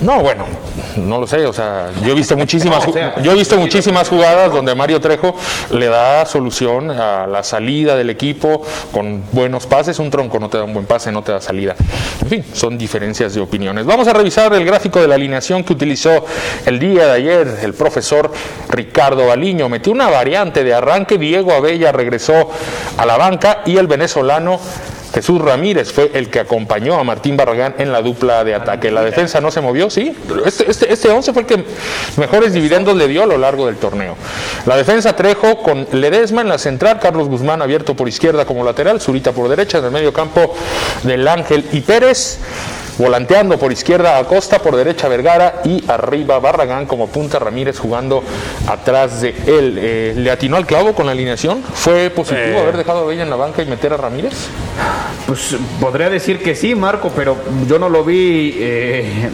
No, 0.00 0.20
bueno, 0.20 0.44
no 0.96 1.18
lo 1.18 1.26
sé, 1.26 1.46
o 1.46 1.54
sea, 1.54 1.90
yo 2.04 2.12
he 2.12 2.14
visto 2.14 2.36
muchísimas, 2.36 2.84
yo 3.22 3.32
he 3.32 3.34
visto 3.34 3.56
muchísimas 3.56 4.10
jugadas 4.10 4.52
donde 4.52 4.74
Mario 4.74 5.00
Trejo 5.00 5.34
le 5.70 5.86
da 5.86 6.26
solución 6.26 6.90
a 6.90 7.26
la 7.26 7.42
salida 7.42 7.96
del 7.96 8.10
equipo 8.10 8.62
con 8.92 9.24
buenos 9.32 9.66
pases, 9.66 9.98
un 9.98 10.10
tronco 10.10 10.38
no 10.38 10.50
te 10.50 10.58
da 10.58 10.64
un 10.64 10.74
buen 10.74 10.84
pase, 10.84 11.10
no 11.10 11.22
te 11.22 11.32
da 11.32 11.40
salida. 11.40 11.76
En 12.20 12.28
fin, 12.28 12.44
son 12.52 12.76
diferencias 12.76 13.34
de 13.34 13.40
opiniones. 13.40 13.86
Vamos 13.86 14.06
a 14.06 14.12
revisar 14.12 14.52
el 14.52 14.66
gráfico 14.66 15.00
de 15.00 15.08
la 15.08 15.14
alineación 15.14 15.64
que 15.64 15.72
utilizó 15.72 16.26
el 16.66 16.78
día 16.78 17.06
de 17.06 17.12
ayer 17.12 17.58
el 17.62 17.72
profesor 17.72 18.30
Ricardo 18.68 19.26
Baliño. 19.26 19.70
Metió 19.70 19.92
una 19.92 20.10
variante 20.10 20.62
de 20.62 20.74
arranque, 20.74 21.16
Diego 21.16 21.52
Abella 21.52 21.92
regresó 21.92 22.50
a 22.98 23.06
la 23.06 23.16
banca 23.16 23.62
y 23.64 23.78
el 23.78 23.86
venezolano 23.86 24.60
Jesús 25.16 25.40
Ramírez 25.40 25.90
fue 25.94 26.10
el 26.12 26.28
que 26.28 26.40
acompañó 26.40 27.00
a 27.00 27.02
Martín 27.02 27.38
Barragán 27.38 27.76
en 27.78 27.90
la 27.90 28.02
dupla 28.02 28.44
de 28.44 28.54
ataque. 28.54 28.90
La 28.90 29.00
defensa 29.00 29.40
no 29.40 29.50
se 29.50 29.62
movió, 29.62 29.88
sí. 29.88 30.14
Este, 30.44 30.70
este, 30.70 30.92
este 30.92 31.08
11 31.08 31.32
fue 31.32 31.40
el 31.40 31.48
que 31.48 31.64
mejores 32.18 32.52
dividendos 32.52 32.94
le 32.94 33.08
dio 33.08 33.22
a 33.22 33.26
lo 33.26 33.38
largo 33.38 33.64
del 33.64 33.76
torneo. 33.76 34.14
La 34.66 34.76
defensa 34.76 35.16
Trejo 35.16 35.62
con 35.62 35.88
Ledesma 35.92 36.42
en 36.42 36.50
la 36.50 36.58
central, 36.58 36.98
Carlos 37.00 37.28
Guzmán 37.28 37.62
abierto 37.62 37.96
por 37.96 38.06
izquierda 38.10 38.44
como 38.44 38.62
lateral, 38.62 39.00
Zurita 39.00 39.32
por 39.32 39.48
derecha, 39.48 39.78
en 39.78 39.86
el 39.86 39.90
medio 39.90 40.12
campo 40.12 40.54
del 41.02 41.26
Ángel 41.26 41.64
y 41.72 41.80
Pérez. 41.80 42.38
Volanteando 42.98 43.58
por 43.58 43.70
izquierda 43.72 44.16
Acosta, 44.16 44.58
por 44.58 44.74
derecha 44.74 45.06
Vergara 45.06 45.60
y 45.64 45.84
arriba 45.86 46.38
Barragán 46.38 46.86
como 46.86 47.08
punta 47.08 47.38
Ramírez 47.38 47.78
jugando 47.78 48.22
atrás 48.66 49.20
de 49.20 49.34
él. 49.46 49.78
Eh, 49.78 50.14
¿Le 50.16 50.30
atinó 50.30 50.56
al 50.56 50.64
clavo 50.64 50.94
con 50.94 51.04
la 51.04 51.12
alineación? 51.12 51.62
¿Fue 51.74 52.08
positivo 52.08 52.56
Eh. 52.56 52.58
haber 52.58 52.78
dejado 52.78 53.00
a 53.00 53.04
Bella 53.04 53.22
en 53.22 53.28
la 53.28 53.36
banca 53.36 53.60
y 53.62 53.66
meter 53.66 53.92
a 53.92 53.98
Ramírez? 53.98 54.48
Pues 55.26 55.56
podría 55.80 56.08
decir 56.08 56.38
que 56.38 56.54
sí, 56.54 56.74
Marco, 56.74 57.10
pero 57.14 57.36
yo 57.68 57.80
no 57.80 57.88
lo 57.88 58.04
vi 58.04 58.56
eh, 58.58 59.28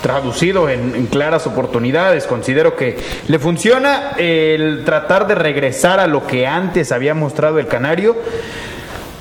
traducido 0.00 0.68
en, 0.68 0.94
en 0.94 1.06
claras 1.06 1.46
oportunidades. 1.48 2.26
Considero 2.26 2.76
que 2.76 2.96
le 3.26 3.38
funciona 3.40 4.12
el 4.16 4.84
tratar 4.84 5.26
de 5.26 5.34
regresar 5.34 5.98
a 5.98 6.06
lo 6.06 6.24
que 6.26 6.46
antes 6.46 6.92
había 6.92 7.14
mostrado 7.14 7.58
el 7.58 7.66
Canario. 7.66 8.16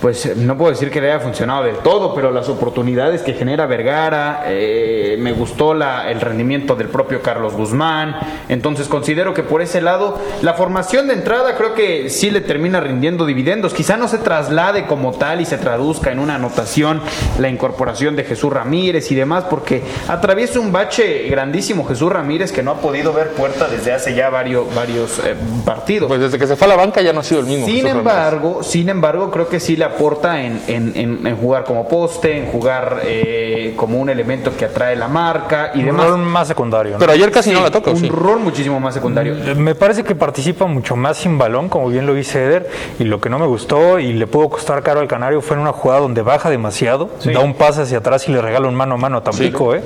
Pues 0.04 0.26
eh, 0.26 0.34
no 0.36 0.58
puedo 0.58 0.70
decir 0.72 0.92
que 0.92 1.00
le 1.00 1.10
haya 1.14 1.22
funcionado 1.22 1.64
del 1.64 1.78
todo, 1.78 2.14
pero 2.14 2.30
las 2.30 2.50
oportunidades 2.50 3.22
que 3.22 3.34
genera 3.36 3.68
Vergara, 3.68 4.44
eh, 4.48 5.16
me 5.18 5.32
gustó 5.32 5.74
la- 5.74 6.12
el 6.12 6.20
rendimiento 6.20 6.76
del 6.76 6.90
propio 6.90 7.22
Carlos 7.22 7.54
Guzmán, 7.54 8.18
entonces 8.50 8.90
considero 8.90 9.34
que 9.34 9.44
por 9.44 9.62
ese 9.62 9.80
lado 9.82 10.20
la 10.42 10.56
formación 10.56 11.08
de 11.08 11.14
entrada 11.14 11.56
creo 11.56 11.74
que 11.74 12.10
sí 12.10 12.32
le 12.32 12.42
termina 12.42 12.82
rindiendo 12.82 13.26
dividendos, 13.26 13.74
quizá 13.74 13.96
no 13.96 14.10
se 14.10 14.18
traslade 14.18 14.88
como 14.88 15.14
tal 15.14 15.40
y 15.40 15.46
se 15.46 15.58
traduzca 15.58 16.12
en 16.12 16.20
una 16.20 16.36
anotación 16.36 17.00
la 17.40 17.48
incorporación 17.48 18.18
de 18.18 18.26
Jesús 18.26 18.52
Ramírez 18.52 19.10
y 19.10 19.16
demás, 19.16 19.46
porque 19.50 19.84
atraviesa 20.10 20.60
un 20.60 20.74
bache 20.74 21.30
grandísimo 21.30 21.86
Jesús 21.88 22.12
Ramírez 22.12 22.52
que 22.52 22.62
no 22.62 22.72
ha 22.72 22.76
podido 22.82 23.14
ver 23.14 23.30
puerta 23.30 23.70
desde 23.70 23.94
hace 23.94 24.14
ya 24.14 24.30
varios, 24.30 24.66
varios 24.76 25.20
eh, 25.20 25.34
partidos. 25.64 26.10
Pues 26.10 26.20
desde 26.20 26.38
que 26.38 26.46
se 26.46 26.58
fue 26.58 26.66
a 26.68 26.72
la 26.72 26.76
banca 26.76 27.02
ya 27.02 27.14
no 27.14 27.22
ha 27.22 27.24
sido 27.24 27.40
el 27.40 27.46
mismo. 27.46 27.66
Sin 27.68 27.76
Jesús 27.76 27.90
Ramírez. 27.90 28.06
embargo, 28.14 28.64
sin 28.64 28.90
embargo, 28.90 29.32
creo 29.32 29.48
que 29.48 29.62
sí 29.62 29.78
le 29.78 29.93
aporta 29.96 30.42
en, 30.44 30.62
en- 30.68 30.92
en- 30.96 31.28
en 31.28 31.38
jugar 31.38 31.64
como 31.64 31.88
poste, 31.88 32.38
en 32.38 32.48
jugar 32.48 33.02
eh, 33.06 33.74
como 33.76 34.00
un 34.00 34.10
elemento 34.10 34.56
que 34.58 34.66
atrae 34.66 34.96
la 34.96 35.08
marca 35.08 35.72
y 35.74 35.80
Un 35.80 35.86
demás. 35.86 36.08
rol 36.08 36.18
más 36.20 36.48
secundario. 36.48 36.94
¿no? 36.94 37.00
Pero 37.00 37.12
ayer 37.12 37.32
casi 37.32 37.52
no 37.52 37.62
la 37.62 37.72
toca, 37.72 37.92
¿o 37.92 37.94
un 37.94 38.00
sí? 38.00 38.10
rol 38.10 38.40
muchísimo 38.40 38.80
más 38.80 38.94
secundario. 38.94 39.36
Me 39.56 39.76
parece 39.76 40.04
que 40.04 40.16
participa 40.16 40.66
mucho 40.66 40.96
más 40.96 41.18
sin 41.18 41.38
balón, 41.38 41.70
como 41.70 41.88
bien 41.90 42.06
lo 42.06 42.14
dice 42.14 42.44
Eder, 42.44 42.70
y 43.00 43.04
lo 43.04 43.20
que 43.22 43.30
no 43.30 43.40
me 43.40 43.46
gustó 43.48 44.00
y 44.00 44.14
le 44.14 44.28
pudo 44.28 44.50
costar 44.50 44.84
caro 44.84 45.00
al 45.00 45.08
Canario 45.08 45.42
fue 45.42 45.56
en 45.56 45.62
una 45.62 45.72
jugada 45.72 46.02
donde 46.02 46.22
baja 46.22 46.50
demasiado, 46.50 47.10
da 47.26 47.40
un 47.40 47.54
pase 47.54 47.82
hacia 47.82 48.00
atrás 48.00 48.28
y 48.28 48.32
le 48.32 48.42
regala 48.42 48.68
un 48.68 48.76
mano 48.76 48.96
a 48.96 48.98
mano 48.98 49.18
a 49.18 49.24
Tampico, 49.24 49.76
¿eh? 49.76 49.82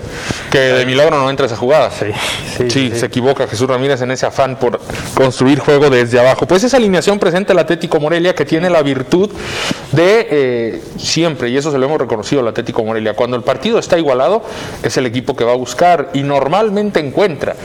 Que 0.52 0.60
de 0.60 0.86
milagro 0.86 1.18
no 1.20 1.30
entra 1.30 1.46
esa 1.46 1.56
jugada. 1.58 1.92
Sí, 1.92 2.06
Sí, 2.58 2.70
sí, 2.70 2.90
sí. 2.92 3.00
se 3.00 3.06
equivoca 3.06 3.48
Jesús 3.48 3.68
Ramírez 3.70 4.02
en 4.02 4.12
ese 4.12 4.26
afán 4.26 4.56
por 4.56 4.80
construir 5.14 5.60
juego 5.60 5.90
desde 5.90 6.20
abajo. 6.20 6.46
Pues 6.48 6.64
esa 6.64 6.78
alineación 6.78 7.20
presenta 7.20 7.54
el 7.54 7.60
Atlético 7.60 8.00
Morelia 8.00 8.34
que 8.34 8.46
tiene 8.46 8.70
la 8.70 8.82
virtud 8.82 9.30
de 9.98 10.28
eh, 10.30 10.82
siempre, 10.98 11.50
y 11.50 11.58
eso 11.58 11.72
se 11.72 11.78
lo 11.78 11.86
hemos 11.88 12.00
reconocido 12.00 12.42
al 12.42 12.48
Atlético 12.48 12.84
Morelia, 12.84 13.16
cuando 13.16 13.36
el 13.36 13.44
partido 13.44 13.80
está 13.80 13.98
igualado 13.98 14.44
es 14.84 14.96
el 14.96 15.06
equipo 15.06 15.36
que 15.36 15.44
va 15.44 15.54
a 15.54 15.56
buscar 15.56 16.12
y 16.14 16.22
normalmente 16.22 17.00
encuentra. 17.00 17.56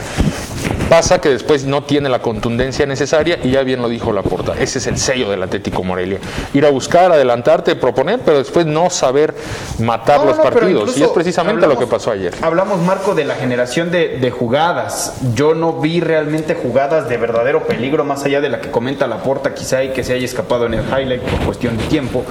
Pasa 0.93 1.19
que 1.19 1.29
después 1.29 1.65
no 1.65 1.81
tiene 1.81 2.07
la 2.07 2.19
contundencia 2.21 2.85
necesaria 2.85 3.39
y 3.43 3.49
ya 3.49 3.63
bien 3.63 3.81
lo 3.81 3.89
dijo 3.89 4.13
Laporta. 4.13 4.53
Ese 4.59 4.77
es 4.77 4.85
el 4.85 4.99
sello 4.99 5.27
del 5.31 5.41
Atlético 5.41 5.83
Morelia. 5.83 6.19
Ir 6.53 6.67
a 6.67 6.69
buscar, 6.69 7.11
adelantarte, 7.11 7.75
proponer, 7.75 8.19
pero 8.23 8.37
después 8.37 8.67
no 8.67 8.91
saber 8.91 9.33
matar 9.79 10.19
No, 10.19 10.25
los 10.25 10.37
no, 10.37 10.43
partidos. 10.43 10.95
Y 10.95 11.01
es 11.01 11.09
precisamente 11.09 11.65
hablamos- 11.65 11.73
lo 11.81 11.87
que 11.87 11.91
pasó 11.91 12.11
ayer. 12.11 12.35
Hablamos, 12.43 12.79
Marco, 12.81 13.15
de 13.15 13.23
la 13.25 13.33
generación 13.33 13.89
de, 13.89 14.19
de 14.19 14.29
jugadas. 14.29 15.15
Yo 15.33 15.55
no 15.55 15.73
vi 15.81 15.99
realmente 15.99 16.53
jugadas 16.53 17.09
de 17.09 17.17
verdadero 17.17 17.63
peligro, 17.65 18.03
más 18.05 18.23
allá 18.25 18.39
de 18.39 18.49
la 18.49 18.61
que 18.61 18.69
comenta 18.69 19.07
la 19.07 19.17
porta, 19.17 19.55
quizá 19.55 19.83
y 19.83 19.93
que 19.93 20.03
se 20.03 20.13
haya 20.13 20.25
escapado 20.25 20.67
en 20.67 20.75
el 20.75 20.83
highlight 20.87 21.23
por 21.23 21.39
cuestión 21.47 21.75
de 21.75 21.85
tiempo. 21.85 22.23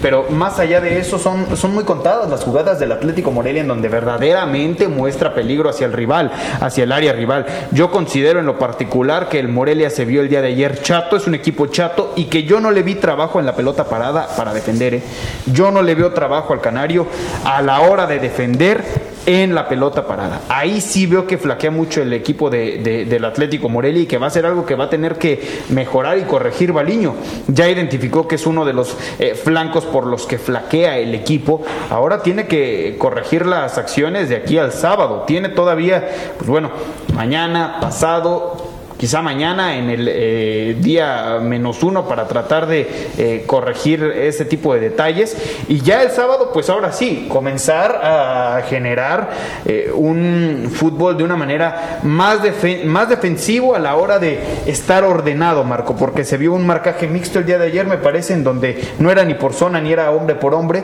Pero 0.00 0.26
más 0.30 0.58
allá 0.58 0.80
de 0.80 0.98
eso, 0.98 1.18
son, 1.18 1.56
son 1.56 1.74
muy 1.74 1.84
contadas 1.84 2.28
las 2.28 2.44
jugadas 2.44 2.78
del 2.78 2.92
Atlético 2.92 3.30
Morelia 3.30 3.62
en 3.62 3.68
donde 3.68 3.88
verdaderamente 3.88 4.88
muestra 4.88 5.34
peligro 5.34 5.68
hacia 5.68 5.86
el 5.86 5.92
rival, 5.92 6.30
hacia 6.60 6.84
el 6.84 6.92
área 6.92 7.12
rival. 7.12 7.46
Yo 7.72 7.90
considero 7.90 8.40
en 8.40 8.46
lo 8.46 8.58
particular 8.58 9.28
que 9.28 9.38
el 9.38 9.48
Morelia 9.48 9.90
se 9.90 10.04
vio 10.04 10.20
el 10.20 10.28
día 10.28 10.40
de 10.40 10.48
ayer 10.48 10.80
chato, 10.82 11.16
es 11.16 11.26
un 11.26 11.34
equipo 11.34 11.66
chato 11.66 12.12
y 12.16 12.26
que 12.26 12.44
yo 12.44 12.60
no 12.60 12.70
le 12.70 12.82
vi 12.82 12.94
trabajo 12.94 13.40
en 13.40 13.46
la 13.46 13.56
pelota 13.56 13.84
parada 13.84 14.28
para 14.36 14.54
defender. 14.54 14.94
¿eh? 14.94 15.02
Yo 15.46 15.70
no 15.70 15.82
le 15.82 15.94
veo 15.94 16.12
trabajo 16.12 16.52
al 16.52 16.60
Canario 16.60 17.06
a 17.44 17.62
la 17.62 17.80
hora 17.80 18.06
de 18.06 18.18
defender 18.18 18.84
en 19.26 19.54
la 19.54 19.68
pelota 19.68 20.06
parada. 20.06 20.40
Ahí 20.48 20.80
sí 20.80 21.06
veo 21.06 21.26
que 21.26 21.38
flaquea 21.38 21.70
mucho 21.70 22.00
el 22.02 22.12
equipo 22.12 22.48
de- 22.50 22.78
de- 22.78 23.04
del 23.04 23.24
Atlético 23.24 23.68
Morelia 23.68 24.02
y 24.02 24.06
que 24.06 24.18
va 24.18 24.26
a 24.26 24.30
ser 24.30 24.46
algo 24.46 24.64
que 24.64 24.74
va 24.74 24.84
a 24.84 24.90
tener 24.90 25.16
que 25.16 25.40
mejorar 25.70 26.18
y 26.18 26.22
corregir 26.22 26.72
Baliño. 26.72 27.14
Ya 27.48 27.68
identificó 27.68 28.26
que 28.28 28.36
es 28.36 28.46
uno 28.46 28.64
de 28.64 28.72
los 28.72 28.96
eh, 29.18 29.34
flancos 29.34 29.84
por 29.84 30.06
los 30.06 30.26
que 30.26 30.38
flaquea 30.38 30.98
el 30.98 31.14
equipo. 31.14 31.62
Ahora 31.90 32.22
tiene 32.22 32.46
que 32.46 32.96
corregir 32.98 33.46
las 33.46 33.78
acciones 33.78 34.28
de 34.28 34.36
aquí 34.36 34.58
al 34.58 34.72
sábado. 34.72 35.24
Tiene 35.26 35.48
todavía, 35.48 36.08
pues 36.36 36.48
bueno, 36.48 36.70
mañana, 37.14 37.78
pasado, 37.80 38.67
quizá 38.98 39.22
mañana 39.22 39.76
en 39.76 39.88
el 39.88 40.08
eh, 40.10 40.76
día 40.80 41.38
menos 41.40 41.82
uno 41.82 42.06
para 42.08 42.26
tratar 42.28 42.66
de 42.66 42.86
eh, 43.16 43.44
corregir 43.46 44.02
ese 44.02 44.44
tipo 44.44 44.74
de 44.74 44.80
detalles. 44.80 45.36
Y 45.68 45.80
ya 45.80 46.02
el 46.02 46.10
sábado 46.10 46.50
pues 46.52 46.68
ahora 46.68 46.92
sí 46.92 47.26
comenzar 47.30 48.00
a 48.02 48.62
generar 48.68 49.30
eh, 49.64 49.90
un 49.94 50.70
fútbol 50.74 51.16
de 51.16 51.24
una 51.24 51.36
manera 51.36 52.00
más, 52.02 52.42
defe- 52.42 52.84
más 52.84 53.08
defensivo 53.08 53.74
a 53.74 53.78
la 53.78 53.96
hora 53.96 54.18
de 54.18 54.38
estar 54.66 55.04
ordenado 55.04 55.64
Marco 55.64 55.94
porque 55.96 56.24
se 56.24 56.36
vio 56.36 56.52
un 56.52 56.66
marcaje 56.66 57.06
mixto 57.06 57.38
el 57.38 57.46
día 57.46 57.58
de 57.58 57.66
ayer 57.66 57.86
me 57.86 57.98
parece 57.98 58.32
en 58.34 58.42
donde 58.44 58.82
no 58.98 59.10
era 59.10 59.24
ni 59.24 59.34
por 59.34 59.52
zona 59.54 59.80
ni 59.80 59.92
era 59.92 60.10
hombre 60.10 60.34
por 60.34 60.54
hombre 60.54 60.82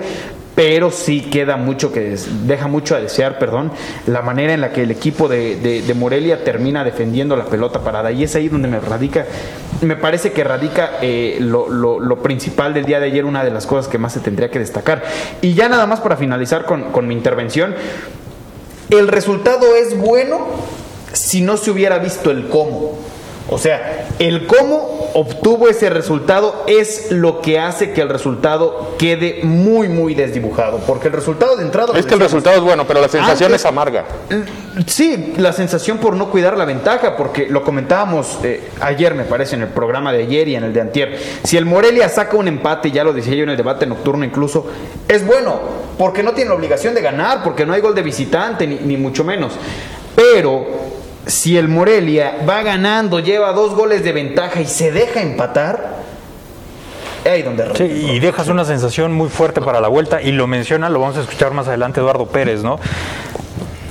pero 0.55 0.91
sí 0.93 1.23
queda 1.23 1.57
mucho 1.57 1.91
que 1.93 2.17
deja 2.47 2.69
mucho 2.69 2.95
a 2.95 3.01
desear, 3.01 3.39
perdón, 3.41 3.73
la 4.07 4.23
manera 4.23 4.53
en 4.55 4.61
la 4.61 4.71
que 4.73 4.83
el 4.85 4.91
equipo 4.93 5.27
de, 5.29 5.57
de- 5.57 5.83
de 5.83 5.95
Morelia 5.95 6.45
termina 6.45 6.85
defendiendo 6.85 7.35
la 7.37 7.47
pelota 7.47 7.81
parada 7.81 8.13
y 8.13 8.23
es 8.23 8.37
ahí 8.37 8.49
donde 8.49 8.69
me 8.69 8.79
radica, 8.79 9.27
me 9.83 9.97
parece 9.97 10.31
que 10.33 10.45
radica 10.45 10.93
eh, 11.03 11.39
lo, 11.41 11.69
lo- 11.69 11.99
lo 11.99 12.23
principal 12.23 12.73
del 12.73 12.85
día 12.85 13.01
de 13.01 13.07
ayer, 13.07 13.25
una 13.25 13.43
de 13.45 13.51
las 13.51 13.67
cosas 13.67 13.89
que 13.89 13.99
más 13.99 14.13
se 14.13 14.21
tendría 14.21 14.51
que 14.51 14.61
destacar. 14.61 15.03
Y 15.43 15.55
ya 15.55 15.69
nada 15.69 15.87
más 15.87 16.01
para 16.01 16.17
finalizar 16.17 16.65
con, 16.67 16.85
con 16.93 17.09
mi 17.09 17.15
intervención, 17.15 17.75
el 18.91 19.09
resultado 19.09 19.75
es 19.75 19.97
bueno 19.99 20.47
si 21.13 21.41
no 21.41 21.57
se 21.57 21.71
hubiera 21.73 21.99
visto 21.99 22.31
el 22.31 22.49
cómo. 22.49 22.99
O 23.49 23.59
sea, 23.59 24.09
el 24.19 24.47
cómo 24.47 25.11
obtuvo 25.13 25.69
ese 25.69 25.91
resultado 25.91 26.65
es 26.67 27.13
lo 27.13 27.41
que 27.43 27.59
hace 27.59 27.93
que 27.93 28.01
el 28.01 28.09
resultado 28.09 28.95
quede 28.99 29.41
muy, 29.43 29.89
muy 29.89 30.15
desdibujado. 30.15 30.79
Porque 30.87 31.09
el 31.09 31.13
resultado 31.13 31.55
de 31.57 31.63
entrada... 31.63 31.97
Es 31.99 32.07
que 32.07 32.15
el 32.15 32.21
resultado 32.21 32.57
es 32.57 32.63
bueno, 32.63 32.87
pero 32.87 33.01
la 33.01 33.09
sensación 33.09 33.49
Antes- 33.49 33.61
es 33.61 33.67
amarga. 33.67 34.05
Sí, 34.87 35.35
la 35.37 35.53
sensación 35.53 35.99
por 35.99 36.17
no 36.17 36.31
cuidar 36.31 36.57
la 36.57 36.65
ventaja, 36.65 37.17
porque 37.17 37.47
lo 37.47 37.63
comentábamos 37.63 38.39
eh, 38.43 38.63
ayer, 38.81 39.15
me 39.15 39.25
parece, 39.25 39.57
en 39.57 39.63
el 39.63 39.69
programa 39.69 40.11
de 40.13 40.23
ayer 40.23 40.49
y 40.49 40.57
en 40.57 40.65
el 40.65 40.73
de 40.73 40.81
antier. 40.81 41.19
Si 41.45 41.57
el 41.57 41.67
Morelia 41.67 42.09
saca 42.09 42.37
un 42.37 42.49
empate, 42.49 42.91
ya 42.91 43.05
lo 43.05 43.13
decía 43.13 43.35
yo 43.35 43.45
en 43.45 43.51
el 43.51 43.57
debate 43.59 43.87
nocturno 43.87 44.25
incluso, 44.25 44.67
es 45.07 45.25
bueno, 45.25 45.61
porque 45.99 46.23
no 46.23 46.33
tiene 46.33 46.49
la 46.49 46.57
obligación 46.57 46.95
de 46.95 47.03
ganar, 47.03 47.45
porque 47.45 47.67
no 47.67 47.75
hay 47.75 47.81
gol 47.83 47.95
de 47.95 48.03
visitante, 48.03 48.67
ni, 48.67 48.77
ni 48.77 48.97
mucho 48.97 49.23
menos. 49.23 49.53
Pero 50.17 50.67
si 51.27 51.57
el 51.57 51.69
Morelia 51.69 52.39
va 52.49 52.63
ganando, 52.63 53.21
lleva 53.21 53.53
dos 53.53 53.75
goles 53.75 54.05
de 54.05 54.13
ventaja 54.13 54.61
y 54.61 54.67
se 54.67 54.93
deja 54.93 55.23
empatar, 55.23 55.97
ahí 57.25 57.43
donde 57.43 57.75
Sí, 57.77 57.85
y 57.85 58.21
dejas 58.21 58.49
una 58.49 58.65
sensación 58.65 59.13
muy 59.13 59.29
fuerte 59.29 59.61
para 59.61 59.81
la 59.81 59.89
vuelta 59.89 60.21
y 60.21 60.33
lo 60.33 60.47
menciona, 60.47 60.89
lo 60.89 61.01
vamos 61.01 61.17
a 61.17 61.23
escuchar 61.23 61.53
más 61.53 61.69
adelante 61.69 62.01
Eduardo 62.01 62.27
Pérez, 62.27 62.63
¿no? 62.63 62.79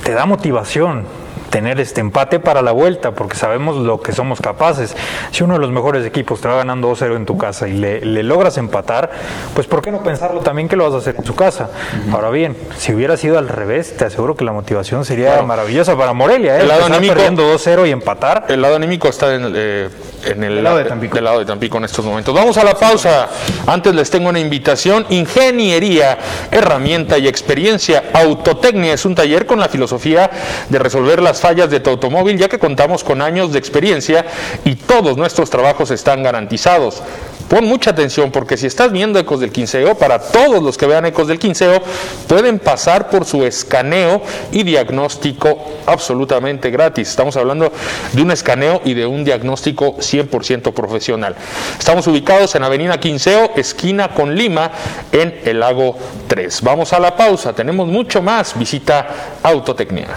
Te 0.04 0.12
da 0.12 0.26
motivación 0.26 1.06
tener 1.54 1.78
este 1.78 2.00
empate 2.00 2.40
para 2.40 2.62
la 2.62 2.72
vuelta, 2.72 3.12
porque 3.12 3.36
sabemos 3.36 3.76
lo 3.76 4.00
que 4.00 4.10
somos 4.12 4.40
capaces. 4.40 4.96
Si 5.30 5.44
uno 5.44 5.54
de 5.54 5.60
los 5.60 5.70
mejores 5.70 6.04
equipos 6.04 6.40
te 6.40 6.48
va 6.48 6.56
ganando 6.56 6.90
2-0 6.90 7.14
en 7.14 7.26
tu 7.26 7.38
casa 7.38 7.68
y 7.68 7.74
le, 7.74 8.00
le, 8.04 8.24
logras 8.24 8.58
empatar, 8.58 9.08
pues 9.54 9.68
¿por 9.68 9.80
qué 9.80 9.92
no 9.92 10.02
pensarlo 10.02 10.40
también 10.40 10.68
que 10.68 10.74
lo 10.74 10.82
vas 10.82 10.94
a 10.94 10.96
hacer 10.98 11.14
en 11.16 11.24
su 11.24 11.36
casa? 11.36 11.70
Ahora 12.12 12.30
bien, 12.30 12.56
si 12.76 12.92
hubiera 12.92 13.16
sido 13.16 13.38
al 13.38 13.46
revés, 13.48 13.96
te 13.96 14.04
aseguro 14.04 14.34
que 14.34 14.44
la 14.44 14.50
motivación 14.50 15.04
sería 15.04 15.28
Claro. 15.28 15.46
maravillosa 15.46 15.96
para 15.96 16.12
Morelia. 16.12 16.56
¿eh? 16.58 16.62
El 16.62 16.66
lado 16.68 16.86
anímico- 16.86 17.14
perdiendo 17.14 17.44
2-0 17.44 17.86
y 17.86 17.92
empatar. 17.92 18.46
El 18.48 18.60
lado 18.60 18.74
anímico 18.74 19.06
está 19.06 19.32
en, 19.32 19.52
eh, 19.54 19.88
en 20.24 20.42
el 20.42 20.64
lado 20.64 20.78
de 20.78 20.86
Tampico. 20.86 21.14
del 21.14 21.22
lado 21.24 21.38
de 21.38 21.44
Tampico 21.44 21.78
en 21.78 21.84
estos 21.84 22.04
momentos. 22.04 22.34
Vamos 22.34 22.58
a 22.58 22.64
la 22.64 22.74
pausa. 22.74 23.28
Antes 23.68 23.94
les 23.94 24.10
tengo 24.10 24.28
una 24.28 24.40
invitación. 24.40 25.06
Ingeniería, 25.08 26.18
herramienta 26.50 27.16
y 27.16 27.28
experiencia. 27.28 28.02
Autotecnia 28.12 28.92
es 28.94 29.04
un 29.04 29.14
taller 29.14 29.46
con 29.46 29.60
la 29.60 29.68
filosofía 29.68 30.28
de 30.68 30.78
resolver 30.80 31.22
las 31.22 31.43
fallas 31.44 31.68
de 31.68 31.78
tu 31.78 31.90
automóvil, 31.90 32.38
ya 32.38 32.48
que 32.48 32.58
contamos 32.58 33.04
con 33.04 33.20
años 33.20 33.52
de 33.52 33.58
experiencia 33.58 34.24
y 34.64 34.76
todos 34.76 35.18
nuestros 35.18 35.50
trabajos 35.50 35.90
están 35.90 36.22
garantizados. 36.22 37.02
Pon 37.48 37.66
mucha 37.66 37.90
atención 37.90 38.30
porque 38.30 38.56
si 38.56 38.66
estás 38.66 38.90
viendo 38.90 39.18
Ecos 39.18 39.40
del 39.40 39.52
Quinceo, 39.52 39.94
para 39.94 40.18
todos 40.18 40.62
los 40.62 40.78
que 40.78 40.86
vean 40.86 41.04
Ecos 41.04 41.28
del 41.28 41.38
Quinceo, 41.38 41.82
pueden 42.26 42.58
pasar 42.58 43.10
por 43.10 43.26
su 43.26 43.44
escaneo 43.44 44.22
y 44.52 44.62
diagnóstico 44.62 45.58
absolutamente 45.84 46.70
gratis. 46.70 47.10
Estamos 47.10 47.36
hablando 47.36 47.70
de 48.14 48.22
un 48.22 48.30
escaneo 48.30 48.80
y 48.82 48.94
de 48.94 49.04
un 49.04 49.22
diagnóstico 49.22 49.98
100% 49.98 50.72
profesional. 50.72 51.36
Estamos 51.78 52.06
ubicados 52.06 52.54
en 52.54 52.64
Avenida 52.64 52.98
Quinceo, 52.98 53.50
esquina 53.54 54.14
con 54.14 54.34
Lima, 54.34 54.70
en 55.12 55.42
el 55.44 55.60
Lago 55.60 55.94
3. 56.26 56.62
Vamos 56.62 56.94
a 56.94 57.00
la 57.00 57.14
pausa, 57.14 57.52
tenemos 57.52 57.86
mucho 57.86 58.22
más. 58.22 58.58
Visita 58.58 59.36
Autotecnia. 59.42 60.08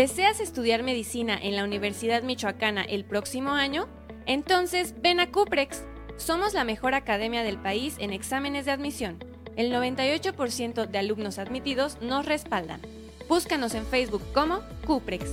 ¿Deseas 0.00 0.40
estudiar 0.40 0.82
medicina 0.82 1.38
en 1.38 1.56
la 1.56 1.62
Universidad 1.62 2.22
Michoacana 2.22 2.80
el 2.80 3.04
próximo 3.04 3.50
año? 3.50 3.86
Entonces 4.24 4.94
ven 5.02 5.20
a 5.20 5.30
Cuprex. 5.30 5.82
Somos 6.16 6.54
la 6.54 6.64
mejor 6.64 6.94
academia 6.94 7.42
del 7.42 7.58
país 7.58 7.96
en 7.98 8.14
exámenes 8.14 8.64
de 8.64 8.70
admisión. 8.70 9.22
El 9.56 9.70
98% 9.70 10.86
de 10.86 10.98
alumnos 10.98 11.38
admitidos 11.38 11.98
nos 12.00 12.24
respaldan. 12.24 12.80
Búscanos 13.28 13.74
en 13.74 13.84
Facebook 13.84 14.22
como 14.32 14.60
Cuprex. 14.86 15.26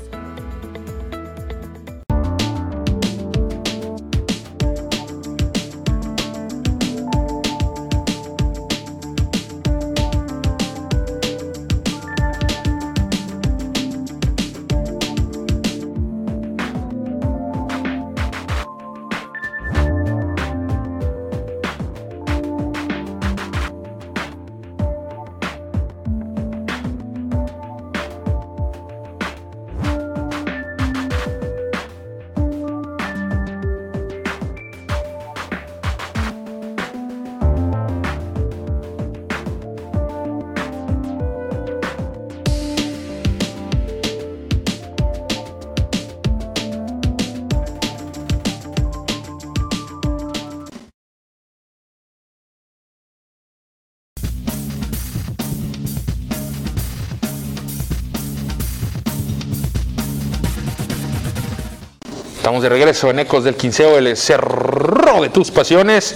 Estamos 62.47 62.63
de 62.63 62.69
regreso 62.69 63.09
en 63.09 63.19
Ecos 63.19 63.43
del 63.43 63.55
Quinceo, 63.57 63.97
el 63.97 64.15
cerro 64.15 65.21
de 65.21 65.27
tus 65.27 65.51
pasiones. 65.51 66.15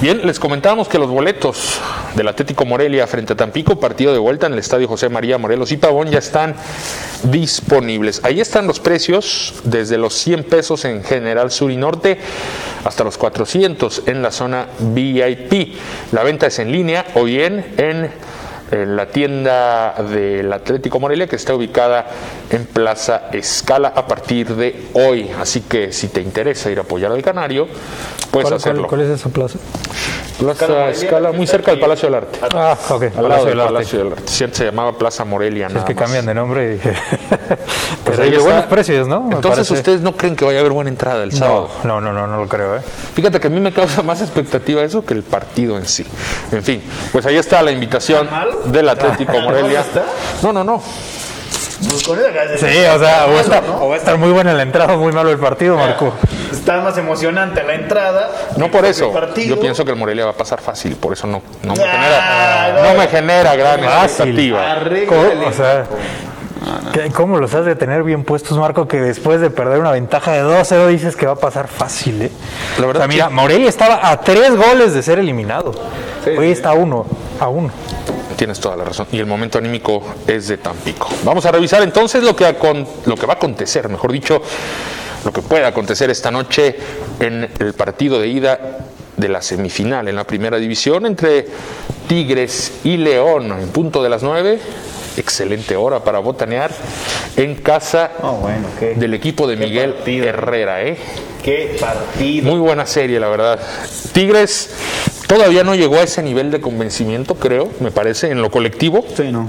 Bien, 0.00 0.26
les 0.26 0.40
comentábamos 0.40 0.88
que 0.88 0.98
los 0.98 1.10
boletos 1.10 1.78
del 2.14 2.26
Atlético 2.26 2.64
Morelia 2.64 3.06
frente 3.06 3.34
a 3.34 3.36
Tampico, 3.36 3.78
partido 3.78 4.14
de 4.14 4.18
vuelta 4.18 4.46
en 4.46 4.54
el 4.54 4.58
Estadio 4.58 4.88
José 4.88 5.10
María 5.10 5.36
Morelos 5.36 5.59
y 5.68 5.76
Pavón, 5.76 6.10
ya 6.10 6.18
están 6.18 6.54
disponibles. 7.24 8.20
Ahí 8.24 8.40
están 8.40 8.66
los 8.66 8.80
precios, 8.80 9.54
desde 9.64 9.98
los 9.98 10.14
100 10.14 10.44
pesos 10.44 10.84
en 10.84 11.04
General 11.04 11.50
Sur 11.50 11.70
y 11.70 11.76
Norte 11.76 12.18
hasta 12.84 13.04
los 13.04 13.18
400 13.18 14.04
en 14.06 14.22
la 14.22 14.30
zona 14.30 14.68
VIP. 14.78 15.74
La 16.12 16.22
venta 16.22 16.46
es 16.46 16.58
en 16.58 16.72
línea 16.72 17.04
o 17.14 17.24
bien 17.24 17.74
en 17.76 18.10
en 18.70 18.96
la 18.96 19.06
tienda 19.06 19.94
del 20.10 20.52
Atlético 20.52 21.00
Morelia 21.00 21.26
que 21.26 21.36
está 21.36 21.54
ubicada 21.54 22.06
en 22.50 22.64
Plaza 22.66 23.22
Escala 23.32 23.92
a 23.94 24.06
partir 24.06 24.54
de 24.54 24.86
hoy. 24.94 25.30
Así 25.40 25.62
que 25.62 25.92
si 25.92 26.08
te 26.08 26.20
interesa 26.20 26.70
ir 26.70 26.78
a 26.78 26.82
apoyar 26.82 27.12
al 27.12 27.22
Canario, 27.22 27.66
puedes 28.30 28.48
¿Cuál, 28.48 28.54
hacerlo. 28.54 28.82
cuál- 28.88 29.00
cuál 29.00 29.00
es 29.12 29.20
esa 29.20 29.28
plaza? 29.28 29.58
Plaza 30.38 30.88
Escala, 30.88 31.32
muy 31.32 31.46
cerca 31.46 31.70
del 31.70 31.80
Palacio 31.80 32.06
del 32.08 32.14
Arte. 32.14 32.38
Ah, 32.54 32.74
ok, 32.88 33.02
Al 33.02 33.10
lado 33.10 33.22
Palacio 33.22 33.44
del 33.44 33.50
del 33.50 33.60
Arte. 33.60 33.72
Palacio 33.74 33.98
del 33.98 34.12
Arte. 34.12 34.22
Siempre 34.26 34.56
se 34.56 34.64
llamaba 34.64 34.96
Plaza 34.96 35.24
Morelia. 35.26 35.66
Es 35.66 35.72
nada 35.74 35.84
que 35.84 35.94
más. 35.94 36.02
cambian 36.04 36.24
de 36.26 36.34
nombre 36.34 36.64
y 36.64 36.68
dije. 36.74 36.92
Pues 38.04 38.16
Pero 38.18 38.30
está. 38.30 38.42
buenos 38.42 38.64
precios, 38.66 39.06
¿no? 39.08 39.20
Me 39.22 39.34
Entonces 39.36 39.68
parece. 39.68 39.74
ustedes 39.74 40.00
no 40.00 40.16
creen 40.16 40.34
que 40.34 40.44
vaya 40.44 40.58
a 40.58 40.60
haber 40.60 40.72
buena 40.72 40.88
entrada 40.90 41.22
el 41.22 41.32
sábado. 41.32 41.68
No, 41.84 42.00
no, 42.00 42.12
no, 42.12 42.20
no, 42.20 42.26
no 42.26 42.40
lo 42.42 42.48
creo, 42.48 42.76
¿eh? 42.76 42.80
Fíjate 43.14 43.38
que 43.38 43.46
a 43.46 43.50
mí 43.50 43.60
me 43.60 43.72
causa 43.72 44.02
más 44.02 44.20
expectativa 44.20 44.82
eso 44.82 45.04
que 45.04 45.14
el 45.14 45.22
partido 45.22 45.76
en 45.76 45.86
sí. 45.86 46.04
En 46.50 46.62
fin, 46.62 46.82
pues 47.12 47.26
ahí 47.26 47.36
está 47.36 47.62
la 47.62 47.70
invitación 47.72 48.28
del 48.66 48.88
Atlético 48.88 49.40
Morelia. 49.40 49.84
No, 50.42 50.52
no, 50.52 50.64
no. 50.64 50.82
Pues 51.88 52.02
con 52.06 52.18
esa 52.18 52.58
Sí, 52.58 52.76
o 52.94 52.98
sea, 52.98 53.26
o, 53.26 53.40
está- 53.40 53.62
o 53.80 53.88
va 53.88 53.94
a 53.94 53.98
estar 53.98 54.18
muy 54.18 54.30
buena 54.30 54.52
la 54.52 54.62
entrada, 54.62 54.96
muy 54.96 55.12
malo 55.12 55.30
el 55.30 55.38
partido, 55.38 55.76
Marco. 55.78 56.12
Está 56.52 56.78
más 56.82 56.98
emocionante 56.98 57.62
la 57.62 57.72
entrada. 57.74 58.30
No 58.56 58.70
por 58.70 58.84
eso. 58.84 59.10
Yo 59.46 59.58
pienso 59.58 59.82
que 59.84 59.92
el 59.92 59.96
Morelia 59.96 60.26
va 60.26 60.32
a 60.32 60.36
pasar 60.36 60.60
fácil, 60.60 60.96
por 60.96 61.14
eso 61.14 61.26
no, 61.26 61.40
no 61.62 61.74
me 61.74 61.82
Ah, 61.82 62.66
genera, 62.66 62.82
no. 62.82 62.92
no 62.92 62.98
me 62.98 63.08
genera 63.08 63.56
gran 63.56 63.82
expectativa. 63.82 64.72
Arréglale. 64.72 65.06
¿Cómo, 65.06 65.48
o 65.48 65.52
sea, 65.52 65.86
¿qué- 66.92 67.10
¿cómo 67.12 67.38
los 67.38 67.54
has 67.54 67.64
de 67.64 67.74
tener 67.76 68.02
bien 68.02 68.24
puestos, 68.24 68.58
Marco, 68.58 68.86
que 68.86 69.00
después 69.00 69.40
de 69.40 69.48
perder 69.48 69.78
una 69.78 69.92
ventaja 69.92 70.32
de 70.32 70.42
2-0 70.42 70.86
dices 70.88 71.16
que 71.16 71.24
va 71.24 71.32
a 71.32 71.36
pasar 71.36 71.66
fácil, 71.66 72.20
eh? 72.20 72.30
La 72.78 72.86
verdad 72.88 73.04
O 73.04 73.06
sea, 73.06 73.08
mira. 73.08 73.30
Morelia 73.30 73.70
estaba 73.70 74.06
a 74.10 74.20
tres 74.20 74.54
goles 74.54 74.92
de 74.92 75.02
ser 75.02 75.18
eliminado. 75.18 75.72
Hoy 76.36 76.50
está 76.52 76.70
a 76.70 76.74
uno, 76.74 77.06
a 77.40 77.48
uno. 77.48 77.70
Tienes 78.40 78.58
toda 78.58 78.74
la 78.74 78.84
razón. 78.84 79.06
Y 79.12 79.18
el 79.18 79.26
momento 79.26 79.58
anímico 79.58 80.02
es 80.26 80.48
de 80.48 80.56
Tampico. 80.56 81.10
Vamos 81.24 81.44
a 81.44 81.52
revisar 81.52 81.82
entonces 81.82 82.22
lo 82.24 82.34
que, 82.34 82.46
acon- 82.46 82.86
lo 83.04 83.14
que 83.14 83.26
va 83.26 83.34
a 83.34 83.36
acontecer, 83.36 83.86
mejor 83.90 84.10
dicho, 84.12 84.40
lo 85.26 85.30
que 85.30 85.42
puede 85.42 85.66
acontecer 85.66 86.08
esta 86.08 86.30
noche 86.30 86.74
en 87.20 87.50
el 87.58 87.74
partido 87.74 88.18
de 88.18 88.28
ida 88.28 88.78
de 89.18 89.28
la 89.28 89.42
semifinal 89.42 90.08
en 90.08 90.16
la 90.16 90.24
primera 90.24 90.56
división 90.56 91.04
entre 91.04 91.48
Tigres 92.08 92.72
y 92.82 92.96
León 92.96 93.52
en 93.60 93.68
punto 93.68 94.02
de 94.02 94.08
las 94.08 94.22
9. 94.22 94.58
Excelente 95.18 95.76
hora 95.76 96.02
para 96.02 96.18
botanear 96.20 96.70
en 97.36 97.56
casa 97.56 98.12
Oh, 98.22 98.36
bueno, 98.36 98.68
qué- 98.78 98.94
del 98.94 99.12
equipo 99.12 99.46
de 99.46 99.56
Miguel 99.56 99.92
partido. 99.92 100.26
Herrera, 100.28 100.82
¿eh? 100.82 100.96
Qué 101.44 101.76
partido. 101.78 102.48
Muy 102.50 102.58
buena 102.60 102.86
serie, 102.86 103.20
la 103.20 103.28
verdad. 103.28 103.60
Tigres 104.12 104.70
Todavía 105.30 105.62
no 105.62 105.76
llegó 105.76 105.94
a 105.94 106.02
ese 106.02 106.24
nivel 106.24 106.50
de 106.50 106.60
convencimiento, 106.60 107.36
creo, 107.36 107.68
me 107.78 107.92
parece, 107.92 108.32
en 108.32 108.42
lo 108.42 108.50
colectivo. 108.50 109.04
Sí, 109.16 109.30
no. 109.30 109.48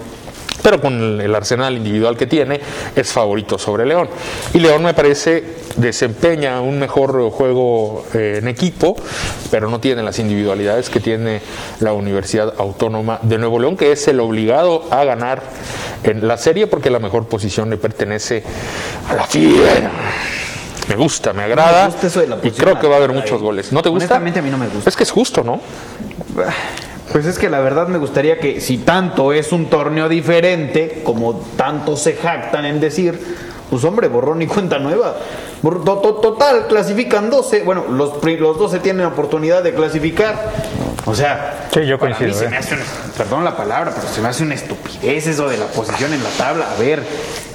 Pero 0.61 0.79
con 0.79 1.19
el 1.19 1.33
arsenal 1.33 1.75
individual 1.75 2.15
que 2.15 2.27
tiene, 2.27 2.61
es 2.95 3.11
favorito 3.11 3.57
sobre 3.57 3.87
León. 3.87 4.07
Y 4.53 4.59
León 4.59 4.83
me 4.83 4.93
parece 4.93 5.43
desempeña 5.77 6.61
un 6.61 6.77
mejor 6.77 7.31
juego 7.31 8.05
eh, 8.13 8.37
en 8.39 8.47
equipo, 8.47 8.95
pero 9.49 9.71
no 9.71 9.79
tiene 9.79 10.03
las 10.03 10.19
individualidades 10.19 10.91
que 10.91 10.99
tiene 10.99 11.41
la 11.79 11.93
Universidad 11.93 12.53
Autónoma 12.59 13.17
de 13.23 13.39
Nuevo 13.39 13.59
León, 13.59 13.75
que 13.75 13.91
es 13.91 14.07
el 14.07 14.19
obligado 14.19 14.85
a 14.91 15.03
ganar 15.03 15.41
en 16.03 16.27
la 16.27 16.37
serie 16.37 16.67
porque 16.67 16.91
la 16.91 16.99
mejor 16.99 17.25
posición 17.25 17.71
le 17.71 17.77
pertenece 17.77 18.43
a 19.09 19.15
la 19.15 19.23
fiera. 19.25 19.91
Me 20.89 20.95
gusta, 20.95 21.31
me 21.33 21.43
agrada 21.43 21.87
gusta 21.87 22.07
eso 22.07 22.21
de 22.21 22.27
la 22.27 22.37
y 22.43 22.51
creo 22.51 22.79
que 22.79 22.87
va 22.87 22.95
a 22.95 22.97
haber 22.97 23.11
ahí. 23.11 23.17
muchos 23.17 23.41
goles. 23.41 23.71
¿No 23.71 23.81
te 23.81 23.89
gusta? 23.89 24.05
Honestamente, 24.05 24.39
a 24.39 24.41
mí 24.41 24.49
no 24.49 24.57
me 24.57 24.67
gusta. 24.67 24.89
Es 24.89 24.95
que 24.95 25.03
es 25.03 25.11
justo, 25.11 25.43
¿no? 25.43 25.59
Pues 27.11 27.25
es 27.25 27.37
que 27.37 27.49
la 27.49 27.59
verdad 27.59 27.87
me 27.87 27.97
gustaría 27.97 28.39
que 28.39 28.61
si 28.61 28.77
tanto 28.79 29.33
es 29.33 29.51
un 29.51 29.69
torneo 29.69 30.07
diferente, 30.09 31.01
como 31.03 31.35
tanto 31.57 31.95
se 31.97 32.13
jactan 32.15 32.65
en 32.65 32.79
decir, 32.79 33.19
pues 33.69 33.83
hombre, 33.83 34.07
borrón 34.07 34.41
y 34.41 34.47
cuenta 34.47 34.79
nueva. 34.79 35.15
Total, 36.21 36.67
clasifican 36.67 37.29
12. 37.29 37.63
Bueno, 37.63 37.85
los, 37.89 38.11
pri- 38.17 38.37
los 38.37 38.57
12 38.57 38.79
tienen 38.79 39.05
oportunidad 39.05 39.61
de 39.63 39.73
clasificar. 39.73 40.51
O 41.05 41.13
sea, 41.13 41.67
Sí, 41.73 41.85
yo 41.85 41.97
para 41.99 42.17
mí 42.17 42.33
se 42.33 42.45
¿eh? 42.45 42.49
me 42.49 42.57
hace 42.57 42.75
una- 42.75 42.83
perdón 43.17 43.43
la 43.43 43.55
palabra, 43.57 43.91
pero 43.95 44.07
se 44.07 44.21
me 44.21 44.29
hace 44.29 44.43
una 44.43 44.55
estupidez 44.55 45.27
eso 45.27 45.47
de 45.49 45.57
la 45.57 45.65
posición 45.67 46.13
en 46.13 46.23
la 46.23 46.29
tabla. 46.31 46.67
A 46.75 46.79
ver, 46.79 47.03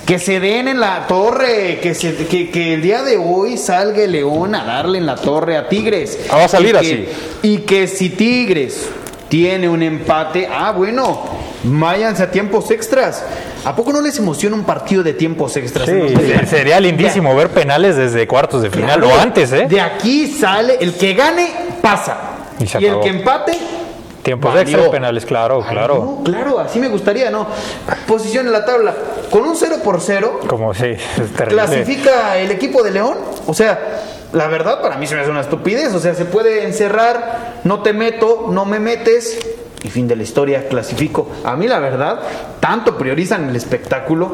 que 0.07 0.18
se 0.20 0.38
den 0.40 0.68
en 0.68 0.78
la 0.80 1.07
torre, 1.09 1.80
que, 1.82 1.94
se, 1.94 2.14
que, 2.28 2.48
que 2.50 2.74
el 2.74 2.82
día 2.82 3.02
de 3.02 3.16
hoy 3.16 3.57
salga 3.59 4.02
el 4.04 4.12
León 4.12 4.54
a 4.54 4.64
darle 4.64 4.98
en 4.98 5.07
la 5.07 5.16
torre 5.16 5.57
a 5.57 5.68
Tigres. 5.68 6.18
Ah, 6.30 6.36
va 6.36 6.44
a 6.44 6.48
salir 6.48 6.68
Y 6.68 6.72
que- 6.72 6.78
así. 6.78 7.09
y 7.42 7.59
que 7.59 7.86
si 7.88 8.11
Tigres 8.11 8.88
tiene 9.28 9.68
un 9.68 9.82
empate, 9.82 10.48
ah, 10.50 10.70
bueno, 10.70 11.24
váyanse 11.64 12.22
a 12.22 12.30
tiempos 12.30 12.70
extras. 12.70 13.24
¿A 13.64 13.74
poco 13.74 13.92
no 13.92 14.00
les 14.00 14.16
emociona 14.18 14.54
un 14.54 14.62
partido 14.62 15.02
de 15.02 15.12
tiempos 15.12 15.57
extras? 15.57 15.88
Sí, 15.88 16.46
sería 16.48 16.78
lindísimo 16.78 17.34
ver 17.34 17.48
penales 17.48 17.96
desde 17.96 18.28
cuartos 18.28 18.62
de 18.62 18.70
final 18.70 19.00
Claro, 19.00 19.09
o 19.16 19.18
antes, 19.20 19.52
¿eh? 19.52 19.66
De 19.68 19.80
aquí 19.80 20.28
sale, 20.28 20.76
el 20.80 20.94
que 20.94 21.14
gane, 21.14 21.50
pasa. 21.82 22.16
Y 22.61 22.64
Y 22.80 22.86
el 22.86 23.00
que 23.00 23.09
empate, 23.09 23.59
Tiempos 24.27 24.53
valió. 24.53 24.72
extras, 24.77 24.89
penales, 24.91 25.24
claro, 25.24 25.62
Ay, 25.64 25.72
claro. 25.72 25.95
no, 26.18 26.24
claro, 26.24 26.59
así 26.59 26.81
me 26.81 26.89
gustaría, 26.89 27.31
¿no? 27.31 27.47
Posición 28.09 28.47
en 28.47 28.53
la 28.53 28.64
tabla. 28.64 28.93
Con 29.31 29.43
un 29.45 29.55
0 29.55 29.77
por 29.85 30.01
0, 30.01 30.41
Como 30.49 30.74
sí, 30.74 30.87
es 30.87 31.47
clasifica 31.49 32.37
el 32.37 32.51
equipo 32.51 32.83
de 32.83 32.91
León. 32.91 33.16
O 33.47 33.55
sea, 33.55 33.79
la 34.33 34.49
verdad 34.49 34.83
para 34.83 34.97
mí 34.97 35.07
se 35.07 35.14
me 35.14 35.20
hace 35.20 35.31
una 35.31 35.43
estupidez. 35.43 35.95
O 35.95 36.01
sea, 36.01 36.14
se 36.16 36.24
puede 36.24 36.64
encerrar, 36.64 37.61
no 37.62 37.83
te 37.83 37.93
meto, 37.93 38.47
no 38.51 38.64
me 38.64 38.81
metes. 38.81 39.39
Y 39.85 39.91
fin 39.91 40.09
de 40.09 40.16
la 40.16 40.24
historia, 40.24 40.66
clasifico. 40.66 41.29
A 41.45 41.55
mí 41.55 41.68
la 41.68 41.79
verdad, 41.79 42.18
tanto 42.59 42.99
priorizan 42.99 43.49
el 43.49 43.55
espectáculo, 43.55 44.33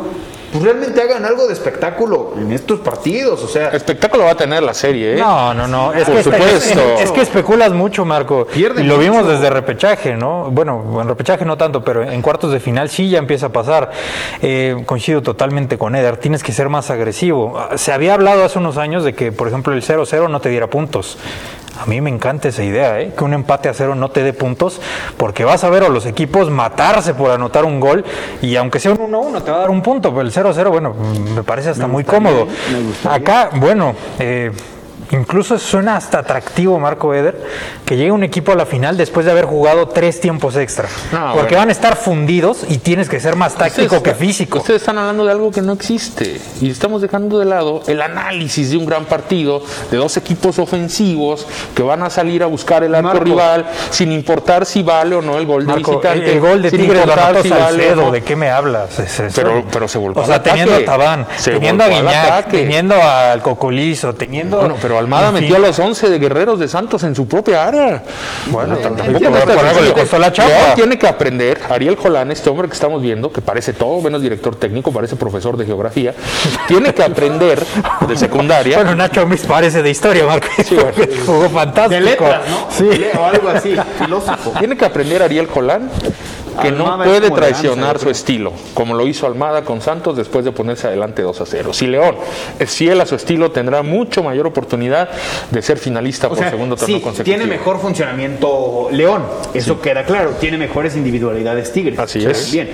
pues 0.53 0.63
realmente 0.65 1.01
hagan 1.01 1.25
algo 1.25 1.47
de 1.47 1.55
espectáculo 1.55 2.35
en 2.37 2.53
estos 2.53 2.81
partidos. 2.81 3.43
O 3.43 3.49
sea, 3.49 3.71
Espectáculo 3.71 4.25
va 4.25 4.33
a 4.33 4.35
tener 4.37 4.63
la 4.63 4.75
serie, 4.75 5.15
¿eh? 5.15 5.19
No, 5.19 5.55
no, 5.55 5.67
no. 5.67 5.93
Es 5.95 6.05
Por 6.05 6.17
que, 6.17 6.23
supuesto. 6.25 6.81
es, 6.97 7.01
es 7.01 7.11
que 7.11 7.23
especulas 7.23 7.73
mucho, 7.73 8.05
Marco. 8.05 8.47
Pierden 8.47 8.85
y 8.85 8.89
lo 8.89 8.99
vimos 8.99 9.27
desde 9.27 9.49
repechaje, 9.49 10.15
¿no? 10.15 10.51
Bueno, 10.51 11.01
en 11.01 11.09
repechaje 11.09 11.45
no 11.47 11.57
tanto, 11.57 11.83
pero 11.83 12.03
en 12.03 12.21
cuartos 12.21 12.53
de 12.53 12.61
final 12.61 12.91
sí 12.91 13.09
ya 13.09 13.19
empieza 13.19 13.47
a 13.47 13.49
pasar. 13.49 13.91
Eh, 14.43 14.83
coincido 14.85 15.23
totalmente 15.23 15.79
con 15.79 15.97
Eder. 15.97 16.19
Tienes 16.19 16.43
que 16.43 16.53
ser 16.53 16.69
más 16.69 16.91
agresivo. 16.91 17.59
Ah, 17.59 17.79
Se 17.79 17.91
había 17.93 18.15
hablado 18.15 18.45
hace 18.45 18.59
unos 18.59 18.77
años 18.77 19.05
de 19.05 19.15
que, 19.15 19.33
por 19.33 19.49
ejemplo, 19.49 19.73
el 19.73 19.83
0-0 19.83 20.29
no 20.29 20.41
te 20.41 20.51
diera 20.51 20.67
puntos. 20.67 21.17
A 21.81 21.87
mí 21.87 22.01
me 22.01 22.11
encanta 22.11 22.49
esa 22.49 22.63
idea, 22.63 23.01
¿eh? 23.01 23.13
que 23.17 23.25
un 23.25 23.33
empate 23.33 23.69
a 23.69 23.75
cero 23.75 23.95
no 23.95 24.11
te 24.11 24.23
dé 24.23 24.33
puntos, 24.33 24.81
porque 25.17 25.45
vas 25.45 25.65
a 25.65 25.71
ver 25.71 25.85
a 25.85 25.89
los 25.89 26.07
equipos 26.07 26.51
matarse 26.51 27.15
por 27.15 27.31
anotar 27.31 27.65
un 27.65 27.81
gol 27.81 28.05
y 28.43 28.57
aunque 28.57 28.79
sea 28.79 28.93
un 28.93 28.99
1-1 28.99 29.43
te 29.43 29.51
va 29.51 29.57
a 29.57 29.61
dar 29.61 29.71
un 29.71 29.83
punto, 29.83 30.11
pero 30.11 30.21
el 30.21 30.33
0-0, 30.33 30.71
bueno, 30.71 30.95
me 31.35 31.43
parece 31.43 31.71
hasta 31.71 31.87
muy 31.87 32.05
cómodo. 32.05 32.47
Acá, 33.09 33.51
bueno, 33.55 33.95
eh, 34.19 34.53
incluso 35.13 35.59
suena 35.59 35.97
hasta 35.97 36.19
atractivo, 36.19 36.79
Marco 36.81 37.15
Eder, 37.15 37.41
que 37.87 37.97
llegue 37.97 38.11
un 38.13 38.25
equipo 38.25 38.53
a 38.53 38.55
la 38.57 38.67
final 38.67 38.97
después 38.97 39.25
de 39.25 39.33
haber 39.33 39.45
jugado 39.45 39.89
tres 39.89 40.21
tiempos 40.21 40.57
extra, 40.57 40.89
No, 41.13 41.33
porque 41.35 41.43
bueno. 41.55 41.59
van 41.59 41.69
a 41.69 41.73
estar 41.73 41.97
fundidos 41.97 42.65
y 42.69 42.79
tienes 42.79 43.09
que 43.09 43.21
ser 43.21 43.37
más 43.37 43.55
táctico 43.55 43.97
Ustedes 43.97 44.03
que 44.03 44.15
físico. 44.15 44.59
Ustedes 44.59 44.83
están 44.83 44.99
hablando 44.99 45.25
de 45.25 45.33
algo 45.33 45.51
que 45.51 45.63
no 45.63 45.73
existe 45.73 46.41
y 46.61 46.71
estamos 46.71 47.01
dejando 47.03 47.39
de 47.39 47.45
lado 47.45 47.83
el 47.87 48.03
análisis 48.03 48.71
de 48.71 48.77
un 48.77 48.87
gran 48.87 49.05
partido 49.05 49.63
de 49.91 49.97
dos 49.97 50.17
equipos 50.17 50.59
ofensivos 50.59 51.47
que 51.75 51.83
van 51.83 52.03
a 52.03 52.11
salir 52.11 52.43
a 52.43 52.47
buscar 52.47 52.83
el 52.85 52.95
arco 52.95 53.09
Marco. 53.09 53.25
rival 53.25 53.67
sin 53.91 54.13
importar 54.13 54.67
si 54.67 54.83
vale 54.83 55.15
o 55.17 55.23
no 55.23 55.39
el 55.39 55.47
gol 55.47 55.67
de 55.67 55.73
Marco, 55.73 55.91
visitante. 55.93 56.33
el 56.33 56.41
gol 56.41 56.63
de 56.63 56.69
anotó 56.69 57.43
si 57.43 57.49
vale 57.51 57.97
no. 57.97 58.11
¿de 58.11 58.23
qué 58.23 58.37
me 58.37 58.51
hablas? 58.51 58.99
Es 58.99 59.21
eso. 59.21 59.33
Pero- 59.35 59.65
pero 59.71 59.89
se 59.89 59.99
volcó 59.99 60.21
O 60.21 60.27
sea, 60.27 60.43
teniendo 60.43 60.75
a. 60.75 60.85
Tabán, 60.85 61.27
Se 61.37 61.53
teniendo 61.53 61.85
a 61.85 61.87
al 61.87 61.93
Guiñac, 61.93 62.51
teniendo 62.51 62.95
al 63.03 63.43
Cocolizo, 63.43 64.15
teniendo... 64.15 64.59
Bueno, 64.59 64.77
pero 64.81 64.99
Almada 65.03 65.29
en 65.29 65.35
fin. 65.35 65.43
metió 65.43 65.57
a 65.57 65.59
los 65.61 65.79
11 65.79 66.11
de 66.11 66.19
guerreros 66.19 66.59
de 66.59 66.69
Santos 66.69 67.03
en 67.05 67.15
su 67.15 67.27
propia 67.27 67.67
área. 67.67 68.03
Bueno, 68.47 68.77
tampoco 68.77 69.13
me 69.13 69.19
por 69.21 69.67
algo 69.67 69.81
le 69.81 69.93
costó 69.93 70.19
la 70.19 70.33
chapa. 70.33 70.49
León 70.49 70.75
tiene 70.75 70.99
que 70.99 71.07
aprender, 71.07 71.61
Ariel 71.71 71.97
Jolán, 71.97 72.31
este 72.31 72.51
hombre 72.51 72.69
que 72.69 72.75
estamos 72.75 73.03
viendo, 73.03 73.33
que 73.33 73.41
parece 73.41 73.73
todo 73.73 74.01
menos 74.01 74.23
director 74.23 74.57
técnico, 74.57 74.93
parece 74.93 75.17
profesor 75.17 75.57
de 75.57 75.67
geografía, 75.67 76.15
tiene 76.69 76.95
que 76.95 77.03
aprender 77.03 77.65
de 78.07 78.17
secundaria. 78.17 78.77
Bueno, 78.79 78.95
Nacho 78.95 79.27
Mis 79.27 79.43
parece 79.43 79.83
de 79.83 79.91
historia, 79.91 80.27
Marco. 80.27 80.49
Jugó 81.27 81.49
fantástico. 81.51 81.95
de 81.95 82.01
letras, 82.01 82.43
¿no? 82.49 82.69
Sí. 82.71 83.05
O 83.19 83.25
algo 83.25 83.49
así, 83.49 83.77
filósofo. 83.99 84.53
Tiene 84.59 84.77
que 84.77 84.85
aprender 84.85 85.23
Ariel 85.23 85.47
Jolán 85.47 85.91
que 86.61 86.71
no 86.71 86.85
Almada 86.85 87.05
puede 87.05 87.31
traicionar 87.31 87.99
su 87.99 88.11
estilo, 88.11 88.53
como 88.75 88.95
lo 88.95 89.07
hizo 89.07 89.27
Almada 89.27 89.65
con 89.65 89.81
Santos 89.81 90.17
después 90.17 90.45
de 90.45 90.53
ponerse 90.53 90.87
adelante 90.87 91.23
2 91.23 91.41
a 91.41 91.47
0. 91.47 91.73
Si 91.73 91.87
León 91.87 92.17
es 92.59 92.71
fiel 92.71 93.01
a 93.01 93.07
su 93.07 93.15
estilo, 93.15 93.51
tendrá 93.51 93.83
mucho 93.83 94.23
mayor 94.23 94.47
oportunidad 94.47 95.09
de 95.51 95.63
ser 95.63 95.79
finalista 95.79 96.27
O 96.27 96.31
por 96.31 96.39
sea, 96.39 96.51
segundo 96.51 96.77
torneo 96.77 96.99
sí, 96.99 97.03
consecutivo. 97.03 97.37
tiene 97.37 97.51
mejor 97.51 97.81
funcionamiento 97.81 98.89
León, 98.91 99.25
eso 99.55 99.81
queda 99.81 100.05
claro. 100.05 100.33
Tiene 100.41 100.59
mejores 100.59 100.97
individualidades 100.97 101.73
Tigres. 101.73 101.99
Así 101.99 102.19
O 102.19 102.23
sea, 102.23 102.31
es. 102.31 102.53
Bien. 102.53 102.71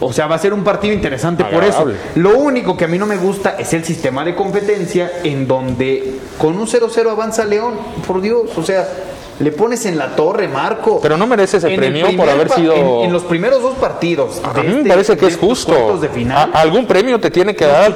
O 0.00 0.12
sea, 0.12 0.26
va 0.26 0.36
a 0.36 0.38
ser 0.38 0.54
un 0.54 0.64
partido 0.64 0.94
interesante 0.94 1.44
por 1.44 1.62
eso. 1.62 1.86
Lo 2.14 2.38
único 2.38 2.76
que 2.76 2.86
a 2.86 2.88
mí 2.88 2.98
no 2.98 3.06
me 3.06 3.16
gusta 3.16 3.56
es 3.58 3.72
el 3.74 3.84
sistema 3.84 4.24
de 4.24 4.34
competencia 4.34 5.10
en 5.22 5.46
donde 5.46 6.14
con 6.38 6.58
un 6.58 6.66
0-0 6.66 7.10
avanza 7.10 7.44
León. 7.44 7.74
Por 8.06 8.22
Dios, 8.22 8.50
o 8.56 8.62
sea, 8.62 8.88
le 9.40 9.52
pones 9.52 9.84
en 9.86 9.96
la 9.98 10.14
torre, 10.14 10.46
Marco. 10.48 11.00
Pero 11.00 11.16
no 11.16 11.26
merece 11.26 11.56
ese 11.56 11.68
premio 11.70 12.06
por 12.16 12.28
haber 12.28 12.50
sido- 12.50 12.74
En, 12.74 13.06
en 13.06 13.12
los 13.12 13.22
primeros 13.24 13.62
dos 13.62 13.76
partidos. 13.78 14.40
A 14.44 14.52
mí 14.62 14.68
me 14.68 14.76
este- 14.78 14.88
parece 14.88 15.16
que 15.16 15.26
es 15.26 15.36
justo. 15.36 15.98
de 15.98 16.08
final. 16.08 16.50
A- 16.54 16.60
algún 16.60 16.86
premio 16.86 17.18
te 17.18 17.30
tiene 17.30 17.54
que 17.56 17.66
dar. 17.66 17.94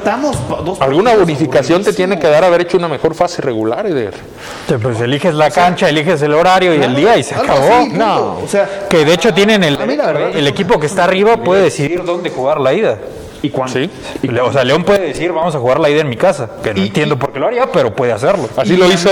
dos 0.65 0.81
Alguna 0.81 1.15
bonificación 1.15 1.85
te 1.85 1.93
tiene 1.93 2.19
que 2.19 2.27
dar 2.29 2.45
haber 2.45 2.63
hecho 2.63 2.77
una 2.79 2.89
mejor 2.89 3.15
fase 3.15 3.43
regular, 3.43 3.87
Eder. 3.87 4.15
Sí, 4.69 4.75
Pues 4.83 5.01
eliges 5.01 5.35
la 5.35 5.51
cancha, 5.51 5.89
eliges 5.89 6.21
el 6.23 6.33
horario 6.35 6.75
y 6.75 6.83
el 6.83 6.95
día 6.97 7.17
y 7.17 7.23
se 7.23 7.35
acabó. 7.35 7.67
así, 7.81 7.91
no, 7.93 8.39
O 8.45 8.49
sea, 8.49 8.87
que 8.89 9.05
de 9.05 9.13
hecho 9.15 9.33
tienen 9.35 9.63
el, 9.65 9.79
el 10.35 10.47
equipo 10.47 10.81
que 10.81 10.87
está 10.87 11.05
arriba 11.05 11.37
puede 11.39 11.63
decidir 11.63 12.03
dónde 12.05 12.31
jugar 12.31 12.61
la 12.61 12.73
ida. 12.73 12.99
¿Y 13.45 13.51
cuándo? 13.51 13.75
Sí. 13.75 13.91
O 14.41 14.53
sea, 14.53 14.65
León 14.65 14.85
puede 14.85 15.01
decir, 15.09 15.31
vamos 15.31 15.55
a 15.55 15.59
jugar 15.59 15.79
la 15.79 15.91
ida 15.91 16.01
en 16.01 16.09
mi 16.09 16.17
casa. 16.17 16.49
Que 16.63 16.73
no 16.73 16.81
Y- 16.81 16.87
entiendo 16.87 17.19
por 17.19 17.31
qué 17.33 17.39
lo 17.39 17.47
haría, 17.47 17.71
pero 17.71 17.95
puede 17.95 18.11
hacerlo. 18.13 18.49
Así 18.57 18.75
lo 18.77 18.91
hizo, 18.91 19.11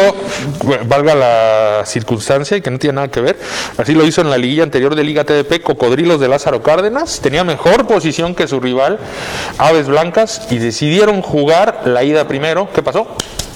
valga 0.87 1.15
la 1.15 1.83
circunstancia 1.85 2.57
y 2.57 2.63
que 2.63 2.71
no 2.71 2.79
tiene 2.79 2.95
nada 2.95 3.09
que 3.09 3.21
ver, 3.21 3.39
así 3.77 3.95
lo 3.95 4.07
hizo 4.07 4.23
en 4.23 4.31
la 4.31 4.39
liguilla 4.39 4.63
anterior 4.63 4.95
de 4.95 5.05
Liga 5.05 5.25
TDP, 5.25 5.61
Cocodrilos 5.63 6.19
de 6.19 6.29
Lázaro 6.29 6.63
Cárdenas, 6.63 7.21
tenía 7.21 7.45
mejor 7.45 7.87
posición 7.87 8.35
que 8.35 8.47
su 8.49 8.59
rival, 8.59 8.99
Aves 9.59 9.87
Blancas, 9.89 10.47
y 10.51 10.59
decidieron 10.59 11.21
jugar 11.21 11.83
la 11.85 12.03
ida 12.03 12.27
primero. 12.27 12.69
¿Qué 12.75 12.83
pasó? 12.83 13.07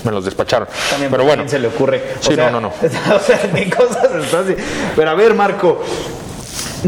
Me 0.05 0.13
los 0.13 0.25
despacharon. 0.27 0.69
También 0.91 1.11
Pero 1.11 1.23
¿a 1.23 1.27
bueno, 1.27 1.43
quién 1.45 1.51
se 1.51 1.59
le 1.59 1.69
ocurre. 1.69 2.03
Sí, 2.21 2.37
no, 2.37 2.51
no, 2.51 2.61
no. 2.61 2.69
O 3.17 3.19
sea, 3.19 3.41
¿qué 3.55 3.71
cosas 3.71 4.11
está 4.23 4.41
así? 4.41 4.55
Pero 4.95 5.11
a 5.11 5.15
ver, 5.15 5.33
Marco, 5.35 5.83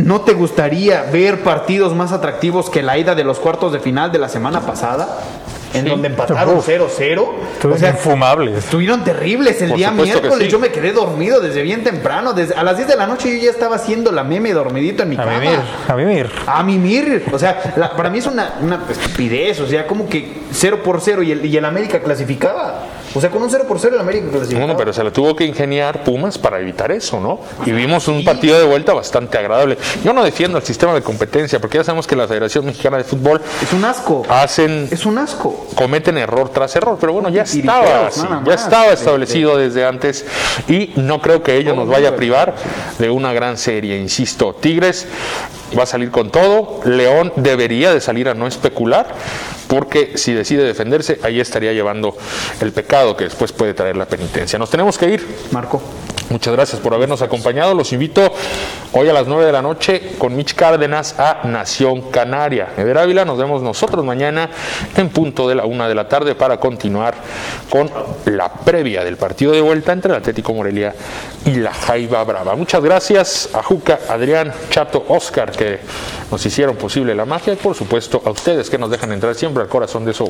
¿no 0.05 0.22
te 0.22 0.32
gustaría 0.32 1.03
ver 1.12 1.42
partidos 1.42 1.94
más 1.94 2.12
atractivos 2.12 2.70
que 2.70 2.82
la 2.82 2.96
ida 2.99 3.14
de 3.14 3.24
los 3.24 3.38
cuartos 3.38 3.72
de 3.72 3.80
final 3.80 4.11
de 4.12 4.18
la 4.18 4.28
semana 4.28 4.61
pasada? 4.61 5.18
En 5.74 5.84
donde 5.84 6.09
empataron 6.09 6.57
Uf. 6.57 6.66
0-0. 6.66 7.28
O 7.70 7.76
sea, 7.76 7.90
infumables. 7.90 8.57
estuvieron 8.57 9.05
terribles 9.05 9.61
el 9.61 9.68
Por 9.68 9.76
día 9.76 9.90
miércoles. 9.90 10.38
sí. 10.46 10.49
Yo 10.49 10.59
me 10.59 10.70
quedé 10.70 10.92
dormido 10.92 11.40
desde 11.40 11.61
bien 11.61 11.84
temprano. 11.84 12.32
Desde, 12.32 12.55
a 12.55 12.62
las 12.62 12.76
10 12.78 12.88
de 12.88 12.96
la 12.96 13.07
noche 13.07 13.36
yo 13.36 13.44
ya 13.44 13.51
estaba 13.51 13.76
haciendo 13.76 14.11
la 14.11 14.24
meme 14.24 14.55
dormidito 14.55 15.03
en 15.03 15.11
mi 15.11 15.16
A 15.16 15.18
cama. 15.18 15.38
mimir, 15.38 15.59
a 15.86 15.94
mimir. 15.94 16.30
A 16.46 16.62
mimir. 16.62 17.24
O 17.32 17.38
sea, 17.38 17.74
la- 17.76 17.94
para 17.94 18.09
mí 18.09 18.16
es 18.18 18.26
una, 18.26 18.55
una 18.62 18.80
estupidez. 18.90 19.61
O 19.61 19.66
sea, 19.66 19.86
como 19.86 20.09
que 20.09 20.38
0 20.53 20.78
por 20.82 21.03
0 21.03 21.22
y 21.22 21.32
el, 21.32 21.44
y 21.44 21.55
el 21.55 21.64
América 21.66 22.01
clasificaba. 22.01 22.84
O 23.14 23.20
sea, 23.20 23.30
con 23.30 23.42
un 23.42 23.50
0 23.50 23.64
por 23.66 23.78
0 23.78 23.94
el 23.94 24.00
América 24.00 24.26
clasificaba. 24.30 24.66
Bueno, 24.66 24.78
pero 24.78 24.92
se 24.92 25.02
le 25.02 25.11
tuvo 25.11 25.34
que 25.34 25.44
ingeniar 25.44 26.04
Pumas 26.04 26.38
para 26.38 26.61
evitar 26.61 26.90
eso, 26.92 27.20
¿no? 27.20 27.40
Y 27.66 27.72
vimos 27.72 28.09
un 28.09 28.24
partido 28.24 28.59
de 28.59 28.64
vuelta 28.64 28.92
bastante 28.92 29.38
agradable. 29.38 29.78
Yo 30.04 30.12
no 30.12 30.22
defiendo 30.22 30.59
el 30.59 30.64
sistema 30.64 30.94
de 30.94 31.02
competencia, 31.02 31.59
porque 31.61 31.78
ya 31.78 31.84
sabemos 31.84 32.06
que 32.06 32.16
la 32.16 32.28
Federación 32.28 32.66
Mexicana 32.66 32.98
de 32.98 33.04
Fútbol 33.04 33.40
Es 33.62 33.72
un 33.72 33.84
asco. 33.84 34.24
hacen 34.28 34.88
Es 34.90 35.06
un 35.06 35.18
asco. 35.18 35.66
cometen 35.74 36.18
error 36.18 36.50
tras 36.50 36.74
error, 36.76 36.98
pero 37.00 37.12
bueno, 37.12 37.28
ya 37.28 37.42
estaba 37.42 38.06
así, 38.06 38.26
ya 38.44 38.54
estaba 38.54 38.92
establecido 38.92 39.56
desde 39.56 39.84
antes 39.84 40.24
y 40.68 40.92
no 40.96 41.20
creo 41.20 41.42
que 41.42 41.56
ello 41.56 41.74
nos 41.74 41.88
vaya 41.88 42.11
a 42.11 42.16
privar 42.16 42.54
de 42.98 43.11
una 43.11 43.32
gran 43.32 43.56
serie, 43.56 43.98
insisto. 43.98 44.54
Tigres 44.54 45.06
va 45.77 45.83
a 45.83 45.87
salir 45.87 46.11
con 46.11 46.31
todo, 46.31 46.81
León 46.85 47.33
debería 47.37 47.93
de 47.93 48.01
salir 48.01 48.29
a 48.29 48.35
no 48.35 48.47
especular, 48.47 49.09
porque 49.66 50.16
si 50.16 50.33
decide 50.33 50.64
defenderse, 50.64 51.19
ahí 51.23 51.41
estaría 51.41 51.73
llevando 51.73 52.16
el 52.61 52.73
pecado 52.73 53.16
que 53.16 53.25
después 53.25 53.53
puede 53.53 53.75
traer 53.75 53.97
la 53.97 54.07
penitencia. 54.07 54.59
Nos 54.59 54.71
tenemos 54.71 54.97
que 54.97 55.09
ir. 55.09 55.27
Marco. 55.51 55.83
Muchas 56.31 56.53
gracias 56.53 56.81
por 56.83 56.93
habernos 56.93 57.23
acompañado. 57.23 57.73
Los 57.73 57.95
invito 57.95 58.31
hoy 58.93 59.09
a 59.09 59.14
las 59.14 59.27
9 59.27 59.47
de 59.47 59.53
la 59.53 59.62
noche 59.62 60.12
con 60.19 60.37
Mitch 60.37 60.55
Cárdenas 60.55 61.19
a 61.19 61.41
Nación 61.45 62.11
Canaria. 62.11 62.69
Eder 62.77 62.99
Ávila, 62.99 63.25
nos 63.25 63.39
vemos 63.39 63.62
nosotros 63.62 64.05
mañana 64.05 64.51
en 64.95 65.09
punto 65.09 65.49
de 65.49 65.55
la 65.55 65.64
una 65.64 65.89
de 65.89 65.95
la 65.95 66.07
tarde 66.07 66.35
para 66.35 66.61
continuar 66.61 67.14
con 67.71 67.91
la 68.27 68.53
previa 68.53 69.05
del 69.05 69.16
partido 69.16 69.53
de 69.53 69.62
vuelta 69.62 69.93
entre 69.93 70.12
el 70.12 70.19
Atlético 70.19 70.53
Morelia 70.53 70.95
y 71.47 71.55
la 71.55 71.73
Jaiba 71.73 72.23
Brava. 72.25 72.55
Muchas 72.57 72.83
gracias 72.83 73.49
a 73.55 73.62
Juca, 73.62 73.99
Adrián, 74.11 74.53
Chato, 74.69 75.07
Oscar 75.09 75.53
que 75.59 75.80
nos 76.30 76.46
hicieron 76.46 76.76
posible 76.76 77.14
la 77.14 77.26
magia 77.26 77.52
y 77.52 77.56
por 77.56 77.74
supuesto 77.74 78.22
a 78.24 78.30
ustedes 78.30 78.70
que 78.70 78.78
nos 78.78 78.90
dejan 78.90 79.12
entrar 79.12 79.34
siempre 79.34 79.62
al 79.62 79.68
corazón 79.68 80.04
de 80.04 80.14
su. 80.14 80.28